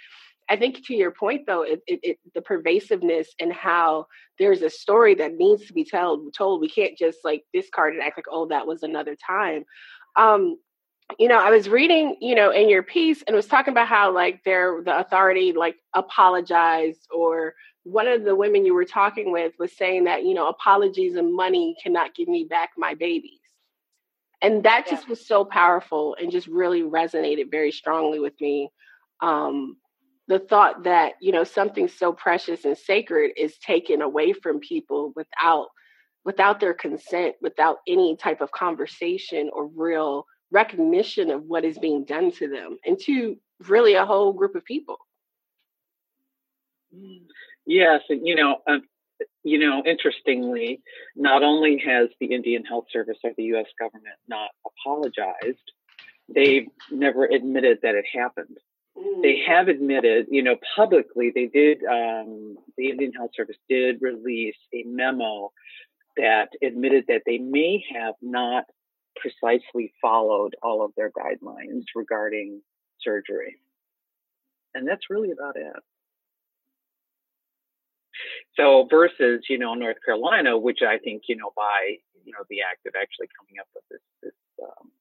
I 0.50 0.58
think 0.58 0.86
to 0.86 0.94
your 0.94 1.12
point, 1.12 1.48
though, 1.48 1.64
it, 1.64 1.82
it, 1.88 2.00
it, 2.04 2.18
the 2.34 2.42
pervasiveness 2.42 3.30
and 3.40 3.52
how 3.52 4.08
there's 4.38 4.62
a 4.62 4.70
story 4.70 5.16
that 5.16 5.36
needs 5.36 5.66
to 5.68 5.74
be 5.74 5.86
told. 5.86 6.34
Told, 6.36 6.62
we 6.62 6.70
can't 6.70 6.98
just 6.98 7.20
like 7.24 7.44
discard 7.54 7.94
and 7.94 8.04
act 8.04 8.18
like, 8.18 8.28
oh, 8.32 8.48
that 8.48 8.68
was 8.68 8.84
another 8.84 9.16
time. 9.16 9.66
Um, 10.16 10.58
you 11.20 11.28
know, 11.28 11.40
I 11.40 11.52
was 11.52 11.70
reading, 11.70 12.18
you 12.20 12.36
know, 12.36 12.52
in 12.52 12.70
your 12.70 12.84
piece 12.84 13.24
and 13.24 13.36
was 13.36 13.48
talking 13.48 13.72
about 13.72 13.88
how 13.88 14.14
like 14.14 14.42
there 14.44 14.82
the 14.84 14.98
authority 14.98 15.54
like 15.54 15.76
apologized 15.94 17.08
or 17.14 17.54
one 17.84 18.08
of 18.08 18.24
the 18.24 18.36
women 18.36 18.66
you 18.66 18.74
were 18.74 18.86
talking 18.86 19.32
with 19.32 19.54
was 19.60 19.72
saying 19.72 20.06
that, 20.06 20.26
you 20.26 20.34
know, 20.34 20.48
apologies 20.48 21.16
and 21.16 21.34
money 21.34 21.76
cannot 21.82 22.16
give 22.16 22.28
me 22.28 22.44
back 22.44 22.72
my 22.78 22.96
babies. 22.96 23.40
And 24.42 24.64
that 24.64 24.86
yeah. 24.86 24.96
just 24.96 25.08
was 25.08 25.26
so 25.26 25.46
powerful 25.46 26.16
and 26.20 26.32
just 26.32 26.48
really 26.48 26.82
resonated 26.82 27.52
very 27.52 27.72
strongly 27.72 28.20
with 28.20 28.34
me. 28.42 28.70
Um, 29.22 29.78
the 30.28 30.40
thought 30.40 30.84
that 30.84 31.14
you 31.22 31.32
know 31.32 31.44
something 31.44 31.88
so 31.88 32.12
precious 32.12 32.66
and 32.66 32.78
sacred 32.78 33.32
is 33.38 33.58
taken 33.60 34.02
away 34.02 34.34
from 34.34 34.60
people 34.60 35.14
without 35.16 35.68
without 36.24 36.60
their 36.60 36.74
consent 36.74 37.36
without 37.42 37.78
any 37.88 38.16
type 38.16 38.42
of 38.42 38.52
conversation 38.52 39.50
or 39.54 39.68
real 39.68 40.26
recognition 40.52 41.32
of 41.32 41.44
what 41.44 41.66
is 41.66 41.78
being 41.78 42.06
done 42.06 42.32
to 42.32 42.48
them 42.48 42.78
and 42.86 43.00
to 43.00 43.38
really 43.68 43.96
a 43.96 44.06
whole 44.06 44.34
group 44.34 44.56
of 44.56 44.64
people. 44.66 44.98
Yes 47.66 48.02
and 48.10 48.26
you 48.26 48.36
know 48.36 48.58
um, 48.68 48.82
you 49.44 49.60
know 49.60 49.84
interestingly 49.86 50.82
not 51.16 51.44
only 51.44 51.78
has 51.86 52.10
the 52.20 52.28
indian 52.28 52.64
health 52.64 52.86
service 52.92 53.18
or 53.24 53.32
the 53.38 53.44
us 53.44 53.68
government 53.80 54.16
not 54.28 54.50
apologized 54.66 55.72
they've 56.34 56.68
never 56.92 57.26
admitted 57.26 57.80
that 57.82 57.96
it 57.96 58.06
happened 58.14 58.58
they 59.22 59.42
have 59.48 59.68
admitted, 59.68 60.28
you 60.30 60.42
know, 60.42 60.56
publicly, 60.76 61.32
they 61.34 61.48
did, 61.48 61.84
um, 61.84 62.58
the 62.78 62.90
Indian 62.90 63.12
Health 63.14 63.32
Service 63.36 63.58
did 63.70 64.02
release 64.02 64.56
a 64.74 64.84
memo 64.86 65.52
that 66.18 66.50
admitted 66.64 67.06
that 67.08 67.24
they 67.26 67.38
may 67.38 67.84
have 67.94 68.16
not 68.22 68.66
precisely 69.18 69.94
followed 70.02 70.56
all 70.62 70.84
of 70.84 70.92
their 70.96 71.12
guidelines 71.12 71.84
regarding 71.94 72.62
surgery. 73.02 73.58
And 74.74 74.88
that's 74.88 75.10
really 75.10 75.32
about 75.32 75.56
it. 75.56 75.74
So 78.56 78.88
versus, 78.90 79.46
you 79.50 79.58
know, 79.58 79.74
North 79.74 79.98
Carolina, 80.06 80.58
which 80.58 80.80
I 80.82 80.98
think, 80.98 81.24
you 81.28 81.36
know, 81.36 81.52
by, 81.56 81.98
you 82.24 82.32
know, 82.32 82.46
the 82.50 82.62
act 82.62 82.86
of 82.86 82.94
actually 83.00 83.28
coming 83.38 83.60
up 83.60 83.68
with 83.76 83.84
this, 83.92 84.02
this 84.24 84.34
um, 84.64 84.92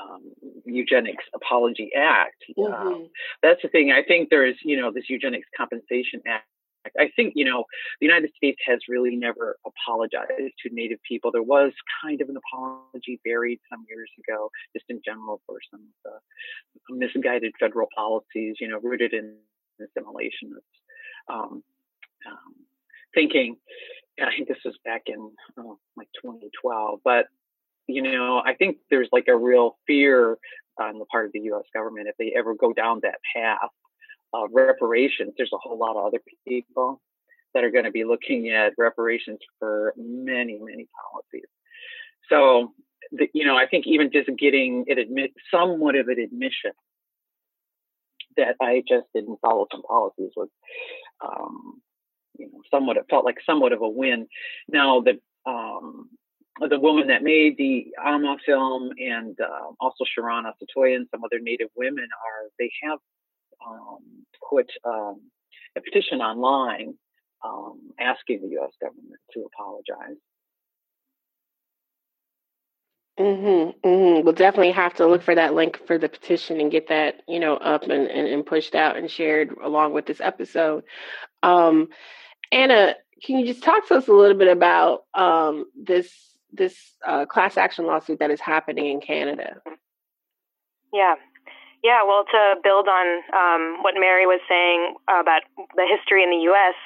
um, 0.00 0.22
eugenics 0.64 1.24
apology 1.34 1.90
act. 1.96 2.42
Um, 2.58 2.64
mm-hmm. 2.64 2.86
Um, 2.86 3.08
that's 3.42 3.62
the 3.62 3.68
thing. 3.68 3.92
I 3.92 4.02
think 4.02 4.30
there 4.30 4.46
is, 4.46 4.56
you 4.64 4.80
know, 4.80 4.92
this 4.92 5.08
eugenics 5.08 5.48
compensation 5.56 6.20
act. 6.26 6.46
I 7.00 7.08
think, 7.16 7.32
you 7.34 7.46
know, 7.46 7.64
the 7.98 8.06
United 8.06 8.30
States 8.36 8.58
has 8.66 8.78
really 8.90 9.16
never 9.16 9.56
apologized 9.64 10.52
to 10.62 10.68
Native 10.70 10.98
people. 11.08 11.32
There 11.32 11.42
was 11.42 11.72
kind 12.02 12.20
of 12.20 12.28
an 12.28 12.36
apology 12.36 13.20
buried 13.24 13.58
some 13.70 13.86
years 13.88 14.10
ago, 14.18 14.50
just 14.76 14.84
in 14.90 15.00
general 15.02 15.40
for 15.46 15.56
some 15.70 15.80
of 15.80 16.12
the 16.90 16.94
misguided 16.94 17.54
federal 17.58 17.88
policies, 17.96 18.56
you 18.60 18.68
know, 18.68 18.80
rooted 18.82 19.14
in 19.14 19.34
assimilation 19.80 20.52
um, 21.28 21.62
um, 22.26 22.54
thinking. 23.14 23.56
I 24.20 24.30
think 24.36 24.48
this 24.48 24.58
was 24.64 24.76
back 24.84 25.02
in 25.06 25.30
oh, 25.58 25.78
like 25.96 26.08
2012, 26.22 27.00
but 27.02 27.26
you 27.86 28.02
know, 28.02 28.42
I 28.44 28.54
think 28.54 28.78
there's 28.90 29.08
like 29.12 29.28
a 29.28 29.36
real 29.36 29.76
fear 29.86 30.38
on 30.80 30.98
the 30.98 31.04
part 31.06 31.26
of 31.26 31.32
the 31.32 31.40
U.S. 31.40 31.64
government 31.72 32.08
if 32.08 32.16
they 32.18 32.34
ever 32.36 32.54
go 32.54 32.72
down 32.72 33.00
that 33.02 33.18
path 33.34 33.70
of 34.32 34.50
reparations. 34.52 35.34
There's 35.36 35.52
a 35.52 35.58
whole 35.58 35.78
lot 35.78 35.96
of 35.96 36.06
other 36.06 36.20
people 36.46 37.00
that 37.54 37.64
are 37.64 37.70
going 37.70 37.84
to 37.84 37.90
be 37.90 38.04
looking 38.04 38.50
at 38.50 38.72
reparations 38.76 39.38
for 39.58 39.94
many, 39.96 40.58
many 40.60 40.88
policies. 41.12 41.48
So, 42.28 42.72
the, 43.12 43.28
you 43.32 43.44
know, 43.44 43.56
I 43.56 43.66
think 43.66 43.86
even 43.86 44.10
just 44.10 44.28
getting 44.38 44.84
it 44.86 44.98
admit 44.98 45.32
somewhat 45.50 45.94
of 45.94 46.08
an 46.08 46.18
admission 46.18 46.72
that 48.36 48.56
I 48.60 48.82
just 48.88 49.06
didn't 49.14 49.38
follow 49.40 49.66
some 49.70 49.82
policies 49.82 50.30
was, 50.36 50.48
um, 51.24 51.80
you 52.38 52.46
know, 52.46 52.60
somewhat 52.70 52.96
it 52.96 53.04
felt 53.08 53.24
like 53.24 53.36
somewhat 53.46 53.72
of 53.72 53.82
a 53.82 53.88
win. 53.88 54.26
Now 54.68 55.00
the 55.00 55.20
um, 55.48 56.08
the 56.60 56.78
woman 56.78 57.08
that 57.08 57.22
made 57.22 57.56
the 57.56 57.88
Ama 58.02 58.36
film 58.46 58.90
and 58.98 59.38
uh, 59.40 59.72
also 59.80 60.04
Charon 60.14 60.44
Asetoyer 60.44 60.96
and 60.96 61.08
some 61.10 61.24
other 61.24 61.40
Native 61.40 61.68
women 61.76 62.04
are 62.04 62.48
they 62.58 62.70
have 62.82 62.98
um, 63.66 63.98
put 64.50 64.70
um, 64.84 65.20
a 65.76 65.80
petition 65.80 66.20
online 66.20 66.94
um, 67.44 67.80
asking 67.98 68.42
the 68.42 68.48
U.S. 68.52 68.72
government 68.80 69.20
to 69.32 69.46
apologize. 69.52 70.16
Mm-hmm, 73.18 73.86
mm-hmm. 73.86 74.24
We'll 74.24 74.34
definitely 74.34 74.72
have 74.72 74.94
to 74.94 75.06
look 75.06 75.22
for 75.22 75.34
that 75.34 75.54
link 75.54 75.80
for 75.86 75.98
the 75.98 76.08
petition 76.08 76.60
and 76.60 76.70
get 76.70 76.88
that, 76.88 77.22
you 77.28 77.38
know, 77.38 77.56
up 77.56 77.84
and, 77.84 78.08
and, 78.08 78.26
and 78.26 78.44
pushed 78.44 78.74
out 78.74 78.96
and 78.96 79.08
shared 79.08 79.54
along 79.62 79.92
with 79.92 80.06
this 80.06 80.20
episode. 80.20 80.82
Um, 81.42 81.88
Anna, 82.50 82.96
can 83.22 83.38
you 83.38 83.46
just 83.46 83.62
talk 83.62 83.86
to 83.88 83.94
us 83.94 84.08
a 84.08 84.12
little 84.12 84.36
bit 84.36 84.48
about 84.48 85.04
um, 85.14 85.66
this 85.80 86.33
this 86.56 86.94
uh, 87.06 87.26
class 87.26 87.56
action 87.56 87.86
lawsuit 87.86 88.18
that 88.18 88.30
is 88.30 88.40
happening 88.40 88.86
in 88.86 89.00
Canada? 89.00 89.60
Yeah. 90.92 91.14
Yeah, 91.82 92.00
well, 92.06 92.24
to 92.24 92.56
build 92.64 92.88
on 92.88 93.06
um, 93.36 93.82
what 93.84 93.92
Mary 93.98 94.24
was 94.24 94.40
saying 94.48 94.96
about 95.04 95.44
the 95.76 95.84
history 95.84 96.24
in 96.24 96.30
the 96.30 96.48
U.S., 96.48 96.78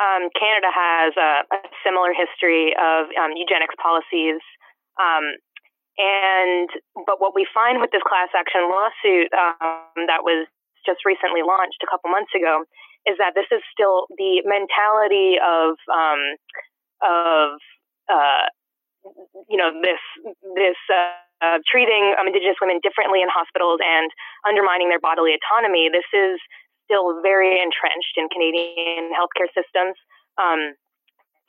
um, 0.00 0.30
Canada 0.32 0.70
has 0.72 1.12
a, 1.18 1.44
a, 1.52 1.58
similar 1.84 2.14
history 2.14 2.72
of 2.78 3.10
um, 3.18 3.34
eugenics 3.34 3.74
policies. 3.76 4.40
Um, 4.96 5.36
and 5.98 6.70
but 7.04 7.20
what 7.20 7.34
we 7.34 7.44
find 7.50 7.82
with 7.82 7.90
this 7.90 8.06
class 8.06 8.30
action 8.30 8.70
lawsuit 8.70 9.28
um, 9.34 10.06
that 10.06 10.22
was 10.22 10.46
just 10.86 11.02
recently 11.04 11.42
launched 11.42 11.82
a 11.82 11.90
couple 11.90 12.08
months 12.08 12.30
ago 12.32 12.62
is 13.04 13.18
that 13.18 13.34
this 13.34 13.50
is 13.50 13.60
still 13.74 14.06
the 14.14 14.40
mentality 14.46 15.42
of 15.42 15.74
um, 15.90 16.22
of 17.02 17.58
uh, 18.06 18.46
you 19.48 19.56
know 19.56 19.70
this 19.80 20.02
this 20.54 20.80
uh, 20.90 21.58
treating 21.70 22.14
um, 22.18 22.26
Indigenous 22.26 22.58
women 22.60 22.80
differently 22.82 23.22
in 23.22 23.28
hospitals 23.30 23.78
and 23.82 24.10
undermining 24.46 24.88
their 24.88 25.00
bodily 25.00 25.38
autonomy. 25.38 25.88
This 25.88 26.08
is 26.12 26.40
still 26.84 27.20
very 27.22 27.60
entrenched 27.60 28.16
in 28.16 28.26
Canadian 28.32 29.12
healthcare 29.12 29.48
systems. 29.52 29.94
Um, 30.40 30.74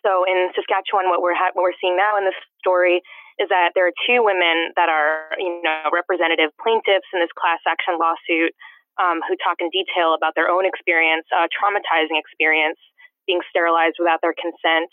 so 0.06 0.24
in 0.24 0.52
Saskatchewan, 0.56 1.12
what 1.12 1.24
we're 1.24 1.36
ha- 1.36 1.52
what 1.54 1.64
we're 1.64 1.80
seeing 1.80 1.98
now 1.98 2.16
in 2.16 2.24
this 2.24 2.38
story 2.60 3.02
is 3.40 3.48
that 3.48 3.72
there 3.74 3.88
are 3.88 3.96
two 4.08 4.24
women 4.24 4.76
that 4.76 4.88
are 4.92 5.32
you 5.40 5.64
know 5.64 5.90
representative 5.92 6.52
plaintiffs 6.62 7.08
in 7.12 7.20
this 7.20 7.32
class 7.36 7.60
action 7.68 8.00
lawsuit 8.00 8.54
um, 9.00 9.24
who 9.28 9.36
talk 9.40 9.64
in 9.64 9.72
detail 9.72 10.14
about 10.14 10.36
their 10.36 10.52
own 10.52 10.68
experience, 10.68 11.24
uh, 11.32 11.48
traumatizing 11.48 12.20
experience, 12.20 12.78
being 13.26 13.40
sterilized 13.50 13.96
without 13.98 14.20
their 14.20 14.36
consent. 14.36 14.92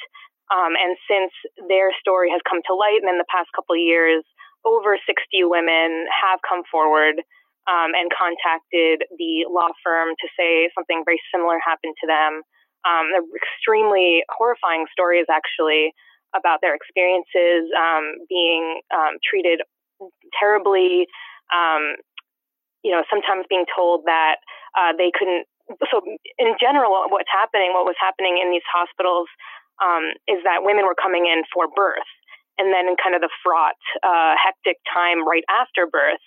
Um, 0.53 0.79
and 0.79 0.97
since 1.11 1.33
their 1.69 1.91
story 1.99 2.31
has 2.31 2.41
come 2.49 2.63
to 2.67 2.75
light, 2.75 3.03
and 3.03 3.11
in 3.11 3.19
the 3.19 3.29
past 3.31 3.51
couple 3.55 3.75
of 3.75 3.83
years, 3.83 4.23
over 4.65 4.99
60 4.99 5.15
women 5.47 6.07
have 6.11 6.39
come 6.47 6.63
forward 6.71 7.23
um, 7.67 7.95
and 7.95 8.11
contacted 8.15 9.07
the 9.19 9.47
law 9.51 9.71
firm 9.83 10.15
to 10.19 10.27
say 10.39 10.71
something 10.75 11.03
very 11.05 11.21
similar 11.35 11.59
happened 11.59 11.95
to 12.03 12.07
them. 12.07 12.43
Um, 12.87 13.11
they're 13.11 13.27
extremely 13.35 14.23
horrifying 14.31 14.87
stories, 14.91 15.27
actually, 15.27 15.91
about 16.35 16.63
their 16.63 16.75
experiences 16.75 17.67
um, 17.75 18.23
being 18.29 18.83
um, 18.95 19.19
treated 19.23 19.63
terribly. 20.39 21.07
Um, 21.51 21.99
you 22.87 22.93
know, 22.95 23.03
sometimes 23.11 23.47
being 23.51 23.67
told 23.67 24.07
that 24.07 24.39
uh, 24.79 24.95
they 24.95 25.11
couldn't. 25.11 25.47
So, 25.91 25.99
in 26.39 26.55
general, 26.63 26.95
what's 27.11 27.31
happening, 27.31 27.75
what 27.75 27.83
was 27.83 27.99
happening 27.99 28.39
in 28.39 28.55
these 28.55 28.67
hospitals 28.71 29.27
um, 29.83 30.13
is 30.29 30.41
that 30.45 30.65
women 30.65 30.87
were 30.87 30.97
coming 30.97 31.27
in 31.27 31.43
for 31.53 31.69
birth. 31.69 32.09
And 32.59 32.73
then 32.73 32.89
in 32.89 32.97
kind 32.97 33.13
of 33.15 33.21
the 33.21 33.33
fraught, 33.45 33.77
uh, 34.01 34.33
hectic 34.41 34.81
time 34.89 35.29
right 35.29 35.45
after 35.53 35.85
birth, 35.85 36.25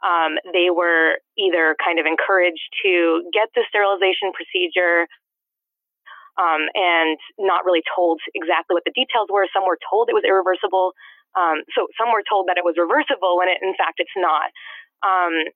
um, 0.00 0.40
they 0.52 0.72
were 0.72 1.20
either 1.36 1.76
kind 1.76 2.00
of 2.00 2.06
encouraged 2.08 2.64
to 2.84 3.24
get 3.32 3.48
the 3.52 3.64
sterilization 3.68 4.32
procedure 4.32 5.08
um, 6.36 6.68
and 6.76 7.16
not 7.40 7.64
really 7.64 7.84
told 7.96 8.20
exactly 8.36 8.76
what 8.76 8.84
the 8.84 8.92
details 8.92 9.28
were. 9.32 9.48
Some 9.52 9.64
were 9.64 9.80
told 9.80 10.08
it 10.08 10.16
was 10.16 10.24
irreversible. 10.24 10.92
Um, 11.36 11.64
so 11.76 11.88
some 12.00 12.12
were 12.12 12.24
told 12.24 12.48
that 12.48 12.56
it 12.56 12.64
was 12.64 12.76
reversible 12.80 13.36
when 13.36 13.48
it, 13.48 13.60
in 13.60 13.76
fact, 13.76 14.00
it's 14.00 14.16
not. 14.16 14.48
Um, 15.04 15.48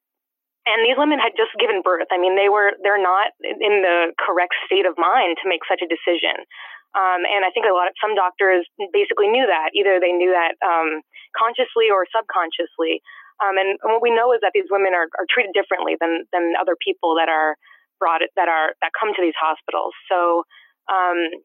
and 0.68 0.84
these 0.84 0.96
women 0.96 1.16
had 1.16 1.32
just 1.36 1.56
given 1.56 1.80
birth. 1.80 2.12
I 2.12 2.20
mean, 2.20 2.36
they 2.36 2.52
were 2.52 2.76
they're 2.84 3.00
not 3.00 3.32
in 3.40 3.80
the 3.80 4.12
correct 4.20 4.52
state 4.68 4.84
of 4.84 5.00
mind 5.00 5.40
to 5.40 5.48
make 5.48 5.64
such 5.64 5.80
a 5.80 5.88
decision. 5.88 6.44
Um, 6.90 7.22
and 7.22 7.46
I 7.46 7.54
think 7.54 7.70
a 7.70 7.74
lot 7.74 7.86
of 7.86 7.94
some 8.02 8.18
doctors 8.18 8.66
basically 8.90 9.30
knew 9.30 9.46
that. 9.46 9.70
Either 9.78 10.02
they 10.02 10.10
knew 10.10 10.34
that 10.34 10.58
um, 10.58 11.02
consciously 11.38 11.86
or 11.86 12.06
subconsciously. 12.10 12.98
Um, 13.40 13.56
and, 13.56 13.78
what 13.86 14.02
we 14.04 14.12
know 14.12 14.34
is 14.36 14.42
that 14.42 14.52
these 14.52 14.68
women 14.68 14.92
are, 14.92 15.08
are 15.16 15.28
treated 15.30 15.54
differently 15.56 15.96
than 15.96 16.26
than 16.34 16.58
other 16.60 16.76
people 16.76 17.16
that 17.16 17.30
are 17.30 17.56
brought 17.98 18.20
that 18.36 18.48
are 18.48 18.74
that 18.82 18.92
come 18.92 19.14
to 19.14 19.22
these 19.22 19.36
hospitals. 19.38 19.94
So 20.10 20.44
um, 20.90 21.40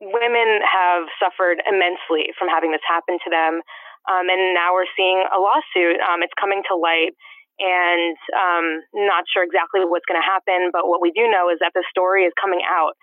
women 0.00 0.62
have 0.62 1.10
suffered 1.18 1.58
immensely 1.66 2.30
from 2.38 2.46
having 2.46 2.70
this 2.70 2.84
happen 2.86 3.18
to 3.18 3.30
them. 3.30 3.64
Um, 4.06 4.30
and 4.30 4.54
now 4.54 4.72
we're 4.72 4.88
seeing 4.96 5.20
a 5.26 5.38
lawsuit. 5.40 6.00
Um, 6.00 6.22
it's 6.22 6.34
coming 6.38 6.62
to 6.70 6.76
light 6.78 7.12
and 7.58 8.16
um, 8.32 8.66
not 8.94 9.26
sure 9.26 9.42
exactly 9.42 9.82
what's 9.82 10.06
going 10.06 10.20
to 10.20 10.24
happen. 10.24 10.70
But 10.72 10.86
what 10.86 11.02
we 11.02 11.10
do 11.10 11.26
know 11.26 11.50
is 11.50 11.58
that 11.60 11.74
the 11.74 11.84
story 11.90 12.24
is 12.24 12.32
coming 12.38 12.62
out, 12.62 12.94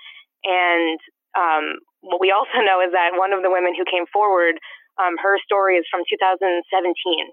and 0.44 1.00
um, 1.36 1.84
what 2.02 2.22
we 2.24 2.32
also 2.32 2.64
know 2.64 2.80
is 2.82 2.96
that 2.96 3.14
one 3.20 3.36
of 3.36 3.44
the 3.44 3.52
women 3.52 3.76
who 3.76 3.84
came 3.86 4.08
forward, 4.10 4.58
um, 4.96 5.20
her 5.20 5.36
story 5.44 5.76
is 5.76 5.86
from 5.92 6.08
2017. 6.08 6.64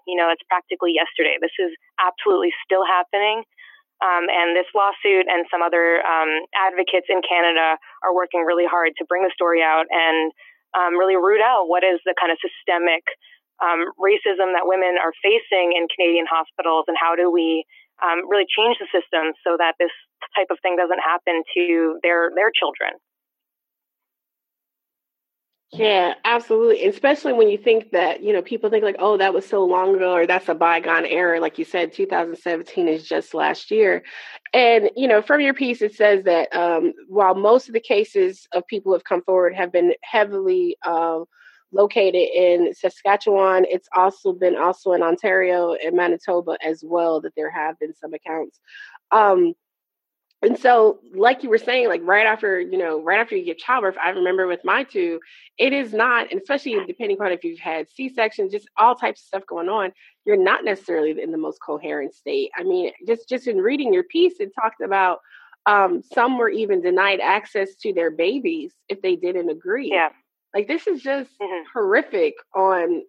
You 0.06 0.16
know, 0.18 0.28
it's 0.34 0.42
practically 0.50 0.92
yesterday. 0.92 1.38
This 1.38 1.54
is 1.62 1.70
absolutely 2.02 2.50
still 2.66 2.82
happening. 2.82 3.46
Um, 4.02 4.26
and 4.26 4.58
this 4.58 4.66
lawsuit 4.74 5.30
and 5.30 5.46
some 5.46 5.62
other 5.62 6.02
um, 6.02 6.42
advocates 6.58 7.06
in 7.06 7.22
Canada 7.22 7.78
are 8.02 8.10
working 8.10 8.42
really 8.42 8.66
hard 8.66 8.98
to 8.98 9.06
bring 9.06 9.22
the 9.22 9.30
story 9.30 9.62
out 9.62 9.86
and 9.94 10.34
um, 10.74 10.98
really 10.98 11.14
root 11.14 11.38
out 11.38 11.70
what 11.70 11.86
is 11.86 12.02
the 12.02 12.18
kind 12.18 12.34
of 12.34 12.38
systemic 12.42 13.06
um, 13.62 13.94
racism 13.94 14.58
that 14.58 14.66
women 14.66 14.98
are 14.98 15.14
facing 15.22 15.78
in 15.78 15.86
Canadian 15.94 16.26
hospitals 16.26 16.90
and 16.90 16.98
how 16.98 17.14
do 17.14 17.30
we 17.30 17.62
really 18.26 18.50
change 18.50 18.74
the 18.82 18.90
system 18.90 19.30
so 19.46 19.54
that 19.54 19.78
this 19.78 19.94
type 20.34 20.50
of 20.50 20.58
thing 20.58 20.74
doesn't 20.74 20.98
happen 20.98 21.46
to 21.54 22.02
their 22.02 22.34
their 22.34 22.50
children. 22.50 22.98
Yeah, 25.74 26.14
absolutely. 26.24 26.84
Especially 26.86 27.32
when 27.32 27.48
you 27.48 27.56
think 27.56 27.92
that, 27.92 28.22
you 28.22 28.34
know, 28.34 28.42
people 28.42 28.68
think 28.68 28.84
like, 28.84 28.96
oh, 28.98 29.16
that 29.16 29.32
was 29.32 29.46
so 29.46 29.64
long 29.64 29.96
ago 29.96 30.12
or 30.12 30.26
that's 30.26 30.50
a 30.50 30.54
bygone 30.54 31.06
era. 31.06 31.40
Like 31.40 31.58
you 31.58 31.64
said, 31.64 31.94
2017 31.94 32.88
is 32.88 33.08
just 33.08 33.32
last 33.32 33.70
year. 33.70 34.02
And, 34.52 34.90
you 34.96 35.08
know, 35.08 35.22
from 35.22 35.40
your 35.40 35.54
piece, 35.54 35.80
it 35.80 35.94
says 35.94 36.24
that 36.24 36.54
um, 36.54 36.92
while 37.08 37.34
most 37.34 37.68
of 37.68 37.74
the 37.74 37.80
cases 37.80 38.46
of 38.52 38.66
people 38.66 38.90
who 38.90 38.94
have 38.96 39.04
come 39.04 39.22
forward 39.22 39.54
have 39.54 39.72
been 39.72 39.94
heavily 40.02 40.76
uh, 40.84 41.20
located 41.72 42.16
in 42.34 42.74
Saskatchewan, 42.74 43.64
it's 43.66 43.88
also 43.96 44.34
been 44.34 44.56
also 44.56 44.92
in 44.92 45.02
Ontario 45.02 45.72
and 45.72 45.96
Manitoba 45.96 46.58
as 46.62 46.84
well 46.86 47.22
that 47.22 47.32
there 47.34 47.50
have 47.50 47.78
been 47.78 47.94
some 47.94 48.12
accounts. 48.12 48.60
Um, 49.10 49.54
and 50.42 50.58
so 50.58 50.98
like 51.14 51.42
you 51.42 51.48
were 51.48 51.58
saying 51.58 51.88
like 51.88 52.00
right 52.04 52.26
after 52.26 52.60
you 52.60 52.76
know 52.76 53.00
right 53.00 53.20
after 53.20 53.36
you 53.36 53.44
give 53.44 53.58
childbirth 53.58 53.96
i 54.02 54.10
remember 54.10 54.46
with 54.46 54.60
my 54.64 54.82
two 54.82 55.20
it 55.58 55.72
is 55.72 55.92
not 55.92 56.30
and 56.30 56.40
especially 56.40 56.76
depending 56.86 57.20
on 57.20 57.32
if 57.32 57.44
you've 57.44 57.58
had 57.58 57.86
c-section 57.90 58.50
just 58.50 58.68
all 58.76 58.94
types 58.94 59.20
of 59.20 59.26
stuff 59.26 59.46
going 59.46 59.68
on 59.68 59.92
you're 60.24 60.42
not 60.42 60.64
necessarily 60.64 61.20
in 61.20 61.30
the 61.30 61.38
most 61.38 61.58
coherent 61.64 62.12
state 62.12 62.50
i 62.56 62.62
mean 62.62 62.92
just 63.06 63.28
just 63.28 63.46
in 63.46 63.58
reading 63.58 63.94
your 63.94 64.04
piece 64.04 64.40
it 64.40 64.52
talked 64.54 64.80
about 64.80 65.20
um, 65.64 66.02
some 66.12 66.38
were 66.38 66.48
even 66.48 66.82
denied 66.82 67.20
access 67.20 67.76
to 67.76 67.92
their 67.92 68.10
babies 68.10 68.72
if 68.88 69.00
they 69.00 69.14
didn't 69.14 69.48
agree 69.48 69.90
yeah 69.92 70.08
like 70.52 70.66
this 70.66 70.88
is 70.88 71.00
just 71.00 71.30
mm-hmm. 71.40 71.64
horrific 71.72 72.34
on 72.54 73.02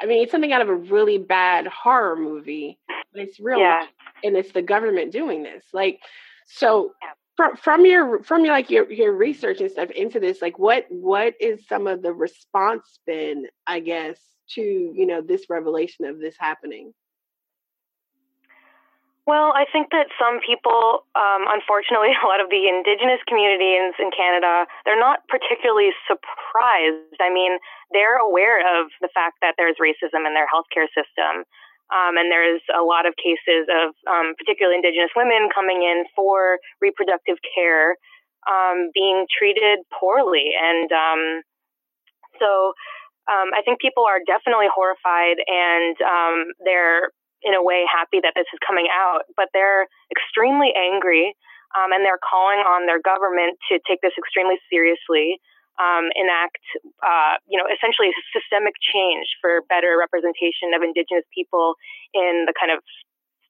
I 0.00 0.06
mean, 0.06 0.22
it's 0.22 0.32
something 0.32 0.52
out 0.52 0.62
of 0.62 0.68
a 0.68 0.74
really 0.74 1.18
bad 1.18 1.66
horror 1.66 2.16
movie, 2.16 2.78
but 2.88 3.22
it's 3.22 3.38
real, 3.38 3.60
yeah. 3.60 3.86
and 4.24 4.36
it's 4.36 4.50
the 4.50 4.62
government 4.62 5.12
doing 5.12 5.42
this. 5.42 5.62
Like, 5.72 6.00
so 6.46 6.92
from 7.36 7.56
from 7.56 7.84
your 7.84 8.22
from 8.22 8.44
your 8.44 8.54
like 8.54 8.70
your 8.70 8.90
your 8.90 9.12
research 9.12 9.60
and 9.60 9.70
stuff 9.70 9.90
into 9.90 10.20
this, 10.20 10.40
like 10.40 10.58
what 10.58 10.86
what 10.90 11.34
is 11.40 11.66
some 11.66 11.86
of 11.86 12.02
the 12.02 12.12
response 12.12 13.00
been, 13.06 13.46
I 13.66 13.80
guess, 13.80 14.18
to 14.50 14.60
you 14.60 15.06
know 15.06 15.20
this 15.20 15.50
revelation 15.50 16.04
of 16.04 16.18
this 16.18 16.36
happening? 16.38 16.92
Well, 19.26 19.56
I 19.56 19.64
think 19.64 19.88
that 19.88 20.12
some 20.20 20.44
people, 20.44 21.08
um, 21.16 21.48
unfortunately, 21.48 22.12
a 22.22 22.28
lot 22.28 22.44
of 22.44 22.52
the 22.52 22.68
indigenous 22.68 23.24
communities 23.24 23.96
in 23.96 24.12
Canada, 24.12 24.68
they're 24.84 25.00
not 25.00 25.24
particularly 25.32 25.96
surprised. 26.04 27.18
I 27.20 27.32
mean, 27.32 27.56
they're 27.90 28.20
aware 28.20 28.60
of 28.60 28.92
the 29.00 29.08
fact 29.16 29.40
that 29.40 29.56
there's 29.56 29.80
racism 29.80 30.28
in 30.28 30.36
their 30.36 30.46
healthcare 30.46 30.92
system. 30.92 31.48
Um, 31.92 32.16
and 32.16 32.32
there's 32.32 32.64
a 32.72 32.82
lot 32.82 33.04
of 33.04 33.12
cases 33.20 33.68
of 33.68 33.92
um, 34.08 34.32
particularly 34.40 34.80
Indigenous 34.80 35.12
women 35.14 35.52
coming 35.52 35.84
in 35.84 36.04
for 36.16 36.58
reproductive 36.80 37.36
care 37.54 37.96
um, 38.48 38.88
being 38.92 39.26
treated 39.28 39.84
poorly. 39.92 40.52
And 40.56 40.88
um, 40.92 41.22
so 42.40 42.72
um, 43.28 43.52
I 43.52 43.60
think 43.64 43.80
people 43.80 44.04
are 44.04 44.20
definitely 44.24 44.68
horrified 44.72 45.40
and 45.44 45.96
um, 46.00 46.36
they're, 46.64 47.12
in 47.44 47.52
a 47.52 47.62
way, 47.62 47.84
happy 47.84 48.20
that 48.24 48.32
this 48.32 48.48
is 48.52 48.60
coming 48.64 48.88
out, 48.88 49.28
but 49.36 49.52
they're 49.52 49.84
extremely 50.08 50.72
angry. 50.72 51.36
and 51.76 52.00
they're 52.00 52.20
calling 52.20 52.64
on 52.64 52.88
their 52.88 53.00
government 53.00 53.60
to 53.68 53.76
take 53.84 54.00
this 54.00 54.16
extremely 54.16 54.56
seriously 54.72 55.40
um, 55.80 56.10
enact, 56.14 56.62
uh, 57.02 57.34
you 57.50 57.58
know, 57.58 57.66
essentially 57.66 58.14
systemic 58.30 58.74
change 58.78 59.26
for 59.42 59.66
better 59.66 59.98
representation 59.98 60.70
of 60.70 60.86
Indigenous 60.86 61.26
people 61.34 61.74
in 62.14 62.46
the 62.46 62.54
kind 62.54 62.70
of 62.70 62.78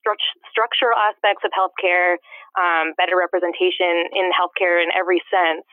stru- 0.01 0.33
structural 0.49 0.97
aspects 0.97 1.45
of 1.45 1.53
healthcare, 1.53 2.16
um, 2.57 2.97
better 2.97 3.16
representation 3.16 4.09
in 4.12 4.33
healthcare 4.33 4.81
in 4.81 4.89
every 4.97 5.20
sense, 5.29 5.68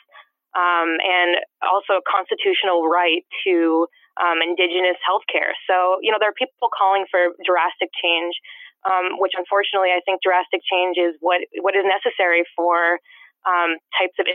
um, 0.56 1.00
and 1.00 1.40
also 1.64 2.00
a 2.00 2.04
constitutional 2.04 2.88
right 2.88 3.24
to 3.48 3.88
um, 4.20 4.44
Indigenous 4.44 5.00
healthcare. 5.08 5.56
So, 5.72 6.04
you 6.04 6.12
know, 6.12 6.20
there 6.20 6.30
are 6.30 6.36
people 6.36 6.68
calling 6.68 7.08
for 7.08 7.32
drastic 7.48 7.88
change, 7.96 8.36
um, 8.84 9.16
which 9.24 9.32
unfortunately 9.40 9.96
I 9.96 10.04
think 10.04 10.20
drastic 10.20 10.60
change 10.68 11.00
is 11.00 11.16
what 11.24 11.40
what 11.64 11.80
is 11.80 11.88
necessary 11.88 12.44
for 12.60 13.00
um, 13.48 13.80
types 13.96 14.20
of 14.20 14.28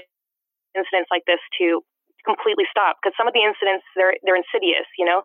incidents 0.73 1.13
like 1.13 1.29
this 1.29 1.41
to 1.61 1.85
completely 2.27 2.67
stop 2.69 2.99
because 2.99 3.15
some 3.15 3.31
of 3.31 3.35
the 3.35 3.47
incidents 3.47 3.87
they're 3.95 4.19
they're 4.27 4.37
insidious, 4.37 4.91
you 4.99 5.07
know. 5.07 5.23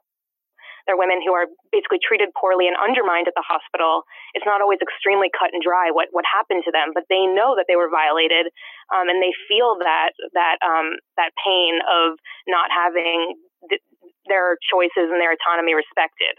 They're 0.89 0.97
women 0.97 1.21
who 1.21 1.33
are 1.37 1.45
basically 1.69 2.01
treated 2.01 2.33
poorly 2.33 2.65
and 2.65 2.73
undermined 2.73 3.29
at 3.29 3.37
the 3.37 3.45
hospital. 3.45 4.01
It's 4.33 4.49
not 4.49 4.65
always 4.65 4.81
extremely 4.81 5.29
cut 5.29 5.53
and 5.53 5.61
dry 5.61 5.93
what, 5.93 6.09
what 6.09 6.25
happened 6.25 6.65
to 6.65 6.73
them, 6.73 6.89
but 6.97 7.05
they 7.05 7.29
know 7.29 7.53
that 7.53 7.69
they 7.69 7.77
were 7.77 7.85
violated, 7.85 8.49
um, 8.89 9.05
and 9.05 9.21
they 9.21 9.29
feel 9.45 9.77
that 9.77 10.17
that 10.33 10.57
um, 10.65 10.97
that 11.21 11.37
pain 11.37 11.77
of 11.85 12.17
not 12.49 12.73
having 12.73 13.37
th- 13.69 13.85
their 14.25 14.57
choices 14.65 15.09
and 15.13 15.21
their 15.21 15.37
autonomy 15.37 15.77
respected. 15.77 16.33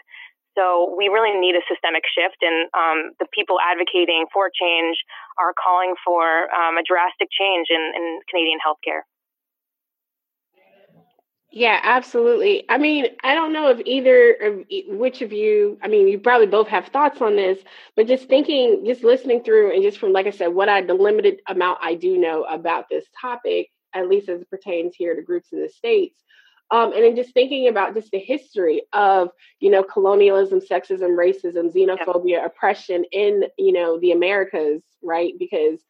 So 0.58 0.92
we 0.98 1.08
really 1.08 1.32
need 1.32 1.56
a 1.56 1.64
systemic 1.64 2.04
shift, 2.04 2.36
and 2.44 2.68
um, 2.76 3.16
the 3.16 3.26
people 3.32 3.56
advocating 3.56 4.26
for 4.34 4.52
change 4.52 5.00
are 5.40 5.56
calling 5.56 5.94
for 6.04 6.52
um, 6.52 6.76
a 6.76 6.84
drastic 6.84 7.32
change 7.32 7.72
in, 7.72 7.80
in 7.96 8.20
Canadian 8.28 8.60
healthcare. 8.60 9.08
Yeah, 11.54 11.78
absolutely. 11.82 12.64
I 12.70 12.78
mean, 12.78 13.06
I 13.22 13.34
don't 13.34 13.52
know 13.52 13.68
if 13.68 13.80
either 13.84 14.32
of 14.32 14.64
which 14.88 15.20
of 15.20 15.32
you, 15.34 15.78
I 15.82 15.88
mean, 15.88 16.08
you 16.08 16.18
probably 16.18 16.46
both 16.46 16.68
have 16.68 16.86
thoughts 16.88 17.20
on 17.20 17.36
this, 17.36 17.58
but 17.94 18.06
just 18.06 18.26
thinking, 18.26 18.84
just 18.86 19.04
listening 19.04 19.42
through, 19.44 19.74
and 19.74 19.82
just 19.82 19.98
from, 19.98 20.12
like 20.12 20.26
I 20.26 20.30
said, 20.30 20.48
what 20.48 20.70
I, 20.70 20.80
the 20.80 20.94
limited 20.94 21.40
amount 21.46 21.78
I 21.82 21.94
do 21.94 22.16
know 22.16 22.44
about 22.44 22.88
this 22.88 23.04
topic, 23.20 23.68
at 23.94 24.08
least 24.08 24.30
as 24.30 24.40
it 24.40 24.48
pertains 24.48 24.94
here 24.96 25.14
to 25.14 25.20
groups 25.20 25.52
in 25.52 25.60
the 25.62 25.68
States. 25.68 26.18
Um, 26.70 26.94
and 26.94 27.04
then 27.04 27.16
just 27.16 27.34
thinking 27.34 27.68
about 27.68 27.92
just 27.94 28.10
the 28.12 28.18
history 28.18 28.82
of, 28.94 29.28
you 29.60 29.70
know, 29.70 29.82
colonialism, 29.82 30.60
sexism, 30.60 31.18
racism, 31.18 31.70
xenophobia, 31.70 32.46
oppression 32.46 33.04
in, 33.12 33.44
you 33.58 33.72
know, 33.72 34.00
the 34.00 34.12
Americas, 34.12 34.82
right? 35.02 35.34
Because 35.38 35.80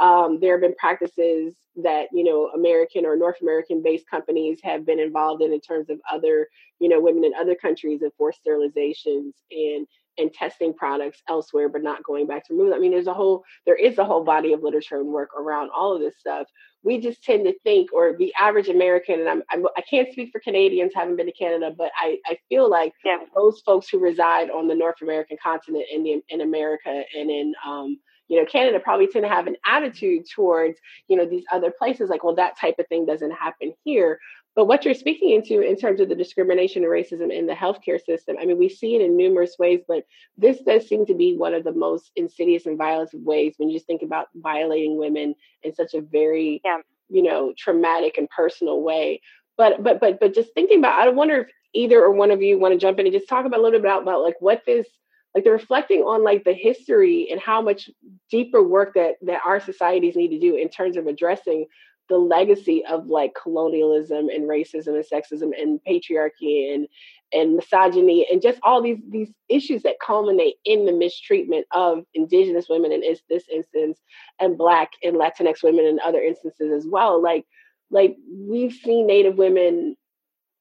um, 0.00 0.38
there 0.40 0.52
have 0.52 0.60
been 0.60 0.74
practices 0.76 1.54
that 1.76 2.08
you 2.12 2.24
know 2.24 2.50
American 2.54 3.06
or 3.06 3.16
North 3.16 3.40
American 3.42 3.82
based 3.82 4.08
companies 4.10 4.60
have 4.62 4.84
been 4.86 5.00
involved 5.00 5.42
in 5.42 5.52
in 5.52 5.60
terms 5.60 5.90
of 5.90 6.00
other 6.10 6.48
you 6.80 6.88
know 6.88 7.00
women 7.00 7.24
in 7.24 7.32
other 7.34 7.54
countries 7.54 8.02
and 8.02 8.12
forced 8.18 8.40
sterilizations 8.44 9.32
and 9.50 9.86
and 10.18 10.32
testing 10.32 10.74
products 10.74 11.22
elsewhere, 11.28 11.68
but 11.68 11.82
not 11.82 12.02
going 12.02 12.26
back 12.26 12.44
to 12.46 12.54
remove. 12.54 12.72
I 12.74 12.78
mean, 12.78 12.90
there's 12.90 13.06
a 13.06 13.14
whole 13.14 13.44
there 13.66 13.76
is 13.76 13.98
a 13.98 14.04
whole 14.04 14.24
body 14.24 14.52
of 14.52 14.62
literature 14.62 15.00
and 15.00 15.08
work 15.08 15.30
around 15.38 15.70
all 15.74 15.94
of 15.94 16.00
this 16.00 16.18
stuff. 16.18 16.48
We 16.82 17.00
just 17.00 17.24
tend 17.24 17.44
to 17.46 17.58
think, 17.64 17.92
or 17.92 18.16
the 18.16 18.32
average 18.38 18.68
American, 18.68 19.20
and 19.20 19.28
I'm, 19.28 19.42
I'm 19.50 19.66
I 19.76 19.82
can 19.88 20.04
not 20.04 20.12
speak 20.12 20.30
for 20.32 20.40
Canadians, 20.40 20.92
haven't 20.94 21.16
been 21.16 21.26
to 21.26 21.32
Canada, 21.32 21.72
but 21.76 21.90
I 21.96 22.18
I 22.26 22.38
feel 22.48 22.68
like 22.68 22.92
yeah. 23.04 23.18
those 23.34 23.60
folks 23.60 23.88
who 23.88 23.98
reside 23.98 24.50
on 24.50 24.68
the 24.68 24.74
North 24.74 25.02
American 25.02 25.38
continent 25.42 25.86
in 25.90 26.02
the 26.02 26.20
in 26.28 26.40
America 26.40 27.02
and 27.16 27.30
in 27.30 27.54
um, 27.66 27.98
you 28.28 28.38
know, 28.38 28.46
Canada 28.46 28.78
probably 28.78 29.06
tend 29.06 29.24
to 29.24 29.28
have 29.28 29.46
an 29.46 29.56
attitude 29.66 30.26
towards, 30.28 30.78
you 31.08 31.16
know, 31.16 31.26
these 31.26 31.44
other 31.52 31.72
places 31.76 32.10
like, 32.10 32.22
well, 32.22 32.34
that 32.34 32.58
type 32.58 32.76
of 32.78 32.86
thing 32.88 33.06
doesn't 33.06 33.32
happen 33.32 33.74
here. 33.84 34.20
But 34.54 34.66
what 34.66 34.84
you're 34.84 34.94
speaking 34.94 35.30
into 35.30 35.60
in 35.60 35.76
terms 35.76 36.00
of 36.00 36.08
the 36.08 36.14
discrimination 36.16 36.82
and 36.82 36.92
racism 36.92 37.32
in 37.32 37.46
the 37.46 37.54
healthcare 37.54 38.04
system, 38.04 38.36
I 38.40 38.44
mean, 38.44 38.58
we 38.58 38.68
see 38.68 38.96
it 38.96 39.02
in 39.02 39.16
numerous 39.16 39.56
ways, 39.58 39.80
but 39.86 40.04
this 40.36 40.60
does 40.60 40.86
seem 40.88 41.06
to 41.06 41.14
be 41.14 41.36
one 41.36 41.54
of 41.54 41.62
the 41.64 41.72
most 41.72 42.10
insidious 42.16 42.66
and 42.66 42.76
violent 42.76 43.10
ways 43.14 43.54
when 43.56 43.70
you 43.70 43.76
just 43.76 43.86
think 43.86 44.02
about 44.02 44.26
violating 44.34 44.98
women 44.98 45.34
in 45.62 45.74
such 45.74 45.94
a 45.94 46.00
very, 46.00 46.60
yeah. 46.64 46.78
you 47.08 47.22
know, 47.22 47.54
traumatic 47.56 48.18
and 48.18 48.28
personal 48.30 48.82
way. 48.82 49.20
But 49.56 49.82
but 49.82 50.00
but 50.00 50.18
but 50.18 50.34
just 50.34 50.52
thinking 50.54 50.80
about, 50.80 51.00
I 51.00 51.08
wonder 51.10 51.42
if 51.42 51.48
either 51.72 52.00
or 52.00 52.10
one 52.10 52.30
of 52.30 52.42
you 52.42 52.58
want 52.58 52.74
to 52.74 52.80
jump 52.80 52.98
in 52.98 53.06
and 53.06 53.14
just 53.14 53.28
talk 53.28 53.46
about 53.46 53.60
a 53.60 53.62
little 53.62 53.78
bit 53.78 53.86
about, 53.86 54.02
about 54.02 54.22
like 54.22 54.40
what 54.40 54.62
this 54.66 54.86
like 55.34 55.44
they're 55.44 55.52
reflecting 55.52 56.00
on 56.00 56.24
like 56.24 56.44
the 56.44 56.52
history 56.52 57.28
and 57.30 57.40
how 57.40 57.60
much 57.60 57.90
deeper 58.30 58.62
work 58.62 58.94
that 58.94 59.16
that 59.22 59.40
our 59.44 59.60
societies 59.60 60.16
need 60.16 60.28
to 60.28 60.38
do 60.38 60.56
in 60.56 60.68
terms 60.68 60.96
of 60.96 61.06
addressing 61.06 61.66
the 62.08 62.16
legacy 62.16 62.84
of 62.86 63.06
like 63.06 63.34
colonialism 63.40 64.28
and 64.28 64.48
racism 64.48 64.88
and 64.88 65.04
sexism 65.04 65.50
and 65.60 65.80
patriarchy 65.86 66.74
and 66.74 66.88
and 67.32 67.56
misogyny 67.56 68.26
and 68.30 68.40
just 68.40 68.58
all 68.62 68.82
these 68.82 68.98
these 69.10 69.30
issues 69.48 69.82
that 69.82 70.00
culminate 70.04 70.54
in 70.64 70.86
the 70.86 70.92
mistreatment 70.92 71.66
of 71.72 72.04
indigenous 72.14 72.66
women 72.68 72.92
in 72.92 73.02
this 73.28 73.44
instance 73.52 74.00
and 74.40 74.56
black 74.56 74.92
and 75.02 75.16
latinx 75.16 75.62
women 75.62 75.84
in 75.84 76.00
other 76.00 76.20
instances 76.20 76.72
as 76.72 76.86
well. 76.86 77.22
Like 77.22 77.44
like 77.90 78.16
we've 78.30 78.72
seen 78.72 79.06
native 79.06 79.36
women 79.36 79.96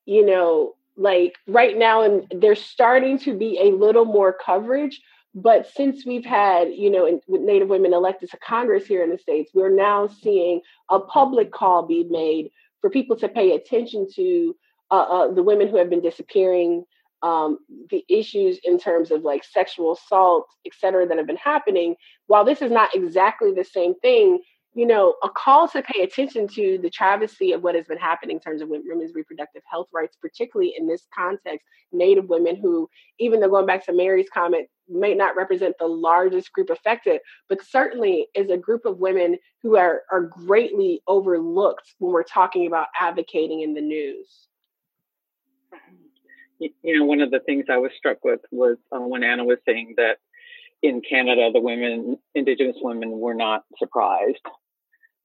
you 0.06 0.26
know 0.26 0.74
like 0.98 1.36
right 1.48 1.78
now 1.78 2.02
and 2.02 2.26
there's 2.42 2.62
starting 2.62 3.18
to 3.20 3.38
be 3.38 3.60
a 3.62 3.76
little 3.76 4.06
more 4.06 4.34
coverage 4.34 5.02
but 5.36 5.70
since 5.76 6.06
we've 6.06 6.26
had 6.26 6.70
you 6.70 6.90
know 6.90 7.22
with 7.28 7.42
native 7.42 7.70
women 7.70 7.94
elected 7.94 8.30
to 8.30 8.38
congress 8.38 8.86
here 8.86 9.04
in 9.04 9.12
the 9.12 9.18
states 9.18 9.52
we're 9.54 9.74
now 9.74 10.08
seeing 10.08 10.60
a 10.90 11.00
public 11.00 11.52
call 11.52 11.86
be 11.86 12.04
made 12.10 12.50
for 12.82 12.90
people 12.90 13.16
to 13.16 13.30
pay 13.30 13.54
attention 13.54 14.08
to 14.16 14.56
uh, 14.92 14.96
uh, 14.96 15.34
the 15.34 15.44
women 15.44 15.68
who 15.68 15.78
have 15.78 15.90
been 15.90 16.02
disappearing 16.02 16.84
um, 17.24 17.58
the 17.90 18.06
issues 18.10 18.60
in 18.64 18.80
terms 18.80 19.12
of 19.12 19.24
like 19.24 19.44
sexual 19.44 19.94
assault 19.94 20.48
et 20.66 20.72
cetera 20.80 21.08
that 21.08 21.18
have 21.18 21.28
been 21.28 21.36
happening. 21.36 21.96
While 22.28 22.46
this 22.46 22.62
is 22.62 22.72
not 22.72 22.96
exactly 22.96 23.52
the 23.54 23.64
same 23.64 23.96
thing 23.96 24.42
you 24.78 24.86
know, 24.86 25.16
a 25.24 25.30
call 25.30 25.68
to 25.68 25.82
pay 25.82 26.04
attention 26.04 26.48
to 26.48 26.78
the 26.78 26.92
travesty 26.92 27.52
of 27.52 27.64
what 27.64 27.74
has 27.74 27.88
been 27.88 27.98
happening 27.98 28.36
in 28.36 28.40
terms 28.40 28.62
of 28.62 28.70
women's 28.70 29.16
reproductive 29.16 29.64
health 29.66 29.88
rights, 29.92 30.16
particularly 30.22 30.76
in 30.78 30.86
this 30.86 31.08
context, 31.12 31.66
Native 31.92 32.30
women 32.30 32.56
who, 32.56 32.88
even 33.18 33.40
though 33.40 33.50
going 33.50 33.66
back 33.66 33.84
to 33.88 33.92
Mary's 33.92 34.30
comment, 34.32 34.70
may 34.88 35.16
not 35.16 35.36
represent 35.36 35.76
the 35.80 35.88
largest 35.88 36.54
group 36.54 36.70
affected, 36.70 37.22
but 37.50 37.66
certainly 37.66 38.28
is 38.36 38.52
a 38.52 38.58
group 38.58 38.86
of 38.86 39.00
women 39.00 39.40
who 39.64 39.78
are, 39.78 40.04
are 40.12 40.22
greatly 40.22 41.02
overlooked 41.08 41.96
when 41.98 42.14
we're 42.14 42.22
talking 42.22 42.68
about 42.68 42.86
advocating 43.02 43.62
in 43.62 43.74
the 43.74 43.82
news. 43.82 44.48
You 46.60 47.00
know, 47.00 47.06
one 47.06 47.22
of 47.22 47.32
the 47.32 47.40
things 47.40 47.66
I 47.68 47.78
was 47.78 47.94
struck 47.98 48.24
with 48.24 48.42
was 48.52 48.78
uh, 48.92 49.00
when 49.00 49.24
Anna 49.24 49.44
was 49.44 49.58
saying 49.66 49.96
that 49.98 50.18
in 50.84 51.02
Canada, 51.02 51.50
the 51.52 51.62
women, 51.62 52.20
Indigenous 52.36 52.78
women, 52.80 53.10
were 53.10 53.34
not 53.34 53.64
surprised 53.80 54.46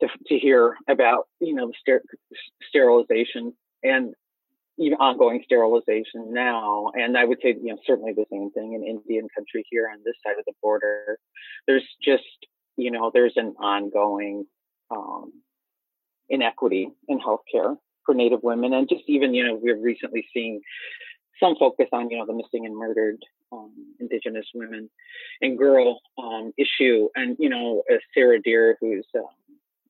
to, 0.02 0.08
to 0.26 0.38
hear 0.38 0.76
about, 0.88 1.28
you 1.40 1.54
know, 1.54 1.72
ster- 1.80 2.02
sterilization 2.68 3.54
and 3.82 4.14
even 4.78 4.98
ongoing 4.98 5.42
sterilization 5.44 6.32
now. 6.32 6.90
And 6.94 7.16
I 7.16 7.24
would 7.24 7.38
say, 7.42 7.54
you 7.60 7.72
know, 7.72 7.78
certainly 7.86 8.12
the 8.12 8.26
same 8.30 8.50
thing 8.50 8.72
in 8.74 8.82
Indian 8.82 9.28
country 9.36 9.64
here 9.70 9.88
on 9.92 10.00
this 10.04 10.14
side 10.26 10.38
of 10.38 10.44
the 10.46 10.54
border. 10.62 11.18
There's 11.66 11.86
just, 12.02 12.24
you 12.76 12.90
know, 12.90 13.10
there's 13.12 13.36
an 13.36 13.54
ongoing 13.60 14.46
um, 14.90 15.32
inequity 16.28 16.88
in 17.08 17.20
healthcare 17.20 17.76
for 18.04 18.14
Native 18.14 18.40
women, 18.42 18.72
and 18.72 18.88
just 18.88 19.04
even, 19.06 19.34
you 19.34 19.44
know, 19.44 19.58
we're 19.62 19.80
recently 19.80 20.26
seeing 20.32 20.60
some 21.38 21.54
focus 21.56 21.86
on, 21.92 22.10
you 22.10 22.18
know, 22.18 22.26
the 22.26 22.32
missing 22.32 22.66
and 22.66 22.76
murdered 22.76 23.18
um, 23.52 23.72
Indigenous 24.00 24.46
women 24.54 24.90
and 25.40 25.58
girl 25.58 26.00
um, 26.18 26.52
issue. 26.56 27.08
And, 27.14 27.36
you 27.38 27.48
know, 27.48 27.82
Sarah 28.14 28.40
Deer, 28.40 28.76
who's 28.80 29.06
um, 29.14 29.26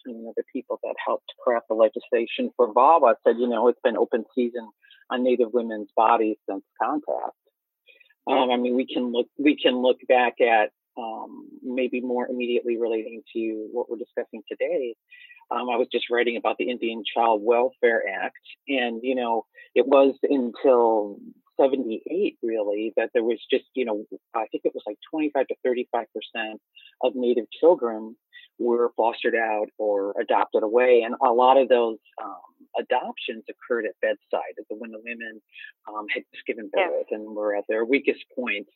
one 0.07 0.29
of 0.29 0.35
the 0.37 0.45
people 0.53 0.79
that 0.83 0.95
helped 1.05 1.33
craft 1.43 1.67
the 1.69 1.75
legislation 1.75 2.51
for 2.57 2.73
VAWA, 2.73 3.15
said, 3.27 3.37
you 3.39 3.49
know, 3.49 3.69
it's 3.69 3.81
been 3.83 3.97
open 3.97 4.25
season 4.35 4.69
on 5.11 5.23
Native 5.23 5.53
women's 5.53 5.91
bodies 5.97 6.37
since 6.49 6.65
contact. 6.81 7.37
Um, 8.27 8.51
I 8.51 8.57
mean, 8.57 8.77
we 8.77 8.87
can 8.87 9.11
look 9.13 9.27
we 9.39 9.57
can 9.57 9.83
look 9.83 9.99
back 10.09 10.41
at 10.41 10.71
um, 10.97 11.49
maybe 11.63 12.01
more 12.01 12.27
immediately 12.29 12.77
relating 12.79 13.23
to 13.35 13.69
what 13.73 13.91
we're 13.91 13.97
discussing 13.97 14.43
today. 14.49 14.95
Um, 15.51 15.69
I 15.69 15.77
was 15.77 15.89
just 15.93 16.07
writing 16.11 16.37
about 16.37 16.57
the 16.59 16.71
Indian 16.71 17.03
Child 17.05 17.43
Welfare 17.45 18.05
Act, 18.09 18.39
and 18.69 19.01
you 19.03 19.15
know, 19.15 19.45
it 19.75 19.87
was 19.87 20.15
until 20.23 21.19
78 21.61 22.39
really 22.43 22.93
that 22.97 23.11
there 23.13 23.23
was 23.23 23.39
just 23.51 23.65
you 23.75 23.85
know 23.85 24.05
i 24.35 24.47
think 24.51 24.65
it 24.65 24.73
was 24.75 24.83
like 24.87 24.97
25 25.11 25.47
to 25.49 25.55
35 25.63 26.07
percent 26.15 26.61
of 27.03 27.13
native 27.15 27.45
children 27.61 28.17
were 28.59 28.93
fostered 28.97 29.35
out 29.35 29.67
or 29.79 30.15
adopted 30.21 30.63
away 30.63 31.03
and 31.05 31.15
a 31.27 31.33
lot 31.33 31.57
of 31.57 31.69
those 31.69 31.99
um, 32.23 32.41
adoptions 32.79 33.45
occurred 33.49 33.85
at 33.85 33.93
bedside 34.01 34.55
when 34.69 34.91
the 34.91 35.01
women 35.05 35.41
um, 35.89 36.07
had 36.13 36.23
just 36.33 36.47
given 36.47 36.71
birth 36.73 37.07
yeah. 37.11 37.17
and 37.17 37.35
were 37.35 37.55
at 37.57 37.65
their 37.69 37.85
weakest 37.85 38.25
points 38.35 38.71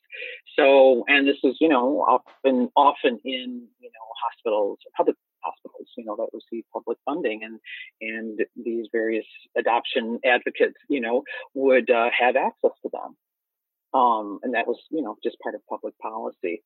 so 0.58 1.04
and 1.08 1.26
this 1.26 1.36
is 1.44 1.56
you 1.60 1.68
know 1.68 2.00
often 2.00 2.68
often 2.76 3.18
in 3.24 3.66
you 3.80 3.90
know 3.90 4.06
hospitals 4.22 4.78
public 4.96 5.16
hospitals, 5.46 5.88
you 5.96 6.04
know, 6.04 6.16
that 6.16 6.28
receive 6.32 6.64
public 6.72 6.98
funding, 7.04 7.42
and 7.44 7.60
and 8.00 8.40
these 8.56 8.86
various 8.92 9.26
adoption 9.56 10.18
advocates, 10.24 10.76
you 10.88 11.00
know, 11.00 11.22
would 11.54 11.90
uh, 11.90 12.10
have 12.18 12.36
access 12.36 12.72
to 12.82 12.90
them, 12.92 13.16
um, 13.98 14.40
and 14.42 14.54
that 14.54 14.66
was, 14.66 14.78
you 14.90 15.02
know, 15.02 15.16
just 15.22 15.38
part 15.40 15.54
of 15.54 15.60
public 15.68 15.96
policy. 15.98 16.62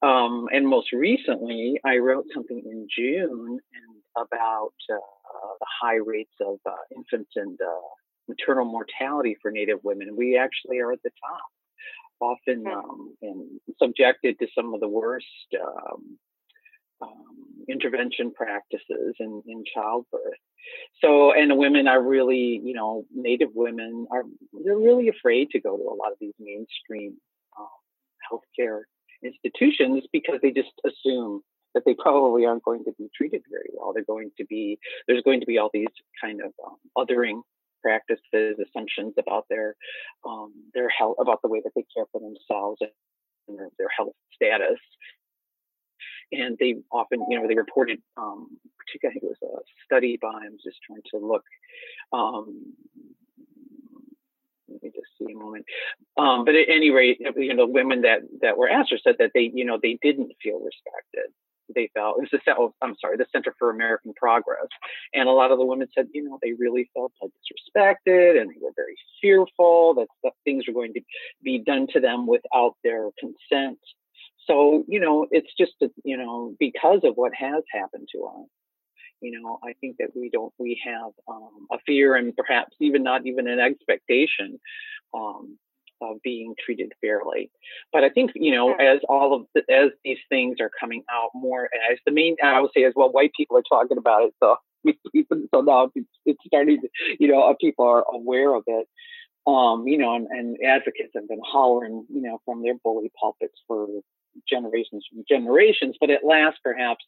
Um, 0.00 0.48
and 0.52 0.66
most 0.66 0.92
recently, 0.92 1.80
I 1.84 1.96
wrote 1.96 2.26
something 2.32 2.62
in 2.64 2.86
June 2.94 3.58
and 3.74 3.96
about 4.16 4.74
uh, 4.92 5.54
the 5.60 5.66
high 5.80 5.96
rates 5.96 6.34
of 6.40 6.58
uh, 6.66 6.72
infant 6.94 7.28
and 7.36 7.58
uh, 7.60 7.88
maternal 8.28 8.64
mortality 8.64 9.36
for 9.42 9.50
Native 9.50 9.80
women. 9.82 10.16
We 10.16 10.36
actually 10.36 10.78
are 10.78 10.92
at 10.92 11.02
the 11.02 11.10
top 11.10 11.42
often 12.20 12.64
um, 12.66 13.14
and 13.22 13.60
subjected 13.80 14.38
to 14.38 14.46
some 14.54 14.74
of 14.74 14.80
the 14.80 14.88
worst 14.88 15.26
um, 15.60 16.18
um, 17.00 17.64
intervention 17.68 18.32
practices 18.32 19.14
in, 19.20 19.42
in 19.46 19.64
childbirth. 19.72 20.38
So, 21.00 21.32
and 21.32 21.56
women 21.56 21.86
are 21.86 22.02
really, 22.02 22.60
you 22.62 22.74
know, 22.74 23.04
Native 23.14 23.50
women 23.54 24.06
are 24.10 24.24
they're 24.64 24.76
really 24.76 25.08
afraid 25.08 25.50
to 25.50 25.60
go 25.60 25.76
to 25.76 25.82
a 25.82 25.96
lot 25.96 26.12
of 26.12 26.18
these 26.20 26.34
mainstream 26.38 27.16
um, 27.58 27.66
healthcare 28.30 28.82
institutions 29.22 30.04
because 30.12 30.38
they 30.42 30.50
just 30.50 30.72
assume 30.86 31.42
that 31.74 31.82
they 31.84 31.94
probably 31.94 32.46
aren't 32.46 32.64
going 32.64 32.84
to 32.84 32.92
be 32.98 33.08
treated 33.16 33.42
very 33.50 33.70
well. 33.74 33.92
They're 33.92 34.04
going 34.04 34.30
to 34.38 34.46
be 34.46 34.78
there's 35.06 35.22
going 35.22 35.40
to 35.40 35.46
be 35.46 35.58
all 35.58 35.70
these 35.72 35.86
kind 36.22 36.40
of 36.40 36.52
um, 36.64 36.76
othering 36.96 37.42
practices, 37.82 38.58
assumptions 38.58 39.14
about 39.18 39.44
their 39.48 39.74
um, 40.26 40.52
their 40.74 40.88
health, 40.88 41.16
about 41.20 41.40
the 41.42 41.48
way 41.48 41.60
that 41.62 41.72
they 41.76 41.84
care 41.94 42.06
for 42.12 42.20
themselves 42.20 42.80
and 42.80 43.58
their, 43.58 43.68
their 43.78 43.88
health 43.96 44.14
status 44.34 44.78
and 46.32 46.56
they 46.60 46.76
often, 46.92 47.24
you 47.28 47.38
know, 47.38 47.48
they 47.48 47.54
reported, 47.54 48.00
um, 48.16 48.58
particularly, 48.78 49.16
I 49.16 49.20
think 49.20 49.24
it 49.24 49.38
was 49.40 49.60
a 49.60 49.84
study 49.84 50.18
by, 50.20 50.28
I'm 50.28 50.58
just 50.62 50.78
trying 50.86 51.02
to 51.12 51.26
look, 51.26 51.44
um, 52.12 52.74
let 54.68 54.82
me 54.82 54.90
just 54.94 55.08
see 55.18 55.32
a 55.32 55.36
moment. 55.36 55.64
Um, 56.16 56.44
but 56.44 56.54
at 56.54 56.68
any 56.68 56.90
rate, 56.90 57.18
you 57.36 57.54
know, 57.54 57.66
women 57.66 58.02
that 58.02 58.20
that 58.42 58.56
were 58.56 58.68
asked 58.68 58.92
or 58.92 58.98
said 58.98 59.16
that 59.18 59.32
they, 59.34 59.50
you 59.52 59.64
know, 59.64 59.78
they 59.82 59.98
didn't 60.02 60.32
feel 60.42 60.60
respected. 60.60 61.32
They 61.74 61.90
felt 61.92 62.16
it 62.18 62.30
was 62.32 62.40
the 62.46 62.54
oh, 62.56 62.74
I'm 62.80 62.96
sorry, 63.00 63.18
the 63.18 63.26
Center 63.30 63.54
for 63.58 63.70
American 63.70 64.14
Progress, 64.14 64.68
and 65.12 65.28
a 65.28 65.32
lot 65.32 65.50
of 65.50 65.58
the 65.58 65.66
women 65.66 65.88
said, 65.94 66.06
you 66.14 66.24
know, 66.24 66.38
they 66.42 66.54
really 66.54 66.90
felt 66.94 67.12
like 67.20 67.30
disrespected, 67.30 68.40
and 68.40 68.50
they 68.50 68.56
were 68.60 68.72
very 68.74 68.96
fearful 69.20 69.94
that, 69.94 70.32
things 70.44 70.64
were 70.66 70.74
going 70.74 70.94
to 70.94 71.00
be 71.42 71.58
done 71.58 71.86
to 71.92 72.00
them 72.00 72.26
without 72.26 72.74
their 72.82 73.08
consent 73.18 73.78
so 74.48 74.84
you 74.88 74.98
know 74.98 75.26
it's 75.30 75.52
just 75.58 75.72
you 76.04 76.16
know 76.16 76.54
because 76.58 77.00
of 77.04 77.14
what 77.14 77.32
has 77.34 77.62
happened 77.72 78.08
to 78.12 78.24
us 78.24 78.48
you 79.20 79.40
know 79.40 79.58
i 79.64 79.72
think 79.80 79.96
that 79.98 80.10
we 80.14 80.30
don't 80.30 80.52
we 80.58 80.80
have 80.84 81.12
um, 81.28 81.66
a 81.72 81.78
fear 81.86 82.14
and 82.14 82.36
perhaps 82.36 82.74
even 82.80 83.02
not 83.02 83.26
even 83.26 83.48
an 83.48 83.60
expectation 83.60 84.58
um, 85.14 85.58
of 86.00 86.22
being 86.22 86.54
treated 86.64 86.92
fairly. 87.00 87.50
But 87.92 88.04
i 88.04 88.08
think 88.08 88.32
you 88.34 88.54
know 88.54 88.74
as 88.74 89.00
all 89.08 89.34
of 89.34 89.46
the, 89.54 89.62
as 89.72 89.90
these 90.04 90.18
things 90.28 90.58
are 90.60 90.70
coming 90.78 91.02
out 91.10 91.30
more 91.34 91.64
as 91.90 91.98
the 92.06 92.12
main 92.12 92.36
i 92.42 92.60
would 92.60 92.70
say 92.74 92.84
as 92.84 92.92
well 92.94 93.10
white 93.10 93.32
people 93.36 93.56
are 93.56 93.62
talking 93.68 93.98
about 93.98 94.22
it 94.22 94.34
so 94.42 94.56
so 95.54 95.60
now 95.60 95.90
it's 96.24 96.38
starting 96.46 96.80
to, 96.80 96.88
you 97.18 97.28
know 97.28 97.54
people 97.60 97.86
are 97.86 98.04
aware 98.12 98.54
of 98.54 98.64
it. 98.66 98.86
Um, 99.46 99.88
you 99.88 99.96
know, 99.96 100.14
and, 100.14 100.26
and, 100.26 100.58
advocates 100.62 101.12
have 101.14 101.26
been 101.26 101.40
hollering, 101.42 102.04
you 102.10 102.20
know, 102.20 102.38
from 102.44 102.62
their 102.62 102.74
bully 102.84 103.10
pulpits 103.18 103.54
for 103.66 103.86
generations 104.46 105.06
from 105.10 105.24
generations, 105.26 105.96
but 105.98 106.10
at 106.10 106.22
last, 106.22 106.58
perhaps, 106.62 107.02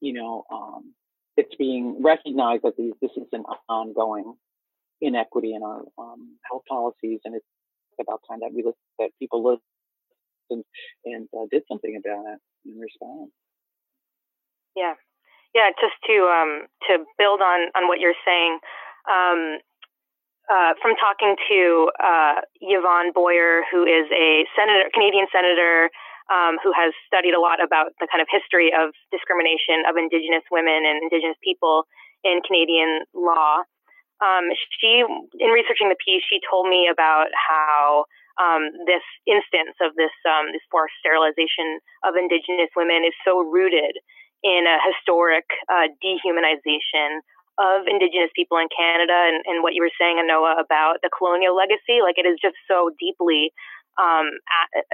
you 0.00 0.14
know, 0.14 0.44
um, 0.50 0.94
it's 1.36 1.54
being 1.56 2.02
recognized 2.02 2.62
that 2.62 2.76
these, 2.76 2.92
this 3.00 3.10
is 3.16 3.26
an 3.32 3.44
ongoing 3.68 4.34
inequity 5.00 5.54
in 5.54 5.62
our 5.62 5.82
um, 5.98 6.36
health 6.48 6.62
policies, 6.68 7.20
and 7.24 7.34
it's 7.34 7.46
about 8.00 8.20
time 8.28 8.40
that 8.40 8.50
we 8.54 8.62
look 8.62 8.76
that 8.98 9.10
people 9.18 9.42
listened 9.42 10.64
and 11.04 11.28
uh, 11.36 11.46
did 11.50 11.62
something 11.68 11.96
about 11.96 12.24
it 12.34 12.40
in 12.68 12.78
response. 12.78 13.30
Yeah, 14.76 14.94
yeah. 15.54 15.70
Just 15.80 15.94
to 16.06 16.14
um, 16.26 16.66
to 16.88 17.04
build 17.18 17.40
on 17.40 17.70
on 17.74 17.88
what 17.88 18.00
you're 18.00 18.18
saying. 18.24 18.58
Um, 19.10 19.58
uh, 20.44 20.76
from 20.82 20.92
talking 21.00 21.36
to 21.48 21.88
uh, 21.96 22.44
Yvonne 22.60 23.12
Boyer, 23.14 23.64
who 23.72 23.84
is 23.84 24.04
a 24.12 24.44
senator, 24.52 24.92
Canadian 24.92 25.24
senator 25.32 25.88
um, 26.32 26.56
who 26.62 26.72
has 26.72 26.92
studied 27.06 27.36
a 27.36 27.40
lot 27.40 27.60
about 27.60 27.92
the 28.00 28.08
kind 28.08 28.22
of 28.22 28.28
history 28.30 28.72
of 28.72 28.96
discrimination 29.12 29.84
of 29.84 29.96
Indigenous 29.96 30.44
women 30.50 30.88
and 30.88 31.04
Indigenous 31.04 31.36
people 31.44 31.84
in 32.24 32.40
Canadian 32.40 33.04
law. 33.12 33.64
Um, 34.24 34.48
she, 34.80 35.04
in 35.04 35.50
researching 35.52 35.92
the 35.92 36.00
piece, 36.00 36.24
she 36.24 36.40
told 36.48 36.68
me 36.70 36.88
about 36.88 37.28
how 37.36 38.08
um, 38.40 38.72
this 38.88 39.04
instance 39.28 39.76
of 39.84 39.94
this 39.94 40.14
um, 40.26 40.50
this 40.50 40.64
forced 40.70 40.96
sterilization 40.98 41.78
of 42.02 42.16
Indigenous 42.16 42.72
women 42.74 43.04
is 43.04 43.14
so 43.22 43.44
rooted 43.44 43.94
in 44.42 44.64
a 44.66 44.76
historic 44.80 45.44
uh, 45.68 45.88
dehumanization 46.02 47.20
of 47.58 47.86
Indigenous 47.86 48.34
people 48.34 48.58
in 48.58 48.66
Canada, 48.74 49.14
and, 49.14 49.38
and 49.46 49.62
what 49.62 49.74
you 49.78 49.82
were 49.82 49.94
saying, 49.94 50.18
Anoa, 50.18 50.58
about 50.58 50.98
the 51.02 51.10
colonial 51.10 51.54
legacy. 51.54 52.02
Like 52.02 52.18
it 52.18 52.26
is 52.26 52.38
just 52.42 52.58
so 52.66 52.90
deeply 52.98 53.54
um, 54.00 54.30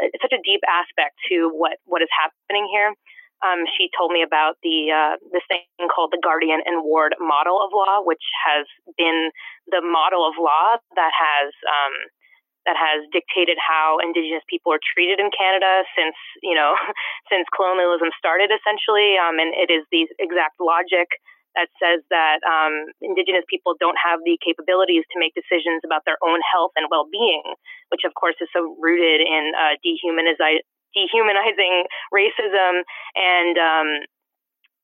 a, 0.00 0.10
such 0.20 0.32
a 0.32 0.42
deep 0.44 0.60
aspect 0.68 1.16
to 1.30 1.48
what 1.52 1.78
what 1.84 2.02
is 2.02 2.12
happening 2.12 2.68
here. 2.70 2.92
Um, 3.40 3.64
she 3.64 3.88
told 3.96 4.12
me 4.12 4.20
about 4.20 4.60
the 4.60 4.92
uh, 4.92 5.16
this 5.32 5.44
thing 5.48 5.64
called 5.88 6.12
the 6.12 6.20
guardian 6.20 6.60
and 6.64 6.84
ward 6.84 7.16
model 7.16 7.56
of 7.56 7.72
law, 7.72 8.04
which 8.04 8.24
has 8.44 8.68
been 9.00 9.32
the 9.72 9.80
model 9.80 10.28
of 10.28 10.36
law 10.36 10.76
that 10.96 11.12
has 11.16 11.48
um, 11.64 11.94
that 12.68 12.76
has 12.76 13.08
dictated 13.08 13.56
how 13.56 13.96
Indigenous 14.04 14.44
people 14.44 14.76
are 14.76 14.82
treated 14.92 15.16
in 15.16 15.32
Canada 15.32 15.88
since 15.96 16.16
you 16.44 16.52
know 16.52 16.76
since 17.32 17.48
colonialism 17.56 18.12
started, 18.20 18.52
essentially. 18.52 19.16
Um, 19.16 19.40
and 19.40 19.56
it 19.56 19.72
is 19.72 19.88
the 19.88 20.04
exact 20.20 20.60
logic 20.60 21.08
that 21.54 21.68
says 21.82 22.02
that 22.10 22.38
um, 22.46 22.92
Indigenous 23.02 23.44
people 23.50 23.74
don't 23.78 23.98
have 23.98 24.20
the 24.24 24.38
capabilities 24.38 25.04
to 25.12 25.18
make 25.18 25.34
decisions 25.34 25.82
about 25.84 26.02
their 26.06 26.18
own 26.22 26.40
health 26.46 26.72
and 26.76 26.86
well-being, 26.90 27.42
which 27.90 28.02
of 28.06 28.14
course 28.14 28.36
is 28.40 28.48
so 28.54 28.76
rooted 28.78 29.20
in 29.20 29.52
uh, 29.54 29.74
dehumanizing 29.82 30.62
racism 32.14 32.82
and 33.16 33.54
um, 33.58 33.88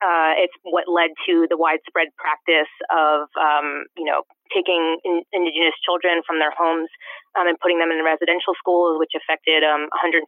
uh, 0.01 0.37
it's 0.37 0.53
what 0.61 0.85
led 0.85 1.09
to 1.25 1.49
the 1.49 1.57
widespread 1.57 2.13
practice 2.21 2.69
of, 2.93 3.25
um, 3.33 3.89
you 3.97 4.05
know, 4.05 4.21
taking 4.53 5.01
in, 5.01 5.25
indigenous 5.33 5.73
children 5.81 6.21
from 6.21 6.37
their 6.37 6.53
homes 6.53 6.89
um, 7.33 7.49
and 7.49 7.57
putting 7.57 7.81
them 7.81 7.89
in 7.89 8.05
residential 8.05 8.53
schools, 8.61 9.01
which 9.01 9.17
affected 9.17 9.65
um, 9.65 9.89
150,000 9.97 10.21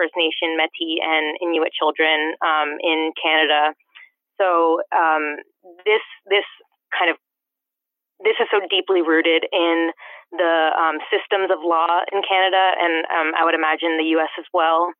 First 0.00 0.16
Nation, 0.16 0.56
Métis, 0.56 0.96
and 1.04 1.36
Inuit 1.44 1.76
children 1.76 2.32
um, 2.40 2.80
in 2.80 3.12
Canada. 3.20 3.76
So 4.40 4.80
um, 4.94 5.40
this 5.84 6.04
this 6.28 6.46
kind 6.96 7.10
of 7.10 7.16
this 8.22 8.38
is 8.38 8.46
so 8.50 8.62
deeply 8.70 9.02
rooted 9.02 9.44
in 9.50 9.90
the 10.30 10.54
um, 10.78 11.02
systems 11.10 11.50
of 11.50 11.60
law 11.60 12.06
in 12.12 12.22
Canada, 12.22 12.62
and 12.78 13.34
I 13.34 13.44
would 13.44 13.54
imagine 13.54 13.98
the 13.98 14.14
U.S. 14.16 14.30
as 14.38 14.46
well. 14.54 14.92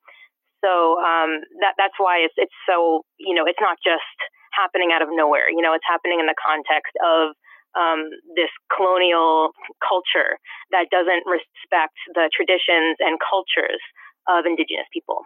So 0.64 0.98
um, 1.02 1.42
that 1.62 1.74
that's 1.78 1.98
why 1.98 2.22
it's 2.22 2.34
it's 2.36 2.54
so 2.68 3.02
you 3.18 3.34
know 3.34 3.44
it's 3.46 3.60
not 3.60 3.78
just 3.82 4.18
happening 4.52 4.92
out 4.92 5.02
of 5.02 5.08
nowhere. 5.10 5.48
You 5.50 5.62
know, 5.62 5.72
it's 5.74 5.86
happening 5.88 6.20
in 6.20 6.26
the 6.26 6.36
context 6.38 6.92
of 7.00 7.34
um, 7.72 8.12
this 8.36 8.52
colonial 8.68 9.56
culture 9.80 10.36
that 10.70 10.92
doesn't 10.92 11.24
respect 11.24 11.96
the 12.12 12.28
traditions 12.30 13.00
and 13.00 13.16
cultures 13.18 13.80
of 14.28 14.44
Indigenous 14.44 14.86
people. 14.92 15.24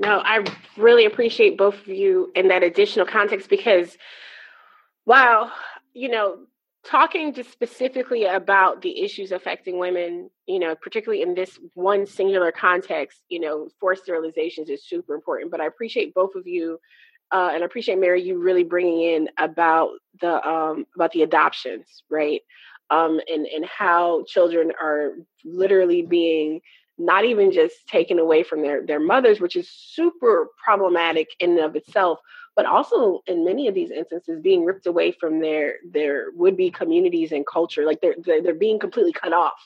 No, 0.00 0.22
I 0.24 0.42
really 0.78 1.04
appreciate 1.04 1.58
both 1.58 1.74
of 1.74 1.88
you 1.88 2.32
in 2.34 2.48
that 2.48 2.62
additional 2.62 3.04
context 3.04 3.50
because, 3.50 3.98
wow, 5.04 5.52
you 5.92 6.08
know, 6.08 6.38
talking 6.86 7.34
just 7.34 7.52
specifically 7.52 8.24
about 8.24 8.80
the 8.80 9.02
issues 9.02 9.30
affecting 9.30 9.78
women, 9.78 10.30
you 10.46 10.58
know, 10.58 10.74
particularly 10.74 11.22
in 11.22 11.34
this 11.34 11.58
one 11.74 12.06
singular 12.06 12.50
context, 12.50 13.20
you 13.28 13.40
know, 13.40 13.68
forced 13.78 14.06
sterilizations 14.06 14.70
is 14.70 14.88
super 14.88 15.14
important. 15.14 15.50
But 15.50 15.60
I 15.60 15.66
appreciate 15.66 16.14
both 16.14 16.34
of 16.34 16.46
you, 16.46 16.80
uh, 17.30 17.50
and 17.52 17.62
I 17.62 17.66
appreciate 17.66 17.98
Mary 17.98 18.22
you 18.22 18.38
really 18.38 18.64
bringing 18.64 19.02
in 19.02 19.28
about 19.36 19.90
the 20.22 20.42
um, 20.48 20.86
about 20.96 21.12
the 21.12 21.24
adoptions, 21.24 22.04
right? 22.08 22.40
Um, 22.88 23.20
and 23.30 23.44
and 23.46 23.66
how 23.66 24.24
children 24.26 24.72
are 24.80 25.12
literally 25.44 26.00
being 26.00 26.62
not 27.00 27.24
even 27.24 27.50
just 27.50 27.86
taken 27.88 28.18
away 28.18 28.42
from 28.42 28.62
their 28.62 28.86
their 28.86 29.00
mothers, 29.00 29.40
which 29.40 29.56
is 29.56 29.68
super 29.70 30.48
problematic 30.62 31.28
in 31.40 31.50
and 31.50 31.60
of 31.60 31.76
itself, 31.76 32.20
but 32.56 32.66
also 32.66 33.20
in 33.26 33.44
many 33.44 33.68
of 33.68 33.74
these 33.74 33.90
instances 33.90 34.40
being 34.40 34.64
ripped 34.64 34.86
away 34.86 35.12
from 35.12 35.40
their 35.40 35.76
their 35.90 36.26
would 36.34 36.56
be 36.56 36.70
communities 36.70 37.32
and 37.32 37.46
culture. 37.46 37.84
Like 37.84 38.00
they're, 38.00 38.16
they're 38.24 38.42
they're 38.42 38.54
being 38.54 38.78
completely 38.78 39.12
cut 39.12 39.32
off 39.32 39.60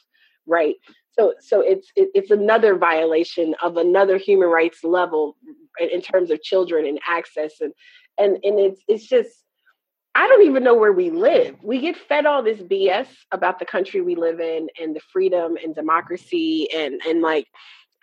right? 0.46 0.76
So 1.12 1.34
so 1.40 1.60
it's 1.60 1.90
it, 1.96 2.08
it's 2.14 2.30
another 2.30 2.76
violation 2.76 3.54
of 3.62 3.76
another 3.76 4.18
human 4.18 4.48
rights 4.48 4.82
level 4.82 5.36
in 5.78 6.00
terms 6.00 6.30
of 6.30 6.42
children 6.42 6.86
and 6.86 6.98
access 7.08 7.60
and 7.60 7.72
and 8.18 8.38
and 8.42 8.58
it's 8.58 8.80
it's 8.88 9.06
just 9.06 9.43
I 10.14 10.28
don't 10.28 10.46
even 10.46 10.62
know 10.62 10.74
where 10.74 10.92
we 10.92 11.10
live. 11.10 11.56
We 11.62 11.80
get 11.80 11.96
fed 11.96 12.24
all 12.24 12.42
this 12.42 12.60
BS 12.60 13.08
about 13.32 13.58
the 13.58 13.64
country 13.64 14.00
we 14.00 14.14
live 14.14 14.40
in 14.40 14.68
and 14.80 14.94
the 14.94 15.00
freedom 15.12 15.56
and 15.62 15.74
democracy 15.74 16.68
and 16.74 17.00
and 17.06 17.20
like 17.20 17.48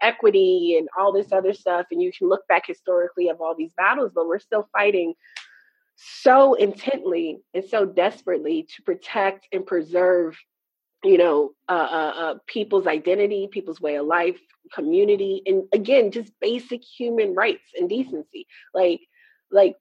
equity 0.01 0.75
and 0.77 0.89
all 0.99 1.13
this 1.13 1.31
other 1.31 1.53
stuff. 1.53 1.85
And 1.91 2.01
you 2.01 2.11
can 2.11 2.27
look 2.27 2.47
back 2.47 2.67
historically 2.67 3.29
of 3.29 3.39
all 3.39 3.55
these 3.55 3.73
battles, 3.77 4.11
but 4.13 4.27
we're 4.27 4.39
still 4.39 4.67
fighting 4.73 5.13
so 5.95 6.55
intently 6.55 7.39
and 7.53 7.63
so 7.63 7.85
desperately 7.85 8.67
to 8.75 8.81
protect 8.81 9.47
and 9.51 9.65
preserve 9.65 10.35
you 11.03 11.17
know 11.17 11.51
uh, 11.69 11.87
uh, 11.91 12.13
uh, 12.15 12.35
people's 12.47 12.87
identity 12.87 13.47
people's 13.51 13.81
way 13.81 13.95
of 13.95 14.05
life 14.05 14.39
community 14.73 15.41
and 15.45 15.63
again 15.73 16.11
just 16.11 16.31
basic 16.39 16.81
human 16.83 17.33
rights 17.35 17.69
and 17.77 17.89
decency 17.89 18.47
like 18.73 19.01
like 19.51 19.75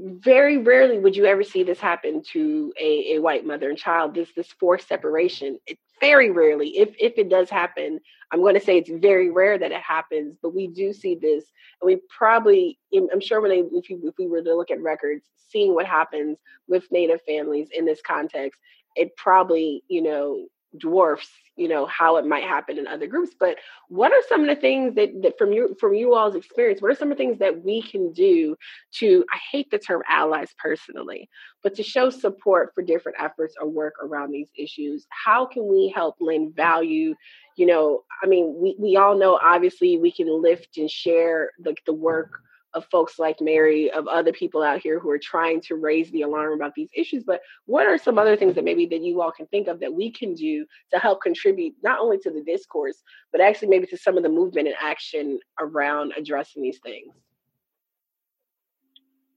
very 0.00 0.58
rarely 0.58 0.98
would 0.98 1.16
you 1.16 1.24
ever 1.26 1.42
see 1.42 1.62
this 1.62 1.80
happen 1.80 2.22
to 2.32 2.72
a, 2.80 3.14
a 3.14 3.18
white 3.18 3.44
mother 3.44 3.68
and 3.68 3.78
child 3.78 4.14
this 4.14 4.30
this 4.36 4.52
forced 4.60 4.88
separation. 4.88 5.58
It 5.66 5.78
very 6.00 6.30
rarely. 6.30 6.78
If 6.78 6.94
if 6.98 7.14
it 7.16 7.28
does 7.28 7.50
happen 7.50 8.00
i'm 8.32 8.40
going 8.40 8.54
to 8.54 8.60
say 8.60 8.78
it's 8.78 8.90
very 8.90 9.30
rare 9.30 9.58
that 9.58 9.72
it 9.72 9.80
happens 9.80 10.36
but 10.42 10.54
we 10.54 10.68
do 10.68 10.92
see 10.92 11.14
this 11.14 11.44
and 11.80 11.86
we 11.86 12.00
probably 12.16 12.78
i'm 13.12 13.20
sure 13.20 13.40
when 13.40 13.50
they 13.50 13.78
if, 13.78 13.88
you, 13.90 14.00
if 14.04 14.14
we 14.18 14.26
were 14.26 14.42
to 14.42 14.54
look 14.54 14.70
at 14.70 14.80
records 14.80 15.24
seeing 15.48 15.74
what 15.74 15.86
happens 15.86 16.38
with 16.66 16.90
native 16.90 17.20
families 17.22 17.68
in 17.72 17.84
this 17.84 18.00
context 18.06 18.60
it 18.96 19.16
probably 19.16 19.82
you 19.88 20.02
know 20.02 20.46
dwarfs 20.76 21.30
you 21.58 21.68
know 21.68 21.86
how 21.86 22.16
it 22.16 22.26
might 22.26 22.44
happen 22.44 22.78
in 22.78 22.86
other 22.86 23.06
groups 23.06 23.34
but 23.38 23.56
what 23.88 24.12
are 24.12 24.22
some 24.28 24.42
of 24.42 24.46
the 24.46 24.60
things 24.60 24.94
that, 24.94 25.10
that 25.22 25.36
from 25.36 25.52
you 25.52 25.76
from 25.80 25.94
you 25.94 26.14
all's 26.14 26.34
experience 26.34 26.80
what 26.80 26.90
are 26.90 26.94
some 26.94 27.10
of 27.10 27.18
the 27.18 27.22
things 27.22 27.38
that 27.38 27.64
we 27.64 27.82
can 27.82 28.12
do 28.12 28.56
to 28.92 29.24
i 29.32 29.38
hate 29.50 29.70
the 29.70 29.78
term 29.78 30.02
allies 30.08 30.54
personally 30.58 31.28
but 31.62 31.74
to 31.74 31.82
show 31.82 32.10
support 32.10 32.72
for 32.74 32.82
different 32.82 33.18
efforts 33.20 33.54
or 33.60 33.68
work 33.68 33.94
around 34.02 34.30
these 34.30 34.48
issues? 34.56 35.06
How 35.10 35.46
can 35.46 35.66
we 35.66 35.92
help 35.94 36.16
lend 36.20 36.54
value? 36.54 37.14
You 37.56 37.66
know 37.66 38.04
i 38.22 38.26
mean 38.26 38.54
we, 38.56 38.76
we 38.78 38.96
all 38.96 39.18
know 39.18 39.38
obviously 39.42 39.98
we 39.98 40.12
can 40.12 40.28
lift 40.28 40.76
and 40.76 40.88
share 40.88 41.50
the, 41.58 41.74
the 41.86 41.92
work 41.92 42.40
of 42.74 42.84
folks 42.90 43.18
like 43.18 43.40
Mary, 43.40 43.90
of 43.90 44.06
other 44.06 44.32
people 44.32 44.62
out 44.62 44.80
here 44.80 44.98
who 44.98 45.10
are 45.10 45.18
trying 45.18 45.60
to 45.62 45.74
raise 45.74 46.10
the 46.10 46.22
alarm 46.22 46.52
about 46.52 46.74
these 46.74 46.90
issues. 46.94 47.24
But 47.24 47.40
what 47.66 47.86
are 47.86 47.98
some 47.98 48.18
other 48.18 48.36
things 48.36 48.54
that 48.54 48.64
maybe 48.64 48.86
that 48.86 49.02
you 49.02 49.22
all 49.22 49.32
can 49.32 49.46
think 49.46 49.68
of 49.68 49.80
that 49.80 49.92
we 49.92 50.10
can 50.10 50.34
do 50.34 50.66
to 50.92 50.98
help 50.98 51.22
contribute 51.22 51.74
not 51.82 52.00
only 52.00 52.18
to 52.18 52.30
the 52.30 52.42
discourse, 52.42 53.02
but 53.32 53.40
actually 53.40 53.68
maybe 53.68 53.86
to 53.86 53.96
some 53.96 54.16
of 54.16 54.22
the 54.22 54.28
movement 54.28 54.68
and 54.68 54.76
action 54.80 55.38
around 55.58 56.12
addressing 56.16 56.62
these 56.62 56.78
things? 56.78 57.14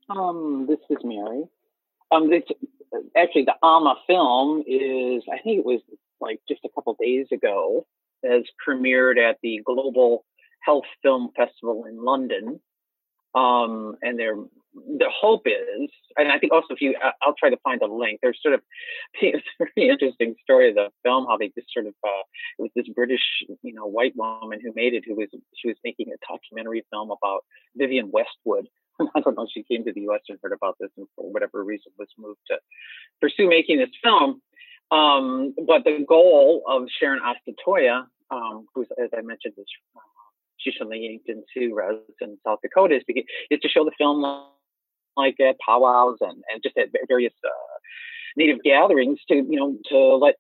Um, 0.10 0.66
this 0.68 0.80
is 0.90 0.98
Mary. 1.04 1.44
Um, 2.12 2.30
this, 2.30 2.44
actually, 3.16 3.46
the 3.46 3.56
Ama 3.64 3.96
film 4.08 4.64
is, 4.68 5.24
I 5.32 5.38
think 5.42 5.60
it 5.60 5.66
was 5.66 5.80
like 6.20 6.40
just 6.48 6.66
a 6.66 6.70
couple 6.76 6.96
days 7.00 7.28
ago, 7.32 7.88
has 8.24 8.44
premiered 8.68 9.18
at 9.18 9.38
the 9.42 9.62
Global 9.66 10.26
Health 10.60 10.86
Film 11.02 11.30
Festival 11.36 11.86
in 11.86 12.04
London. 12.04 12.60
Um, 13.34 13.96
and 14.02 14.20
their 14.20 14.36
the 14.74 15.10
hope 15.10 15.44
is, 15.46 15.90
and 16.18 16.32
I 16.32 16.40
think 16.40 16.54
also 16.54 16.68
if 16.74 16.82
you, 16.82 16.96
I'll 17.22 17.36
try 17.38 17.50
to 17.50 17.58
find 17.58 17.82
a 17.82 17.88
link. 17.88 18.20
There's 18.22 18.40
sort 18.42 18.54
of 18.54 18.62
a 19.24 19.34
very 19.60 19.90
interesting 19.90 20.36
story 20.44 20.70
of 20.70 20.76
the 20.76 20.90
film 21.04 21.26
how 21.28 21.38
they 21.38 21.50
just 21.50 21.74
sort 21.74 21.88
of 21.88 21.94
uh, 22.04 22.24
it 22.60 22.62
was 22.62 22.72
this 22.76 22.88
British 22.90 23.22
you 23.64 23.74
know 23.74 23.86
white 23.86 24.14
woman 24.16 24.60
who 24.62 24.72
made 24.76 24.94
it 24.94 25.04
who 25.06 25.16
was 25.16 25.28
she 25.56 25.68
was 25.68 25.78
making 25.84 26.08
a 26.10 26.32
documentary 26.32 26.86
film 26.90 27.12
about 27.12 27.44
Vivienne 27.76 28.12
Westwood. 28.12 28.68
I 29.16 29.20
don't 29.22 29.36
know. 29.36 29.48
She 29.52 29.64
came 29.64 29.84
to 29.86 29.94
the 29.94 30.02
U.S. 30.02 30.22
and 30.30 30.40
heard 30.42 30.54
about 30.54 30.78
this, 30.80 30.90
and 30.98 31.08
for 31.16 31.32
whatever 31.32 31.64
reason 31.64 31.92
was 31.98 32.08
moved 32.18 32.40
to 32.48 32.58
pursue 33.20 33.50
making 33.50 33.80
this 33.80 33.90
film. 34.04 34.42
Um, 34.92 35.54
but 35.66 35.84
the 35.86 36.04
goal 36.08 36.64
of 36.68 36.84
Charon 37.00 37.22
Asetoyer, 37.24 38.04
um, 38.30 38.66
who's 38.74 38.88
as 39.02 39.10
I 39.18 39.22
mentioned 39.22 39.54
is 39.58 39.66
she's 40.62 40.76
from 40.76 40.90
the 40.90 40.98
Yankton 40.98 41.44
in 41.56 42.38
South 42.46 42.60
Dakota, 42.62 42.96
is, 42.98 43.04
to, 43.08 43.24
is 43.50 43.60
to 43.62 43.70
show 43.70 43.84
the 43.84 43.92
film 43.98 44.22
like 45.18 45.40
at 45.40 45.58
powwows 45.66 46.18
and, 46.22 46.44
and 46.52 46.64
just 46.64 46.78
at 46.78 46.90
various 47.08 47.34
uh, 47.44 47.78
Native 48.38 48.64
gatherings 48.64 49.20
to, 49.28 49.36
you 49.36 49.60
know, 49.60 49.78
to 49.90 50.16
let 50.16 50.36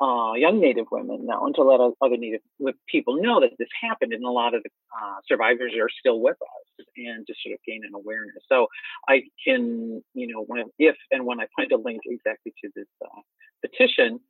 uh, 0.00 0.34
young 0.34 0.60
Native 0.60 0.86
women 0.90 1.26
know 1.26 1.46
and 1.46 1.54
to 1.56 1.62
let 1.62 1.80
other 1.80 2.16
Native 2.16 2.40
people 2.88 3.20
know 3.20 3.40
that 3.40 3.50
this 3.58 3.68
happened, 3.80 4.12
and 4.12 4.24
a 4.24 4.30
lot 4.30 4.54
of 4.54 4.62
the 4.62 4.70
uh, 4.94 5.16
survivors 5.26 5.72
are 5.78 5.88
still 5.98 6.20
with 6.20 6.36
us, 6.40 6.86
and 6.96 7.26
just 7.26 7.42
sort 7.42 7.54
of 7.54 7.60
gain 7.66 7.82
an 7.84 7.94
awareness. 7.94 8.42
So 8.48 8.68
I 9.08 9.22
can, 9.44 10.02
you 10.14 10.26
know, 10.28 10.44
when 10.46 10.64
if 10.78 10.96
and 11.10 11.24
when 11.24 11.40
I 11.40 11.46
find 11.56 11.72
a 11.72 11.76
link 11.76 12.02
exactly 12.06 12.52
to 12.62 12.70
this 12.76 12.86
uh, 13.04 13.20
petition, 13.60 14.20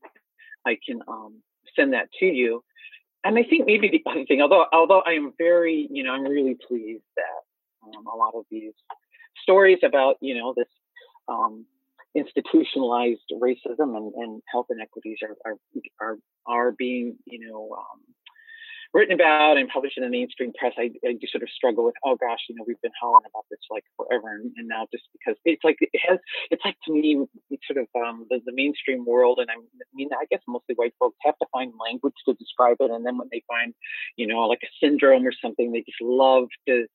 I 0.67 0.79
can 0.87 1.01
um, 1.07 1.43
send 1.77 1.93
that 1.93 2.09
to 2.21 2.27
you 2.27 2.63
and 3.29 3.39
I 3.39 3.43
think 3.43 3.67
maybe 3.67 3.89
the 3.91 4.03
other 4.11 4.25
thing, 4.25 4.41
although 4.41 4.65
although 4.73 5.03
I 5.07 5.13
am 5.13 5.35
very, 5.37 5.87
you 5.91 6.03
know, 6.03 6.13
I'm 6.13 6.25
really 6.25 6.57
pleased 6.67 7.05
that 7.17 7.43
um, 7.85 8.07
a 8.07 8.17
lot 8.17 8.33
of 8.35 8.45
these 8.51 8.73
stories 9.43 9.79
about, 9.85 10.17
you 10.21 10.35
know, 10.35 10.55
this 10.57 10.69
um, 11.29 11.67
institutionalized 12.15 13.31
racism 13.35 13.97
and, 13.99 14.15
and 14.15 14.43
health 14.51 14.69
inequities 14.71 15.19
are, 15.23 15.37
are 15.45 15.59
are 16.01 16.17
are 16.47 16.73
being, 16.73 17.19
you 17.27 17.47
know, 17.47 17.77
um, 17.77 18.01
written 18.95 19.15
about 19.15 19.59
and 19.59 19.69
published 19.69 19.99
in 19.99 20.05
the 20.05 20.11
mainstream 20.11 20.53
press, 20.59 20.73
I, 20.79 20.91
I 21.07 21.13
do 21.13 21.27
sort 21.31 21.43
of 21.43 21.51
struggle 21.51 21.85
with, 21.85 21.95
oh 22.05 22.17
gosh, 22.17 22.41
you 22.49 22.55
know, 22.57 22.65
we've 22.67 22.81
been 22.81 22.93
hollering 23.01 23.25
about 23.29 23.45
this 23.51 23.61
like 23.71 23.85
forever, 23.97 24.35
and, 24.35 24.53
and 24.57 24.69
now 24.69 24.87
just 24.93 25.05
because 25.13 25.37
it's 25.45 25.63
like 25.63 25.77
it 25.81 25.91
has, 26.09 26.19
it's 26.51 26.65
like 26.65 26.77
to 26.87 26.93
me, 26.93 27.25
it's 27.51 27.67
sort 27.67 27.79
of 27.79 27.89
um, 28.01 28.27
the, 28.31 28.41
the 28.47 28.53
mainstream 28.53 29.05
world, 29.05 29.39
and 29.41 29.51
I 29.51 29.55
mean, 29.95 30.09
I 30.13 30.25
guess 30.31 30.41
mostly 30.49 30.75
white 30.75 30.95
folks 30.99 31.17
have 31.25 31.37
to 31.39 31.47
find 31.53 31.73
language 31.81 32.15
to 32.27 32.35
describe 32.35 32.77
it, 32.81 32.91
and 32.91 33.05
then 33.05 33.19
when 33.19 33.29
they 33.31 33.43
find, 33.47 33.75
you 34.17 34.27
know, 34.27 34.41
like 34.41 34.61
a 34.63 34.73
syndrome 34.85 35.27
or 35.27 35.33
something, 35.33 35.73
they 35.73 35.81
just 35.81 36.01
love 36.01 36.49
to 36.67 36.87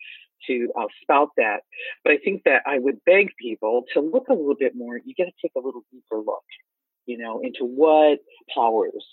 to 0.47 0.69
uh, 0.77 0.87
spout 1.01 1.29
that. 1.37 1.61
But 2.03 2.13
I 2.13 2.17
think 2.17 2.43
that 2.45 2.63
I 2.65 2.79
would 2.79 2.97
beg 3.05 3.29
people 3.39 3.85
to 3.93 4.01
look 4.01 4.27
a 4.29 4.33
little 4.33 4.55
bit 4.59 4.73
more. 4.75 4.97
You 4.97 5.13
got 5.17 5.25
to 5.25 5.31
take 5.41 5.53
a 5.55 5.65
little 5.65 5.83
deeper 5.91 6.17
look, 6.17 6.43
you 7.05 7.17
know, 7.17 7.39
into 7.41 7.63
what 7.63 8.19
powers 8.53 9.05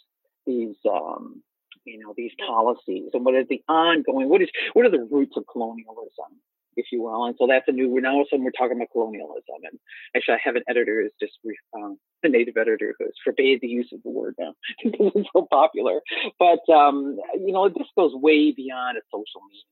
these 0.47 0.77
um, 0.91 1.43
you 1.85 1.99
know 1.99 2.15
these 2.17 2.33
policies 2.47 3.11
and 3.13 3.25
what 3.25 3.35
is 3.35 3.47
the 3.49 3.63
ongoing 3.69 4.29
what 4.29 4.43
is 4.43 4.49
what 4.75 4.85
are 4.85 4.91
the 4.91 5.07
roots 5.11 5.37
of 5.37 5.45
colonialism 5.51 6.39
if 6.77 6.87
you 6.93 7.03
will? 7.03 7.25
And 7.25 7.35
so 7.39 7.47
that's 7.47 7.69
a 7.69 7.73
new 7.73 8.01
now 8.01 8.15
all 8.15 8.23
of 8.23 8.27
a 8.27 8.29
sudden 8.31 8.45
we're 8.45 8.53
talking 8.53 8.77
about 8.77 8.91
colonialism. 8.93 9.61
And 9.65 9.79
actually 10.15 10.35
i 10.35 10.41
have 10.43 10.57
an 10.57 10.65
editor 10.69 11.03
who's 11.03 11.13
just 11.21 11.39
um, 11.77 11.99
a 12.23 12.29
native 12.29 12.57
editor 12.57 12.95
who's 12.99 13.15
forbade 13.25 13.61
the 13.61 13.69
use 13.69 13.91
of 13.93 14.03
the 14.03 14.11
word 14.11 14.35
now 14.39 14.55
because 14.85 15.13
it's 15.15 15.29
so 15.33 15.47
popular. 15.51 16.01
But 16.39 16.63
um, 16.73 17.19
you 17.39 17.53
know 17.53 17.69
this 17.69 17.89
goes 17.97 18.13
way 18.15 18.53
beyond 18.53 18.99
a 18.99 19.03
social 19.13 19.43
media 19.49 19.65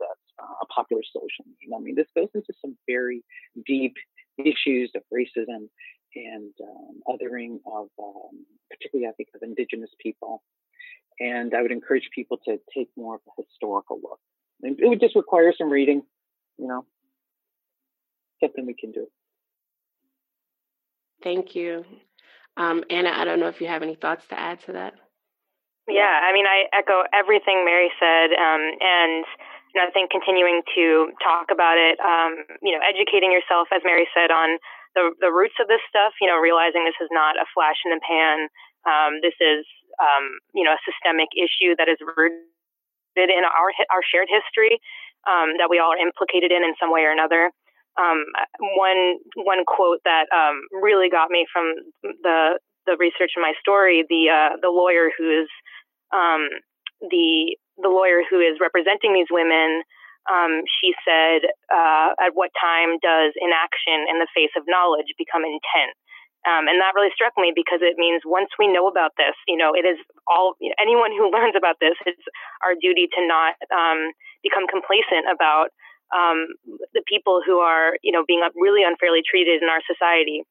that's 0.00 0.28
uh, 0.42 0.54
a 0.62 0.66
popular 0.66 1.02
social 1.04 1.44
media. 1.46 1.76
I 1.76 1.80
mean 1.80 1.94
this 1.94 2.10
goes 2.16 2.28
into 2.34 2.52
some 2.60 2.76
very 2.86 3.22
deep 3.66 3.94
issues 4.38 4.90
of 4.94 5.02
racism 5.12 5.68
and 6.16 6.52
um, 6.62 7.00
othering 7.06 7.60
of 7.66 7.88
um, 8.02 8.44
particularly 8.70 9.06
i 9.08 9.12
think 9.12 9.28
of 9.34 9.42
indigenous 9.42 9.90
people 10.00 10.42
and 11.20 11.54
I 11.54 11.62
would 11.62 11.70
encourage 11.70 12.08
people 12.14 12.38
to 12.46 12.58
take 12.74 12.88
more 12.96 13.16
of 13.16 13.20
a 13.28 13.42
historical 13.42 14.00
look. 14.02 14.18
And 14.62 14.80
it 14.80 14.88
would 14.88 15.00
just 15.00 15.14
require 15.14 15.52
some 15.56 15.70
reading, 15.70 16.02
you 16.58 16.66
know, 16.66 16.84
something 18.42 18.66
we 18.66 18.74
can 18.74 18.90
do. 18.90 19.06
Thank 21.22 21.54
you. 21.54 21.84
Um, 22.56 22.82
Anna, 22.90 23.12
I 23.14 23.24
don't 23.24 23.38
know 23.38 23.48
if 23.48 23.60
you 23.60 23.68
have 23.68 23.82
any 23.82 23.94
thoughts 23.94 24.26
to 24.28 24.40
add 24.40 24.60
to 24.64 24.72
that. 24.72 24.94
Yeah, 25.88 26.20
I 26.24 26.32
mean, 26.32 26.46
I 26.46 26.68
echo 26.72 27.04
everything 27.12 27.64
Mary 27.64 27.90
said, 27.98 28.32
um, 28.32 28.62
and 28.80 29.24
you 29.74 29.78
know, 29.78 29.86
I 29.86 29.90
think 29.90 30.10
continuing 30.10 30.62
to 30.74 31.10
talk 31.22 31.50
about 31.50 31.78
it, 31.78 31.98
um, 32.00 32.42
you 32.62 32.74
know, 32.74 32.82
educating 32.82 33.30
yourself, 33.30 33.68
as 33.74 33.82
Mary 33.84 34.06
said, 34.14 34.30
on 34.30 34.58
the 34.94 35.14
the 35.20 35.32
roots 35.32 35.58
of 35.60 35.68
this 35.68 35.82
stuff. 35.88 36.14
You 36.20 36.28
know, 36.28 36.38
realizing 36.38 36.84
this 36.84 36.98
is 37.00 37.10
not 37.10 37.36
a 37.36 37.46
flash 37.54 37.80
in 37.84 37.90
the 37.90 38.02
pan. 38.02 38.48
Um, 38.86 39.20
this 39.22 39.36
is 39.40 39.66
um, 40.00 40.40
you 40.54 40.64
know, 40.64 40.72
a 40.72 40.82
systemic 40.82 41.28
issue 41.36 41.76
that 41.76 41.88
is 41.88 42.00
rooted 42.00 43.30
in 43.30 43.44
our 43.44 43.70
our 43.92 44.02
shared 44.02 44.28
history 44.32 44.80
um, 45.28 45.60
that 45.60 45.68
we 45.68 45.78
all 45.78 45.92
are 45.92 46.00
implicated 46.00 46.50
in 46.52 46.64
in 46.64 46.74
some 46.80 46.90
way 46.90 47.02
or 47.04 47.12
another. 47.12 47.52
Um, 47.98 48.24
one 48.78 49.18
one 49.36 49.64
quote 49.66 50.00
that 50.04 50.26
um, 50.32 50.62
really 50.80 51.10
got 51.10 51.30
me 51.30 51.46
from 51.52 51.74
the 52.02 52.58
the 52.86 52.96
research 52.96 53.36
in 53.36 53.42
my 53.42 53.52
story, 53.60 54.04
the 54.08 54.30
uh, 54.30 54.56
the 54.62 54.70
lawyer 54.72 55.10
who 55.16 55.28
is 55.28 55.48
um, 56.14 56.48
the 57.00 57.56
the 57.76 57.88
lawyer 57.88 58.22
who 58.28 58.40
is 58.40 58.56
representing 58.60 59.12
these 59.12 59.30
women. 59.30 59.82
Um, 60.30 60.62
she 60.80 60.92
said, 61.04 61.48
uh, 61.72 62.12
"At 62.20 62.36
what 62.36 62.50
time 62.56 63.00
does 63.02 63.32
inaction 63.40 64.06
in 64.08 64.20
the 64.20 64.28
face 64.36 64.52
of 64.56 64.64
knowledge 64.68 65.12
become 65.18 65.44
intent?" 65.44 65.96
Um, 66.48 66.72
and 66.72 66.80
that 66.80 66.96
really 66.96 67.12
struck 67.12 67.36
me 67.36 67.52
because 67.52 67.84
it 67.84 68.00
means 68.00 68.24
once 68.24 68.48
we 68.56 68.64
know 68.64 68.88
about 68.88 69.12
this, 69.20 69.36
you 69.44 69.60
know, 69.60 69.76
it 69.76 69.84
is 69.84 70.00
all 70.24 70.56
anyone 70.80 71.12
who 71.12 71.28
learns 71.34 71.52
about 71.56 71.76
this, 71.80 71.96
it's 72.06 72.24
our 72.64 72.72
duty 72.80 73.08
to 73.12 73.20
not 73.26 73.60
um, 73.68 74.12
become 74.42 74.64
complacent 74.64 75.28
about 75.28 75.68
um, 76.10 76.48
the 76.96 77.04
people 77.06 77.40
who 77.44 77.60
are, 77.60 77.94
you 78.02 78.10
know, 78.10 78.24
being 78.26 78.42
really 78.56 78.82
unfairly 78.82 79.20
treated 79.20 79.62
in 79.62 79.68
our 79.68 79.84
society. 79.84 80.42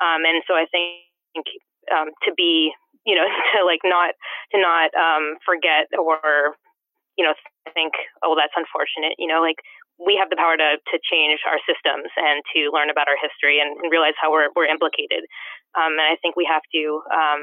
Um, 0.00 0.24
and 0.24 0.42
so 0.48 0.54
I 0.54 0.66
think 0.72 1.46
um, 1.92 2.10
to 2.24 2.32
be, 2.34 2.72
you 3.06 3.14
know, 3.14 3.28
to 3.54 3.64
like 3.64 3.84
not 3.84 4.16
to 4.52 4.56
not 4.58 4.90
um, 4.96 5.36
forget 5.44 5.92
or, 5.92 6.56
you 7.16 7.24
know, 7.24 7.34
think, 7.72 7.92
oh, 8.24 8.34
that's 8.34 8.56
unfortunate. 8.56 9.14
You 9.18 9.28
know, 9.28 9.40
like 9.40 9.60
we 9.98 10.18
have 10.18 10.30
the 10.30 10.36
power 10.36 10.56
to, 10.56 10.76
to 10.78 10.96
change 11.06 11.40
our 11.46 11.58
systems 11.62 12.10
and 12.18 12.42
to 12.54 12.70
learn 12.74 12.90
about 12.90 13.06
our 13.06 13.18
history 13.20 13.60
and, 13.62 13.78
and 13.78 13.90
realize 13.90 14.18
how 14.20 14.32
we're, 14.32 14.50
we're 14.56 14.66
implicated. 14.66 15.22
Um, 15.78 15.94
and 15.98 16.06
I 16.06 16.16
think 16.20 16.34
we 16.34 16.46
have 16.50 16.62
to, 16.74 16.82
um, 17.14 17.42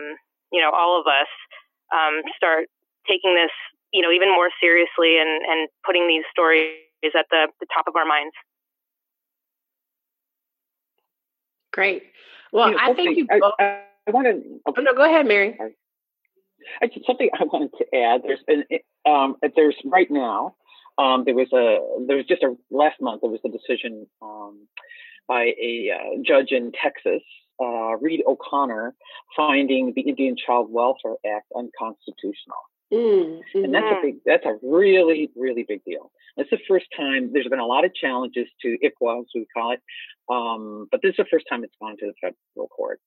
you 0.52 0.60
know, 0.60 0.72
all 0.72 1.00
of 1.00 1.08
us 1.08 1.32
um, 1.96 2.22
start 2.36 2.68
taking 3.08 3.36
this, 3.36 3.52
you 3.94 4.02
know, 4.02 4.12
even 4.12 4.30
more 4.30 4.50
seriously 4.60 5.20
and, 5.20 5.44
and 5.48 5.70
putting 5.86 6.08
these 6.08 6.24
stories 6.32 6.76
at 7.16 7.26
the, 7.32 7.48
the 7.60 7.68
top 7.74 7.88
of 7.88 7.96
our 7.96 8.06
minds. 8.06 8.36
Great. 11.72 12.04
Well, 12.52 12.70
You 12.70 12.76
know, 12.76 12.84
I 12.84 12.94
think 12.94 13.18
you 13.18 13.28
I, 13.32 13.40
both. 13.40 13.54
I, 13.60 13.82
I 14.08 14.12
want 14.12 14.28
to. 14.28 14.42
Oh, 14.66 14.74
no, 14.82 14.94
go 14.94 15.06
ahead, 15.06 15.26
Mary. 15.26 15.58
I 16.82 16.88
just 16.88 17.06
something 17.08 17.30
I 17.34 17.44
wanted 17.46 17.72
to 17.78 17.96
add. 17.96 18.22
There's 18.24 18.44
an 18.48 18.66
um, 19.06 19.36
there's 19.56 19.76
right 19.86 20.10
now 20.12 20.56
um, 21.02 21.24
there 21.26 21.36
was 21.36 21.52
a 21.54 21.66
there 22.08 22.18
was 22.18 22.26
just 22.28 22.44
a 22.44 22.56
last 22.70 23.02
month 23.02 23.22
there 23.22 23.32
was 23.32 23.40
a 23.46 23.50
decision 23.50 24.08
um, 24.22 24.68
by 25.28 25.54
a 25.62 25.92
uh, 25.96 26.22
judge 26.26 26.52
in 26.52 26.72
Texas, 26.72 27.24
uh, 27.62 27.96
Reed 28.02 28.22
O'Connor, 28.28 28.96
finding 29.36 29.94
the 29.96 30.02
Indian 30.02 30.36
Child 30.36 30.68
Welfare 30.70 31.16
Act 31.26 31.48
unconstitutional. 31.56 32.58
Mm, 32.94 33.40
And 33.54 33.74
that's 33.74 33.86
a 33.86 34.00
big, 34.02 34.16
that's 34.26 34.46
a 34.46 34.58
really, 34.62 35.30
really 35.38 35.64
big 35.64 35.82
deal. 35.86 36.12
It's 36.36 36.50
the 36.50 36.60
first 36.68 36.88
time 36.98 37.32
there's 37.32 37.48
been 37.48 37.60
a 37.60 37.66
lot 37.66 37.86
of 37.86 37.94
challenges 37.96 38.48
to 38.64 38.78
ICWA, 38.84 39.22
as 39.22 39.28
we 39.34 39.48
call 39.56 39.72
it, 39.72 39.82
um, 40.30 40.88
but 40.92 41.02
this 41.02 41.12
is 41.12 41.18
the 41.18 41.26
first 41.32 41.46
time 41.50 41.64
it's 41.64 41.76
gone 41.82 41.96
to 41.98 42.08
the 42.08 42.14
federal 42.20 42.68
court. 42.68 43.00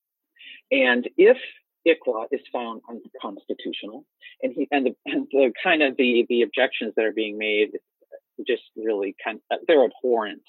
And 0.70 1.06
if 1.18 1.36
ICWA 1.86 2.26
is 2.30 2.40
found 2.52 2.82
unconstitutional, 2.88 4.04
and 4.42 4.52
he 4.54 4.68
and 4.70 4.86
the, 4.86 4.96
and 5.06 5.26
the 5.30 5.52
kind 5.62 5.82
of 5.82 5.96
the 5.96 6.26
the 6.28 6.42
objections 6.42 6.94
that 6.96 7.04
are 7.04 7.12
being 7.12 7.38
made 7.38 7.70
just 8.46 8.62
really 8.76 9.14
kind 9.24 9.40
of 9.50 9.60
they're 9.66 9.84
abhorrent. 9.84 10.42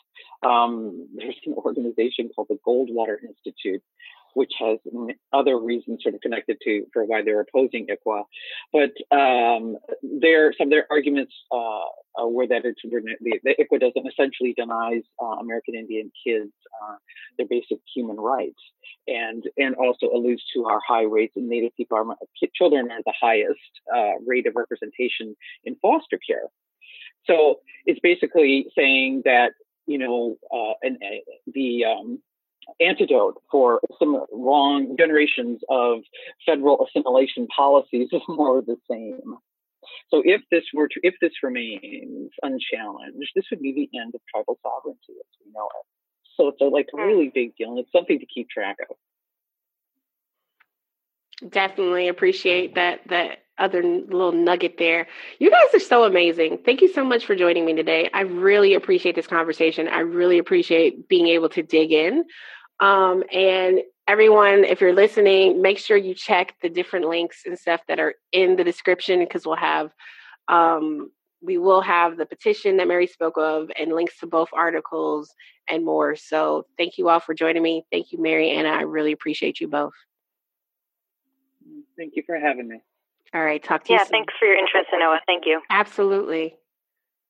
Um, 0.43 1.07
there's 1.15 1.35
an 1.45 1.53
organization 1.53 2.29
called 2.35 2.47
the 2.49 2.59
Goldwater 2.65 3.17
Institute, 3.23 3.83
which 4.35 4.51
has 4.59 4.77
other 5.33 5.57
reasons 5.57 6.03
sort 6.03 6.13
of 6.13 6.21
connected 6.21 6.57
to 6.63 6.85
for 6.93 7.05
why 7.05 7.21
they're 7.23 7.41
opposing 7.41 7.87
ICWA. 7.87 8.23
But 8.71 9.15
um, 9.15 9.77
there, 10.03 10.53
some 10.57 10.67
of 10.67 10.71
their 10.71 10.85
arguments 10.91 11.33
uh, 11.51 11.87
uh, 12.21 12.27
were 12.27 12.45
that 12.47 12.63
it's 12.65 12.81
the, 12.83 13.39
the 13.43 13.55
ICWA 13.57 13.79
doesn't 13.79 14.07
essentially 14.07 14.53
denies 14.57 15.03
uh, 15.21 15.37
American 15.39 15.75
Indian 15.75 16.11
kids 16.25 16.51
uh, 16.83 16.95
their 17.37 17.47
basic 17.47 17.79
human 17.93 18.17
rights, 18.17 18.61
and 19.07 19.43
and 19.57 19.75
also 19.75 20.07
alludes 20.07 20.43
to 20.53 20.65
our 20.65 20.81
high 20.85 21.03
rates 21.03 21.33
in 21.35 21.49
Native 21.49 21.75
people. 21.75 21.97
Our 21.97 22.15
children 22.53 22.91
are 22.91 23.01
the 23.05 23.13
highest 23.19 23.59
uh, 23.95 24.19
rate 24.25 24.47
of 24.47 24.55
representation 24.55 25.35
in 25.63 25.75
foster 25.81 26.19
care. 26.27 26.47
So 27.25 27.59
it's 27.85 27.99
basically 28.01 28.67
saying 28.77 29.23
that 29.25 29.53
you 29.87 29.97
know 29.97 30.37
uh, 30.53 30.73
and 30.81 30.97
uh, 30.97 31.31
the 31.47 31.85
um, 31.85 32.19
antidote 32.79 33.41
for 33.51 33.79
some 33.99 34.25
long 34.33 34.95
generations 34.97 35.61
of 35.69 35.99
federal 36.45 36.85
assimilation 36.85 37.47
policies 37.47 38.09
is 38.11 38.21
more 38.27 38.59
of 38.59 38.65
the 38.65 38.77
same. 38.89 39.37
So 40.09 40.21
if 40.25 40.41
this 40.51 40.63
were 40.73 40.87
to, 40.87 40.99
if 41.03 41.15
this 41.21 41.31
remains 41.43 42.31
unchallenged, 42.41 43.31
this 43.35 43.45
would 43.51 43.61
be 43.61 43.89
the 43.91 43.99
end 43.99 44.13
of 44.15 44.21
tribal 44.33 44.59
sovereignty 44.61 45.13
as 45.19 45.45
we 45.45 45.51
know 45.51 45.67
it. 45.79 45.85
So 46.37 46.49
it's 46.49 46.61
a 46.61 46.65
like 46.65 46.87
a 46.93 47.05
really 47.05 47.31
big 47.33 47.55
deal, 47.55 47.69
and 47.69 47.79
it's 47.79 47.91
something 47.91 48.19
to 48.19 48.25
keep 48.25 48.49
track 48.49 48.77
of. 48.89 48.97
Definitely 51.47 52.07
appreciate 52.07 52.75
that 52.75 53.01
that 53.07 53.39
other 53.57 53.83
little 53.83 54.31
nugget 54.31 54.77
there. 54.77 55.07
You 55.39 55.49
guys 55.49 55.73
are 55.73 55.79
so 55.79 56.03
amazing. 56.03 56.59
Thank 56.65 56.81
you 56.81 56.91
so 56.91 57.03
much 57.03 57.25
for 57.25 57.35
joining 57.35 57.65
me 57.65 57.73
today. 57.73 58.09
I 58.13 58.21
really 58.21 58.73
appreciate 58.73 59.15
this 59.15 59.27
conversation. 59.27 59.87
I 59.87 59.99
really 59.99 60.39
appreciate 60.39 61.07
being 61.07 61.27
able 61.27 61.49
to 61.49 61.63
dig 61.63 61.91
in. 61.91 62.25
Um, 62.81 63.23
and 63.31 63.79
everyone, 64.07 64.65
if 64.65 64.81
you're 64.81 64.93
listening, 64.93 65.61
make 65.61 65.77
sure 65.77 65.95
you 65.95 66.13
check 66.13 66.55
the 66.61 66.69
different 66.69 67.07
links 67.07 67.43
and 67.45 67.57
stuff 67.57 67.81
that 67.87 67.99
are 67.99 68.15
in 68.31 68.55
the 68.57 68.63
description 68.63 69.19
because 69.19 69.45
we'll 69.45 69.55
have 69.55 69.91
um, 70.47 71.09
we 71.41 71.57
will 71.57 71.81
have 71.81 72.17
the 72.17 72.25
petition 72.25 72.77
that 72.77 72.87
Mary 72.87 73.07
spoke 73.07 73.37
of 73.37 73.69
and 73.79 73.93
links 73.93 74.19
to 74.19 74.27
both 74.27 74.49
articles 74.53 75.33
and 75.69 75.85
more. 75.85 76.15
So 76.15 76.65
thank 76.77 76.97
you 76.97 77.09
all 77.09 77.19
for 77.19 77.33
joining 77.33 77.63
me. 77.63 77.85
Thank 77.91 78.11
you, 78.11 78.21
Mary 78.21 78.51
Anna. 78.51 78.69
I 78.69 78.81
really 78.81 79.11
appreciate 79.11 79.59
you 79.59 79.67
both. 79.67 79.93
Thank 81.97 82.13
you 82.15 82.23
for 82.25 82.37
having 82.37 82.67
me. 82.67 82.79
All 83.33 83.43
right, 83.43 83.61
talk 83.61 83.83
to 83.85 83.93
you 83.93 83.99
Yeah, 83.99 84.05
thanks 84.05 84.33
for 84.39 84.45
your 84.45 84.57
interest 84.57 84.87
in 84.93 84.99
NOAA. 84.99 85.19
Thank 85.25 85.45
you. 85.45 85.61
Absolutely. 85.69 86.55